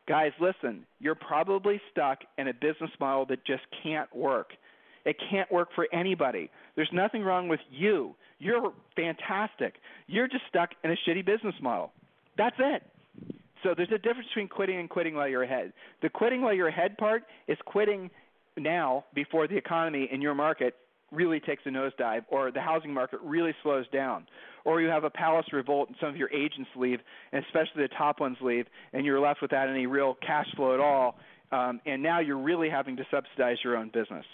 guys 0.09 0.33
listen 0.40 0.85
you're 0.99 1.14
probably 1.14 1.81
stuck 1.90 2.18
in 2.38 2.49
a 2.49 2.55
business 2.55 2.90
model 3.01 3.25
that 3.27 3.44
just 3.47 3.62
can't 3.83 4.14
work 4.14 4.53
it 5.05 5.16
can't 5.31 5.51
work 5.53 5.68
for 5.75 5.87
anybody. 5.92 6.51
There's 6.77 6.90
nothing 6.92 7.23
wrong 7.23 7.49
with 7.49 7.61
you. 7.70 8.14
You're 8.38 8.73
fantastic. 8.97 9.75
You're 10.07 10.29
just 10.29 10.44
stuck 10.49 10.70
in 10.83 10.90
a 10.90 10.97
shitty 11.07 11.25
business 11.25 11.55
model. 11.61 11.92
That's 12.37 12.57
it. 12.59 12.83
So 13.64 13.74
there's 13.74 13.90
a 13.92 13.98
difference 13.98 14.29
between 14.29 14.48
quitting 14.48 14.79
and 14.79 14.88
quitting 14.88 15.14
while 15.14 15.27
you're 15.27 15.42
ahead. 15.42 15.72
The 16.03 16.11
quitting 16.11 16.42
while 16.42 16.55
you're 16.55 16.68
ahead 16.68 16.96
part 16.98 17.24
is 17.48 17.59
quitting 17.64 18.11
now 18.57 19.05
before 19.14 19.48
the 19.48 19.57
economy 19.57 20.09
in 20.12 20.20
your 20.20 20.35
market 20.35 20.77
really 21.11 21.40
takes 21.40 21.62
a 21.66 21.70
nosedive 21.70 22.24
or 22.29 22.50
the 22.50 22.61
housing 22.61 22.92
market 22.92 23.20
really 23.22 23.55
slows 23.62 23.88
down 23.88 24.27
or 24.64 24.81
you 24.81 24.88
have 24.88 25.05
a 25.05 25.11
palace 25.11 25.46
revolt 25.53 25.88
and 25.88 25.96
some 26.00 26.09
of 26.09 26.16
your 26.16 26.31
agents 26.31 26.68
leave 26.77 26.98
and 27.33 27.44
especially 27.44 27.83
the 27.83 27.88
top 27.96 28.20
ones 28.20 28.37
leave 28.40 28.66
and 28.92 29.05
you're 29.07 29.20
left 29.20 29.40
without 29.40 29.68
any 29.68 29.87
real 29.87 30.16
cash 30.27 30.46
flow 30.57 30.74
at 30.74 30.81
all 30.81 31.16
um, 31.53 31.81
and 31.87 32.03
now 32.03 32.20
you're 32.20 32.38
really 32.38 32.68
having 32.68 32.96
to 32.96 33.05
subsidize 33.12 33.57
your 33.62 33.77
own 33.77 33.90
business 33.92 34.24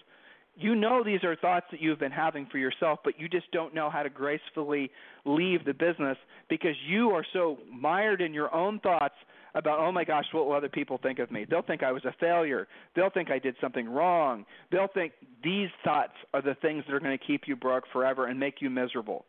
you 0.61 0.75
know 0.75 1.03
these 1.05 1.25
are 1.25 1.37
thoughts 1.37 1.67
that 1.71 1.81
you've 1.81 1.99
been 1.99 2.13
having 2.13 2.47
for 2.47 2.59
yourself, 2.59 3.01
but 3.05 3.19
you 3.19 3.29
just 3.29 3.51
don't 3.53 3.75
know 3.75 3.91
how 3.91 4.03
to 4.03 4.11
gracefully 4.11 4.91
leave 5.25 5.65
the 5.65 5.75
business 5.75 6.17
because 6.49 6.75
you 6.89 7.11
are 7.11 7.25
so 7.33 7.59
mired 7.71 8.21
in 8.21 8.35
your 8.35 8.55
own 8.55 8.81
thoughts 8.81 9.15
about, 9.55 9.81
oh 9.81 9.91
my 9.91 10.05
gosh, 10.05 10.25
what 10.33 10.47
will 10.47 10.55
other 10.55 10.69
people 10.69 10.99
think 11.03 11.19
of 11.19 11.31
me? 11.31 11.45
They'll 11.49 11.63
think 11.63 11.83
I 11.83 11.93
was 11.93 12.05
a 12.05 12.15
failure. 12.21 12.69
They'll 12.95 13.11
think 13.11 13.31
I 13.31 13.39
did 13.39 13.57
something 13.61 13.89
wrong. 13.89 14.45
They'll 14.71 14.89
think 14.93 15.13
these 15.43 15.69
thoughts 15.85 16.13
are 16.33 16.43
the 16.43 16.55
things 16.63 16.85
that 16.87 16.95
are 16.95 17.01
going 17.01 17.17
to 17.17 17.25
keep 17.25 17.43
you 17.47 17.57
broke 17.57 17.85
forever 17.93 18.27
and 18.27 18.39
make 18.39 18.61
you 18.61 18.71
miserable. 18.71 19.25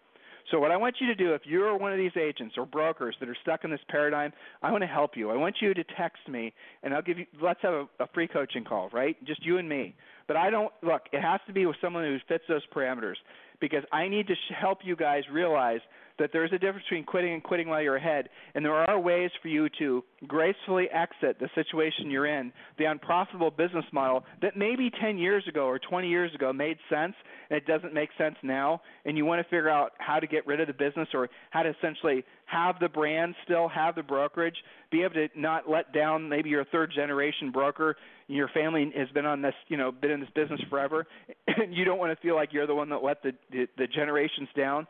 So 0.50 0.60
what 0.60 0.72
I 0.72 0.78
want 0.78 0.96
you 1.00 1.08
to 1.08 1.16
do, 1.16 1.34
if 1.34 1.42
you're 1.46 1.78
one 1.78 1.92
of 1.92 1.98
these 1.98 2.16
agents 2.20 2.56
or 2.58 2.66
brokers 2.66 3.16
that 3.20 3.30
are 3.30 3.38
stuck 3.42 3.64
in 3.64 3.72
this 3.72 3.80
paradigm, 3.90 4.34
I 4.62 4.72
want 4.72 4.82
to 4.82 4.88
help 4.88 5.16
you. 5.16 5.30
I 5.30 5.36
want 5.36 5.56
you 5.62 5.74
to 5.74 5.84
text 5.98 6.28
me, 6.28 6.54
and 6.84 6.94
I'll 6.94 7.02
give 7.02 7.20
you. 7.20 7.26
Let's 7.42 7.62
have 7.62 7.74
a, 7.74 7.88
a 8.00 8.08
free 8.14 8.28
coaching 8.28 8.64
call, 8.64 8.90
right? 8.92 9.16
Just 9.26 9.46
you 9.46 9.58
and 9.58 9.68
me. 9.68 9.96
But 10.28 10.38
I 10.38 10.50
don't 10.50 10.72
look. 10.82 11.04
It 11.12 11.22
has 11.22 11.40
to 11.48 11.54
be 11.54 11.66
with 11.66 11.76
someone 11.82 12.04
who 12.04 12.18
fits 12.28 12.44
those 12.48 12.62
parameters 12.74 13.16
because 13.60 13.84
I 13.92 14.08
need 14.08 14.28
to 14.28 14.34
sh- 14.34 14.54
help 14.60 14.80
you 14.84 14.96
guys 14.96 15.24
realize 15.32 15.82
that 16.20 16.30
there's 16.34 16.52
a 16.52 16.58
difference 16.58 16.86
between 16.90 17.04
quitting 17.04 17.34
and 17.34 17.44
quitting 17.44 17.68
while 17.68 17.82
you're 17.82 17.96
ahead, 17.96 18.30
and 18.56 18.64
there 18.64 18.74
are 18.74 19.00
ways 19.00 19.32
for 19.42 19.48
you 19.48 19.68
to 19.80 20.04
gracefully 20.28 20.88
exit 20.92 21.38
the 21.40 21.50
situation 21.56 22.12
you're 22.12 22.28
in, 22.28 22.52
the 22.78 22.86
unprofitable 22.86 23.52
business 23.52 23.86
model 23.92 24.24
that 24.42 24.56
maybe 24.56 24.92
10 25.02 25.18
years 25.18 25.44
ago 25.48 25.66
or 25.66 25.80
20 25.80 26.08
years 26.08 26.34
ago 26.36 26.54
made 26.54 26.78
sense, 26.90 27.14
and 27.50 27.58
it 27.58 27.66
doesn't 27.66 27.94
make 27.94 28.10
sense 28.18 28.36
now, 28.44 28.82
and 29.06 29.18
you 29.18 29.26
want 29.26 29.40
to 29.40 29.44
figure 29.46 29.70
out 29.70 29.92
how 29.98 30.20
to 30.20 30.28
get 30.28 30.46
rid 30.46 30.60
of 30.60 30.68
the 30.68 30.74
business 30.74 31.08
or 31.14 31.30
how 31.50 31.64
to 31.64 31.70
essentially 31.70 32.24
have 32.46 32.76
the 32.80 32.90
brand 32.90 33.34
still, 33.44 33.68
have 33.70 33.96
the 33.96 34.04
brokerage, 34.04 34.56
be 34.92 35.04
able 35.04 35.14
to 35.14 35.28
not 35.36 35.70
let 35.70 35.94
down 35.94 36.28
maybe 36.28 36.50
your 36.50 36.66
third 36.66 36.92
generation 36.94 37.52
broker, 37.52 37.96
and 38.28 38.38
your 38.38 38.50
family 38.50 38.92
has 38.96 39.10
been 39.10 39.26
on 39.26 39.42
this, 39.42 39.54
you 39.70 39.78
know, 39.78 39.92
been 39.92 40.12
in 40.12 40.20
this 40.20 40.30
business 40.36 40.62
forever, 40.70 41.08
and 41.48 41.74
you 41.74 41.86
don't 41.86 41.98
want 41.98 42.16
to 42.16 42.22
feel 42.22 42.36
like 42.36 42.50
you're 42.52 42.68
the 42.68 42.76
one 42.76 42.90
that 42.90 43.04
let 43.04 43.24
the, 43.24 43.34
the, 43.52 43.68
the 43.78 43.88
generations 43.88 44.50
down 44.56 44.86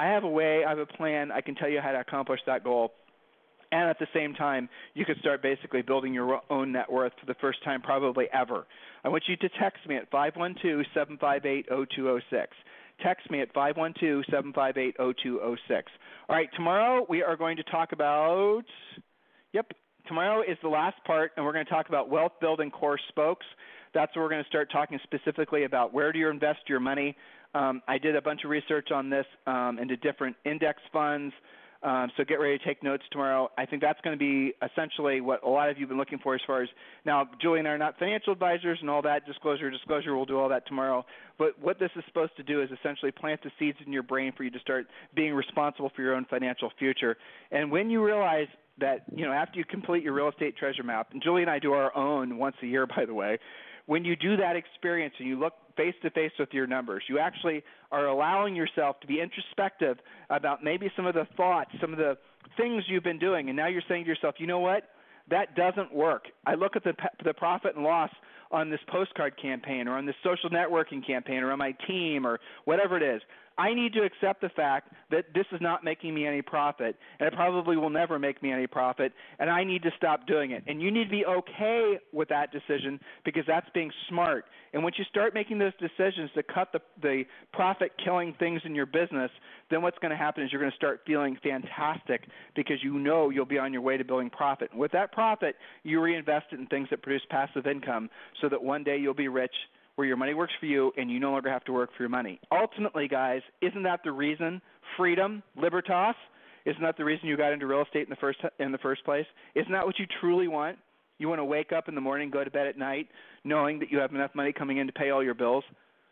I 0.00 0.06
have 0.06 0.24
a 0.24 0.28
way, 0.28 0.64
I 0.64 0.70
have 0.70 0.78
a 0.78 0.86
plan. 0.86 1.30
I 1.30 1.42
can 1.42 1.54
tell 1.54 1.68
you 1.68 1.82
how 1.82 1.92
to 1.92 2.00
accomplish 2.00 2.40
that 2.46 2.64
goal. 2.64 2.92
And 3.70 3.90
at 3.90 3.98
the 3.98 4.06
same 4.14 4.32
time, 4.32 4.70
you 4.94 5.04
could 5.04 5.18
start 5.18 5.42
basically 5.42 5.82
building 5.82 6.14
your 6.14 6.40
own 6.48 6.72
net 6.72 6.90
worth 6.90 7.12
for 7.20 7.26
the 7.26 7.34
first 7.38 7.62
time 7.64 7.82
probably 7.82 8.24
ever. 8.32 8.66
I 9.04 9.10
want 9.10 9.24
you 9.28 9.36
to 9.36 9.48
text 9.60 9.86
me 9.86 9.96
at 9.96 10.10
512 10.10 10.86
758 10.94 11.66
0206. 11.68 12.56
Text 13.04 13.30
me 13.30 13.42
at 13.42 13.52
512 13.52 14.24
758 14.30 14.96
0206. 14.96 15.92
All 16.30 16.36
right, 16.36 16.48
tomorrow 16.56 17.04
we 17.06 17.22
are 17.22 17.36
going 17.36 17.58
to 17.58 17.62
talk 17.64 17.92
about, 17.92 18.64
yep, 19.52 19.70
tomorrow 20.08 20.40
is 20.40 20.56
the 20.62 20.68
last 20.70 20.96
part, 21.04 21.32
and 21.36 21.44
we're 21.44 21.52
going 21.52 21.66
to 21.66 21.70
talk 21.70 21.90
about 21.90 22.08
wealth 22.08 22.32
building 22.40 22.70
core 22.70 22.98
spokes. 23.10 23.44
That's 23.92 24.16
where 24.16 24.24
we're 24.24 24.30
going 24.30 24.44
to 24.44 24.48
start 24.48 24.72
talking 24.72 24.98
specifically 25.02 25.64
about 25.64 25.92
where 25.92 26.10
do 26.10 26.18
you 26.18 26.30
invest 26.30 26.60
your 26.68 26.80
money, 26.80 27.16
um, 27.54 27.82
I 27.88 27.98
did 27.98 28.16
a 28.16 28.22
bunch 28.22 28.44
of 28.44 28.50
research 28.50 28.90
on 28.92 29.10
this 29.10 29.26
um, 29.46 29.78
into 29.80 29.96
different 29.96 30.36
index 30.44 30.80
funds. 30.92 31.34
Um, 31.82 32.10
so 32.16 32.24
get 32.24 32.34
ready 32.34 32.58
to 32.58 32.64
take 32.64 32.82
notes 32.82 33.02
tomorrow. 33.10 33.50
I 33.56 33.64
think 33.64 33.80
that's 33.80 34.00
going 34.02 34.16
to 34.16 34.18
be 34.18 34.52
essentially 34.62 35.22
what 35.22 35.42
a 35.42 35.48
lot 35.48 35.70
of 35.70 35.78
you 35.78 35.84
have 35.84 35.88
been 35.88 35.98
looking 35.98 36.18
for 36.18 36.34
as 36.34 36.40
far 36.46 36.62
as 36.62 36.68
now, 37.06 37.26
Julie 37.40 37.60
and 37.60 37.66
I 37.66 37.70
are 37.70 37.78
not 37.78 37.98
financial 37.98 38.34
advisors 38.34 38.78
and 38.82 38.90
all 38.90 39.00
that. 39.02 39.26
Disclosure, 39.26 39.70
disclosure, 39.70 40.14
we'll 40.14 40.26
do 40.26 40.38
all 40.38 40.50
that 40.50 40.66
tomorrow. 40.66 41.06
But 41.38 41.58
what 41.58 41.78
this 41.78 41.90
is 41.96 42.04
supposed 42.06 42.36
to 42.36 42.42
do 42.42 42.60
is 42.60 42.68
essentially 42.70 43.10
plant 43.12 43.42
the 43.42 43.50
seeds 43.58 43.78
in 43.86 43.94
your 43.94 44.02
brain 44.02 44.32
for 44.36 44.44
you 44.44 44.50
to 44.50 44.60
start 44.60 44.88
being 45.14 45.32
responsible 45.32 45.90
for 45.96 46.02
your 46.02 46.14
own 46.14 46.26
financial 46.28 46.70
future. 46.78 47.16
And 47.50 47.70
when 47.70 47.88
you 47.88 48.04
realize 48.04 48.48
that, 48.80 49.04
you 49.14 49.24
know, 49.24 49.32
after 49.32 49.58
you 49.58 49.64
complete 49.64 50.02
your 50.02 50.12
real 50.12 50.28
estate 50.28 50.58
treasure 50.58 50.82
map, 50.82 51.08
and 51.12 51.22
Julie 51.22 51.42
and 51.42 51.50
I 51.50 51.58
do 51.58 51.72
our 51.72 51.96
own 51.96 52.36
once 52.36 52.56
a 52.62 52.66
year, 52.66 52.86
by 52.96 53.06
the 53.06 53.14
way, 53.14 53.38
when 53.86 54.04
you 54.04 54.16
do 54.16 54.36
that 54.36 54.56
experience 54.56 55.14
and 55.18 55.28
you 55.28 55.38
look 55.38 55.54
face 55.76 55.94
to 56.02 56.10
face 56.10 56.32
with 56.38 56.50
your 56.52 56.66
numbers, 56.66 57.02
you 57.08 57.18
actually 57.18 57.62
are 57.90 58.06
allowing 58.06 58.54
yourself 58.54 59.00
to 59.00 59.06
be 59.06 59.20
introspective 59.20 59.98
about 60.28 60.62
maybe 60.62 60.90
some 60.96 61.06
of 61.06 61.14
the 61.14 61.26
thoughts, 61.36 61.70
some 61.80 61.92
of 61.92 61.98
the 61.98 62.16
things 62.56 62.84
you've 62.88 63.04
been 63.04 63.18
doing, 63.18 63.48
and 63.48 63.56
now 63.56 63.66
you're 63.66 63.82
saying 63.88 64.04
to 64.04 64.08
yourself, 64.08 64.34
you 64.38 64.46
know 64.46 64.60
what? 64.60 64.90
That 65.30 65.54
doesn't 65.54 65.94
work. 65.94 66.24
I 66.46 66.54
look 66.54 66.76
at 66.76 66.84
the 66.84 66.92
the 67.24 67.34
profit 67.34 67.76
and 67.76 67.84
loss 67.84 68.10
on 68.50 68.68
this 68.68 68.80
postcard 68.88 69.40
campaign 69.40 69.86
or 69.86 69.96
on 69.96 70.06
this 70.06 70.16
social 70.24 70.50
networking 70.50 71.06
campaign 71.06 71.42
or 71.42 71.52
on 71.52 71.58
my 71.58 71.72
team 71.86 72.26
or 72.26 72.40
whatever 72.64 72.96
it 72.96 73.02
is. 73.02 73.22
I 73.60 73.74
need 73.74 73.92
to 73.92 74.04
accept 74.04 74.40
the 74.40 74.48
fact 74.48 74.90
that 75.10 75.34
this 75.34 75.44
is 75.52 75.60
not 75.60 75.84
making 75.84 76.14
me 76.14 76.26
any 76.26 76.40
profit, 76.40 76.96
and 77.18 77.26
it 77.26 77.34
probably 77.34 77.76
will 77.76 77.90
never 77.90 78.18
make 78.18 78.42
me 78.42 78.50
any 78.50 78.66
profit, 78.66 79.12
and 79.38 79.50
I 79.50 79.64
need 79.64 79.82
to 79.82 79.90
stop 79.98 80.26
doing 80.26 80.52
it. 80.52 80.64
And 80.66 80.80
you 80.80 80.90
need 80.90 81.04
to 81.04 81.10
be 81.10 81.26
okay 81.26 81.98
with 82.10 82.30
that 82.30 82.52
decision 82.52 82.98
because 83.22 83.42
that's 83.46 83.68
being 83.74 83.92
smart. 84.08 84.46
And 84.72 84.82
once 84.82 84.96
you 84.98 85.04
start 85.10 85.34
making 85.34 85.58
those 85.58 85.74
decisions 85.78 86.30
to 86.36 86.42
cut 86.42 86.72
the, 86.72 86.80
the 87.02 87.24
profit 87.52 87.92
killing 88.02 88.34
things 88.38 88.62
in 88.64 88.74
your 88.74 88.86
business, 88.86 89.30
then 89.70 89.82
what's 89.82 89.98
going 89.98 90.10
to 90.10 90.16
happen 90.16 90.42
is 90.42 90.50
you're 90.50 90.60
going 90.60 90.72
to 90.72 90.76
start 90.76 91.02
feeling 91.06 91.36
fantastic 91.42 92.22
because 92.56 92.78
you 92.82 92.98
know 92.98 93.28
you'll 93.28 93.44
be 93.44 93.58
on 93.58 93.74
your 93.74 93.82
way 93.82 93.98
to 93.98 94.04
building 94.04 94.30
profit. 94.30 94.70
And 94.70 94.80
with 94.80 94.92
that 94.92 95.12
profit, 95.12 95.56
you 95.82 96.00
reinvest 96.00 96.46
it 96.52 96.60
in 96.60 96.66
things 96.66 96.88
that 96.90 97.02
produce 97.02 97.26
passive 97.28 97.66
income 97.66 98.08
so 98.40 98.48
that 98.48 98.62
one 98.62 98.84
day 98.84 98.96
you'll 98.96 99.12
be 99.12 99.28
rich 99.28 99.54
where 100.00 100.06
your 100.06 100.16
money 100.16 100.32
works 100.32 100.54
for 100.58 100.64
you 100.64 100.90
and 100.96 101.10
you 101.10 101.20
no 101.20 101.30
longer 101.30 101.50
have 101.50 101.62
to 101.62 101.74
work 101.74 101.90
for 101.94 102.02
your 102.02 102.08
money. 102.08 102.40
Ultimately, 102.50 103.06
guys, 103.06 103.42
isn't 103.60 103.82
that 103.82 104.00
the 104.02 104.10
reason 104.10 104.62
freedom, 104.96 105.42
libertas, 105.56 106.14
isn't 106.64 106.80
that 106.80 106.96
the 106.96 107.04
reason 107.04 107.28
you 107.28 107.36
got 107.36 107.52
into 107.52 107.66
real 107.66 107.82
estate 107.82 108.04
in 108.04 108.08
the 108.08 108.16
first 108.16 108.38
in 108.58 108.72
the 108.72 108.78
first 108.78 109.04
place? 109.04 109.26
Isn't 109.54 109.72
that 109.72 109.84
what 109.84 109.98
you 109.98 110.06
truly 110.18 110.48
want? 110.48 110.78
You 111.18 111.28
want 111.28 111.38
to 111.38 111.44
wake 111.44 111.72
up 111.72 111.86
in 111.86 111.94
the 111.94 112.00
morning, 112.00 112.30
go 112.30 112.42
to 112.42 112.50
bed 112.50 112.66
at 112.66 112.78
night, 112.78 113.08
knowing 113.44 113.78
that 113.80 113.92
you 113.92 113.98
have 113.98 114.10
enough 114.14 114.30
money 114.34 114.54
coming 114.54 114.78
in 114.78 114.86
to 114.86 114.92
pay 114.94 115.10
all 115.10 115.22
your 115.22 115.34
bills. 115.34 115.64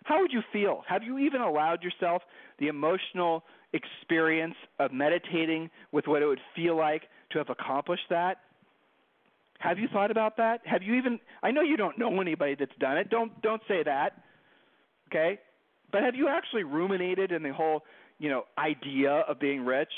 How 0.05 0.21
would 0.21 0.33
you 0.35 0.43
feel? 0.53 0.83
Have 0.87 1.03
you 1.03 1.17
even 1.17 1.41
allowed 1.41 1.83
yourself 1.83 2.21
the 2.59 2.69
emotional 2.69 3.43
experience 3.73 4.55
of 4.79 4.93
meditating 4.93 5.71
with 5.93 6.07
what 6.07 6.21
it 6.21 6.27
would 6.27 6.41
feel 6.55 6.77
like 6.77 7.05
to 7.31 7.39
have 7.39 7.49
accomplished 7.49 8.11
that? 8.11 8.37
Have 9.59 9.79
you 9.79 9.89
thought 9.89 10.11
about 10.11 10.37
that? 10.37 10.61
Have 10.65 10.83
you 10.83 10.95
even 10.95 11.19
I 11.43 11.51
know 11.51 11.63
you 11.63 11.77
don't 11.77 11.99
know 11.99 12.21
anybody 12.21 12.55
that's 12.59 12.77
done 12.79 12.97
it. 12.97 13.11
Don't 13.11 13.41
don't 13.43 13.63
say 13.69 13.83
that. 13.85 14.23
Okay? 15.09 15.39
But 15.91 16.03
have 16.03 16.15
you 16.15 16.29
actually 16.29 16.65
ruminated 16.65 17.33
in 17.33 17.43
the 17.43 17.53
whole, 17.53 17.85
you 18.19 18.29
know, 18.29 18.45
idea 18.59 19.11
of 19.29 19.41
being 19.41 19.65
rich? 19.65 19.91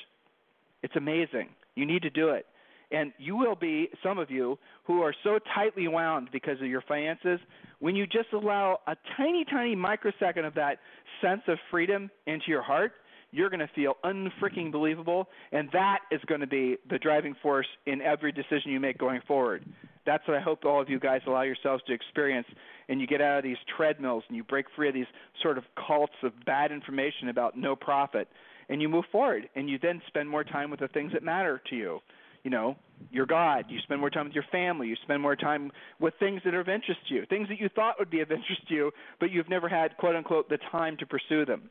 It's 0.83 0.95
amazing. 0.97 1.49
You 1.75 1.85
need 1.85 2.03
to 2.03 2.11
do 2.11 2.31
it. 2.31 2.47
And 2.93 3.13
you 3.19 3.37
will 3.37 3.55
be, 3.55 3.89
some 4.03 4.19
of 4.19 4.31
you, 4.31 4.59
who 4.85 5.03
are 5.03 5.15
so 5.23 5.39
tightly 5.55 5.87
wound 5.87 6.29
because 6.33 6.61
of 6.61 6.67
your 6.67 6.83
finances, 6.83 7.39
when 7.79 7.95
you 7.95 8.07
just 8.07 8.33
allow 8.33 8.81
a 8.87 8.97
tiny, 9.17 9.45
tiny 9.45 9.77
microsecond 9.77 10.45
of 10.45 10.55
that 10.55 10.79
sense 11.21 11.43
of 11.47 11.59
freedom 11.71 12.11
into 12.27 12.47
your 12.49 12.63
heart, 12.63 12.93
you're 13.33 13.51
going 13.51 13.61
to 13.61 13.71
feel 13.75 13.97
unfreaking 14.05 14.71
believable. 14.71 15.29
And 15.53 15.69
that 15.73 16.01
is 16.11 16.21
going 16.27 16.41
to 16.41 16.47
be 16.47 16.77
the 16.89 16.99
driving 16.99 17.35
force 17.43 17.67
in 17.87 18.01
every 18.01 18.33
decision 18.33 18.73
you 18.73 18.81
make 18.81 18.99
going 18.99 19.21
forward. 19.27 19.65
That's 20.07 20.27
what 20.27 20.37
I 20.37 20.41
hope 20.41 20.65
all 20.65 20.81
of 20.81 20.89
you 20.89 20.99
guys 20.99 21.21
allow 21.27 21.43
yourselves 21.43 21.83
to 21.87 21.93
experience. 21.93 22.47
And 22.89 23.01
you 23.01 23.07
get 23.07 23.21
out 23.21 23.39
of 23.39 23.45
these 23.45 23.59
treadmills 23.77 24.25
and 24.29 24.37
you 24.37 24.45
break 24.45 24.67
free 24.75 24.89
of 24.89 24.95
these 24.95 25.07
sort 25.43 25.59
of 25.59 25.65
cults 25.87 26.15
of 26.23 26.33
bad 26.45 26.73
information 26.73 27.29
about 27.29 27.57
no 27.57 27.77
profit. 27.77 28.29
And 28.69 28.81
you 28.81 28.89
move 28.89 29.05
forward. 29.13 29.49
And 29.55 29.69
you 29.69 29.79
then 29.81 30.03
spend 30.07 30.29
more 30.29 30.45
time 30.45 30.71
with 30.71 30.81
the 30.81 30.89
things 30.89 31.13
that 31.13 31.23
matter 31.23 31.61
to 31.71 31.77
you 31.77 32.01
you 32.43 32.51
know, 32.51 32.77
your 33.11 33.27
God. 33.27 33.67
You 33.69 33.79
spend 33.81 34.01
more 34.01 34.11
time 34.11 34.27
with 34.27 34.35
your 34.35 34.45
family. 34.51 34.89
You 34.89 34.97
spend 35.03 35.21
more 35.21 35.37
time 35.37 35.71
with 35.99 36.15
things 36.19 36.41
that 36.45 36.55
are 36.55 36.61
of 36.61 36.69
interest 36.69 37.01
to 37.09 37.15
you, 37.15 37.27
things 37.27 37.49
that 37.49 37.61
you 37.61 37.69
thought 37.69 37.97
would 37.99 38.11
be 38.11 38.21
of 38.21 38.31
interest 38.31 38.67
to 38.69 38.75
you, 38.75 38.91
but 39.19 39.31
you've 39.31 39.49
never 39.49 39.69
had, 39.69 39.97
quote 39.97 40.17
unquote, 40.17 40.49
the 40.49 40.59
time 40.71 40.97
to 40.99 41.07
pursue 41.07 41.45
them. 41.45 41.71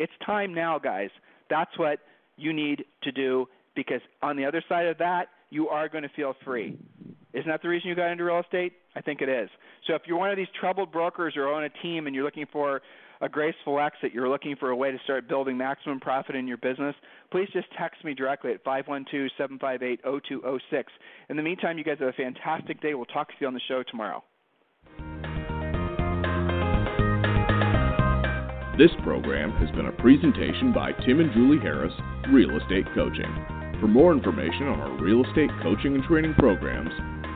It's 0.00 0.12
time 0.24 0.54
now, 0.54 0.78
guys. 0.78 1.10
That's 1.50 1.78
what 1.78 1.98
you 2.38 2.54
need 2.54 2.86
to 3.02 3.12
do 3.12 3.46
because 3.76 4.00
on 4.22 4.34
the 4.34 4.46
other 4.46 4.64
side 4.66 4.86
of 4.86 4.96
that, 4.96 5.28
you 5.50 5.68
are 5.68 5.90
going 5.90 6.04
to 6.04 6.08
feel 6.16 6.34
free. 6.42 6.78
Isn't 7.34 7.48
that 7.48 7.60
the 7.60 7.68
reason 7.68 7.90
you 7.90 7.94
got 7.94 8.10
into 8.10 8.24
real 8.24 8.40
estate? 8.40 8.72
I 8.96 9.02
think 9.02 9.20
it 9.20 9.28
is. 9.28 9.50
So 9.86 9.94
if 9.94 10.02
you're 10.06 10.16
one 10.16 10.30
of 10.30 10.38
these 10.38 10.48
troubled 10.58 10.90
brokers 10.90 11.34
or 11.36 11.48
own 11.48 11.64
a 11.64 11.68
team 11.82 12.06
and 12.06 12.14
you're 12.14 12.24
looking 12.24 12.46
for 12.50 12.80
a 13.20 13.28
graceful 13.28 13.78
exit, 13.78 14.14
you're 14.14 14.30
looking 14.30 14.56
for 14.56 14.70
a 14.70 14.76
way 14.76 14.90
to 14.90 14.98
start 15.04 15.28
building 15.28 15.58
maximum 15.58 16.00
profit 16.00 16.34
in 16.34 16.48
your 16.48 16.56
business, 16.56 16.96
please 17.30 17.50
just 17.52 17.66
text 17.78 18.02
me 18.02 18.14
directly 18.14 18.52
at 18.52 18.64
512-758-0206. 18.64 20.84
In 21.28 21.36
the 21.36 21.42
meantime, 21.42 21.76
you 21.76 21.84
guys 21.84 21.98
have 22.00 22.08
a 22.08 22.14
fantastic 22.14 22.80
day. 22.80 22.94
We'll 22.94 23.04
talk 23.04 23.28
to 23.28 23.34
you 23.38 23.46
on 23.46 23.54
the 23.54 23.60
show 23.68 23.82
tomorrow. 23.82 24.24
This 28.80 28.96
program 29.02 29.52
has 29.60 29.70
been 29.72 29.88
a 29.88 29.92
presentation 29.92 30.72
by 30.72 30.92
Tim 31.04 31.20
and 31.20 31.30
Julie 31.34 31.58
Harris, 31.58 31.92
Real 32.30 32.56
Estate 32.56 32.86
Coaching. 32.94 33.30
For 33.78 33.86
more 33.86 34.10
information 34.10 34.68
on 34.68 34.80
our 34.80 34.98
real 34.98 35.22
estate 35.22 35.50
coaching 35.62 35.94
and 35.94 36.02
training 36.04 36.32
programs, 36.38 36.88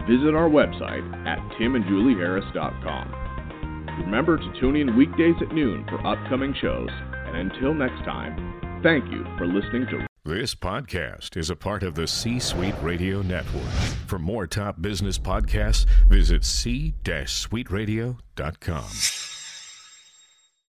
visit 0.08 0.34
our 0.34 0.48
website 0.48 1.04
at 1.26 1.38
timandjulieharris.com. 1.60 4.00
Remember 4.06 4.38
to 4.38 4.52
tune 4.58 4.76
in 4.76 4.96
weekdays 4.96 5.34
at 5.42 5.52
noon 5.52 5.84
for 5.90 5.98
upcoming 6.06 6.54
shows. 6.62 6.88
And 6.88 7.36
until 7.36 7.74
next 7.74 8.02
time, 8.06 8.80
thank 8.82 9.04
you 9.12 9.26
for 9.36 9.46
listening 9.46 9.84
to. 9.90 10.06
This 10.24 10.54
podcast 10.54 11.36
is 11.36 11.50
a 11.50 11.56
part 11.56 11.82
of 11.82 11.94
the 11.94 12.06
C 12.06 12.38
Suite 12.38 12.74
Radio 12.80 13.20
Network. 13.20 13.68
For 14.06 14.18
more 14.18 14.46
top 14.46 14.80
business 14.80 15.18
podcasts, 15.18 15.84
visit 16.08 16.42
c-suiteradio.com. 16.42 19.33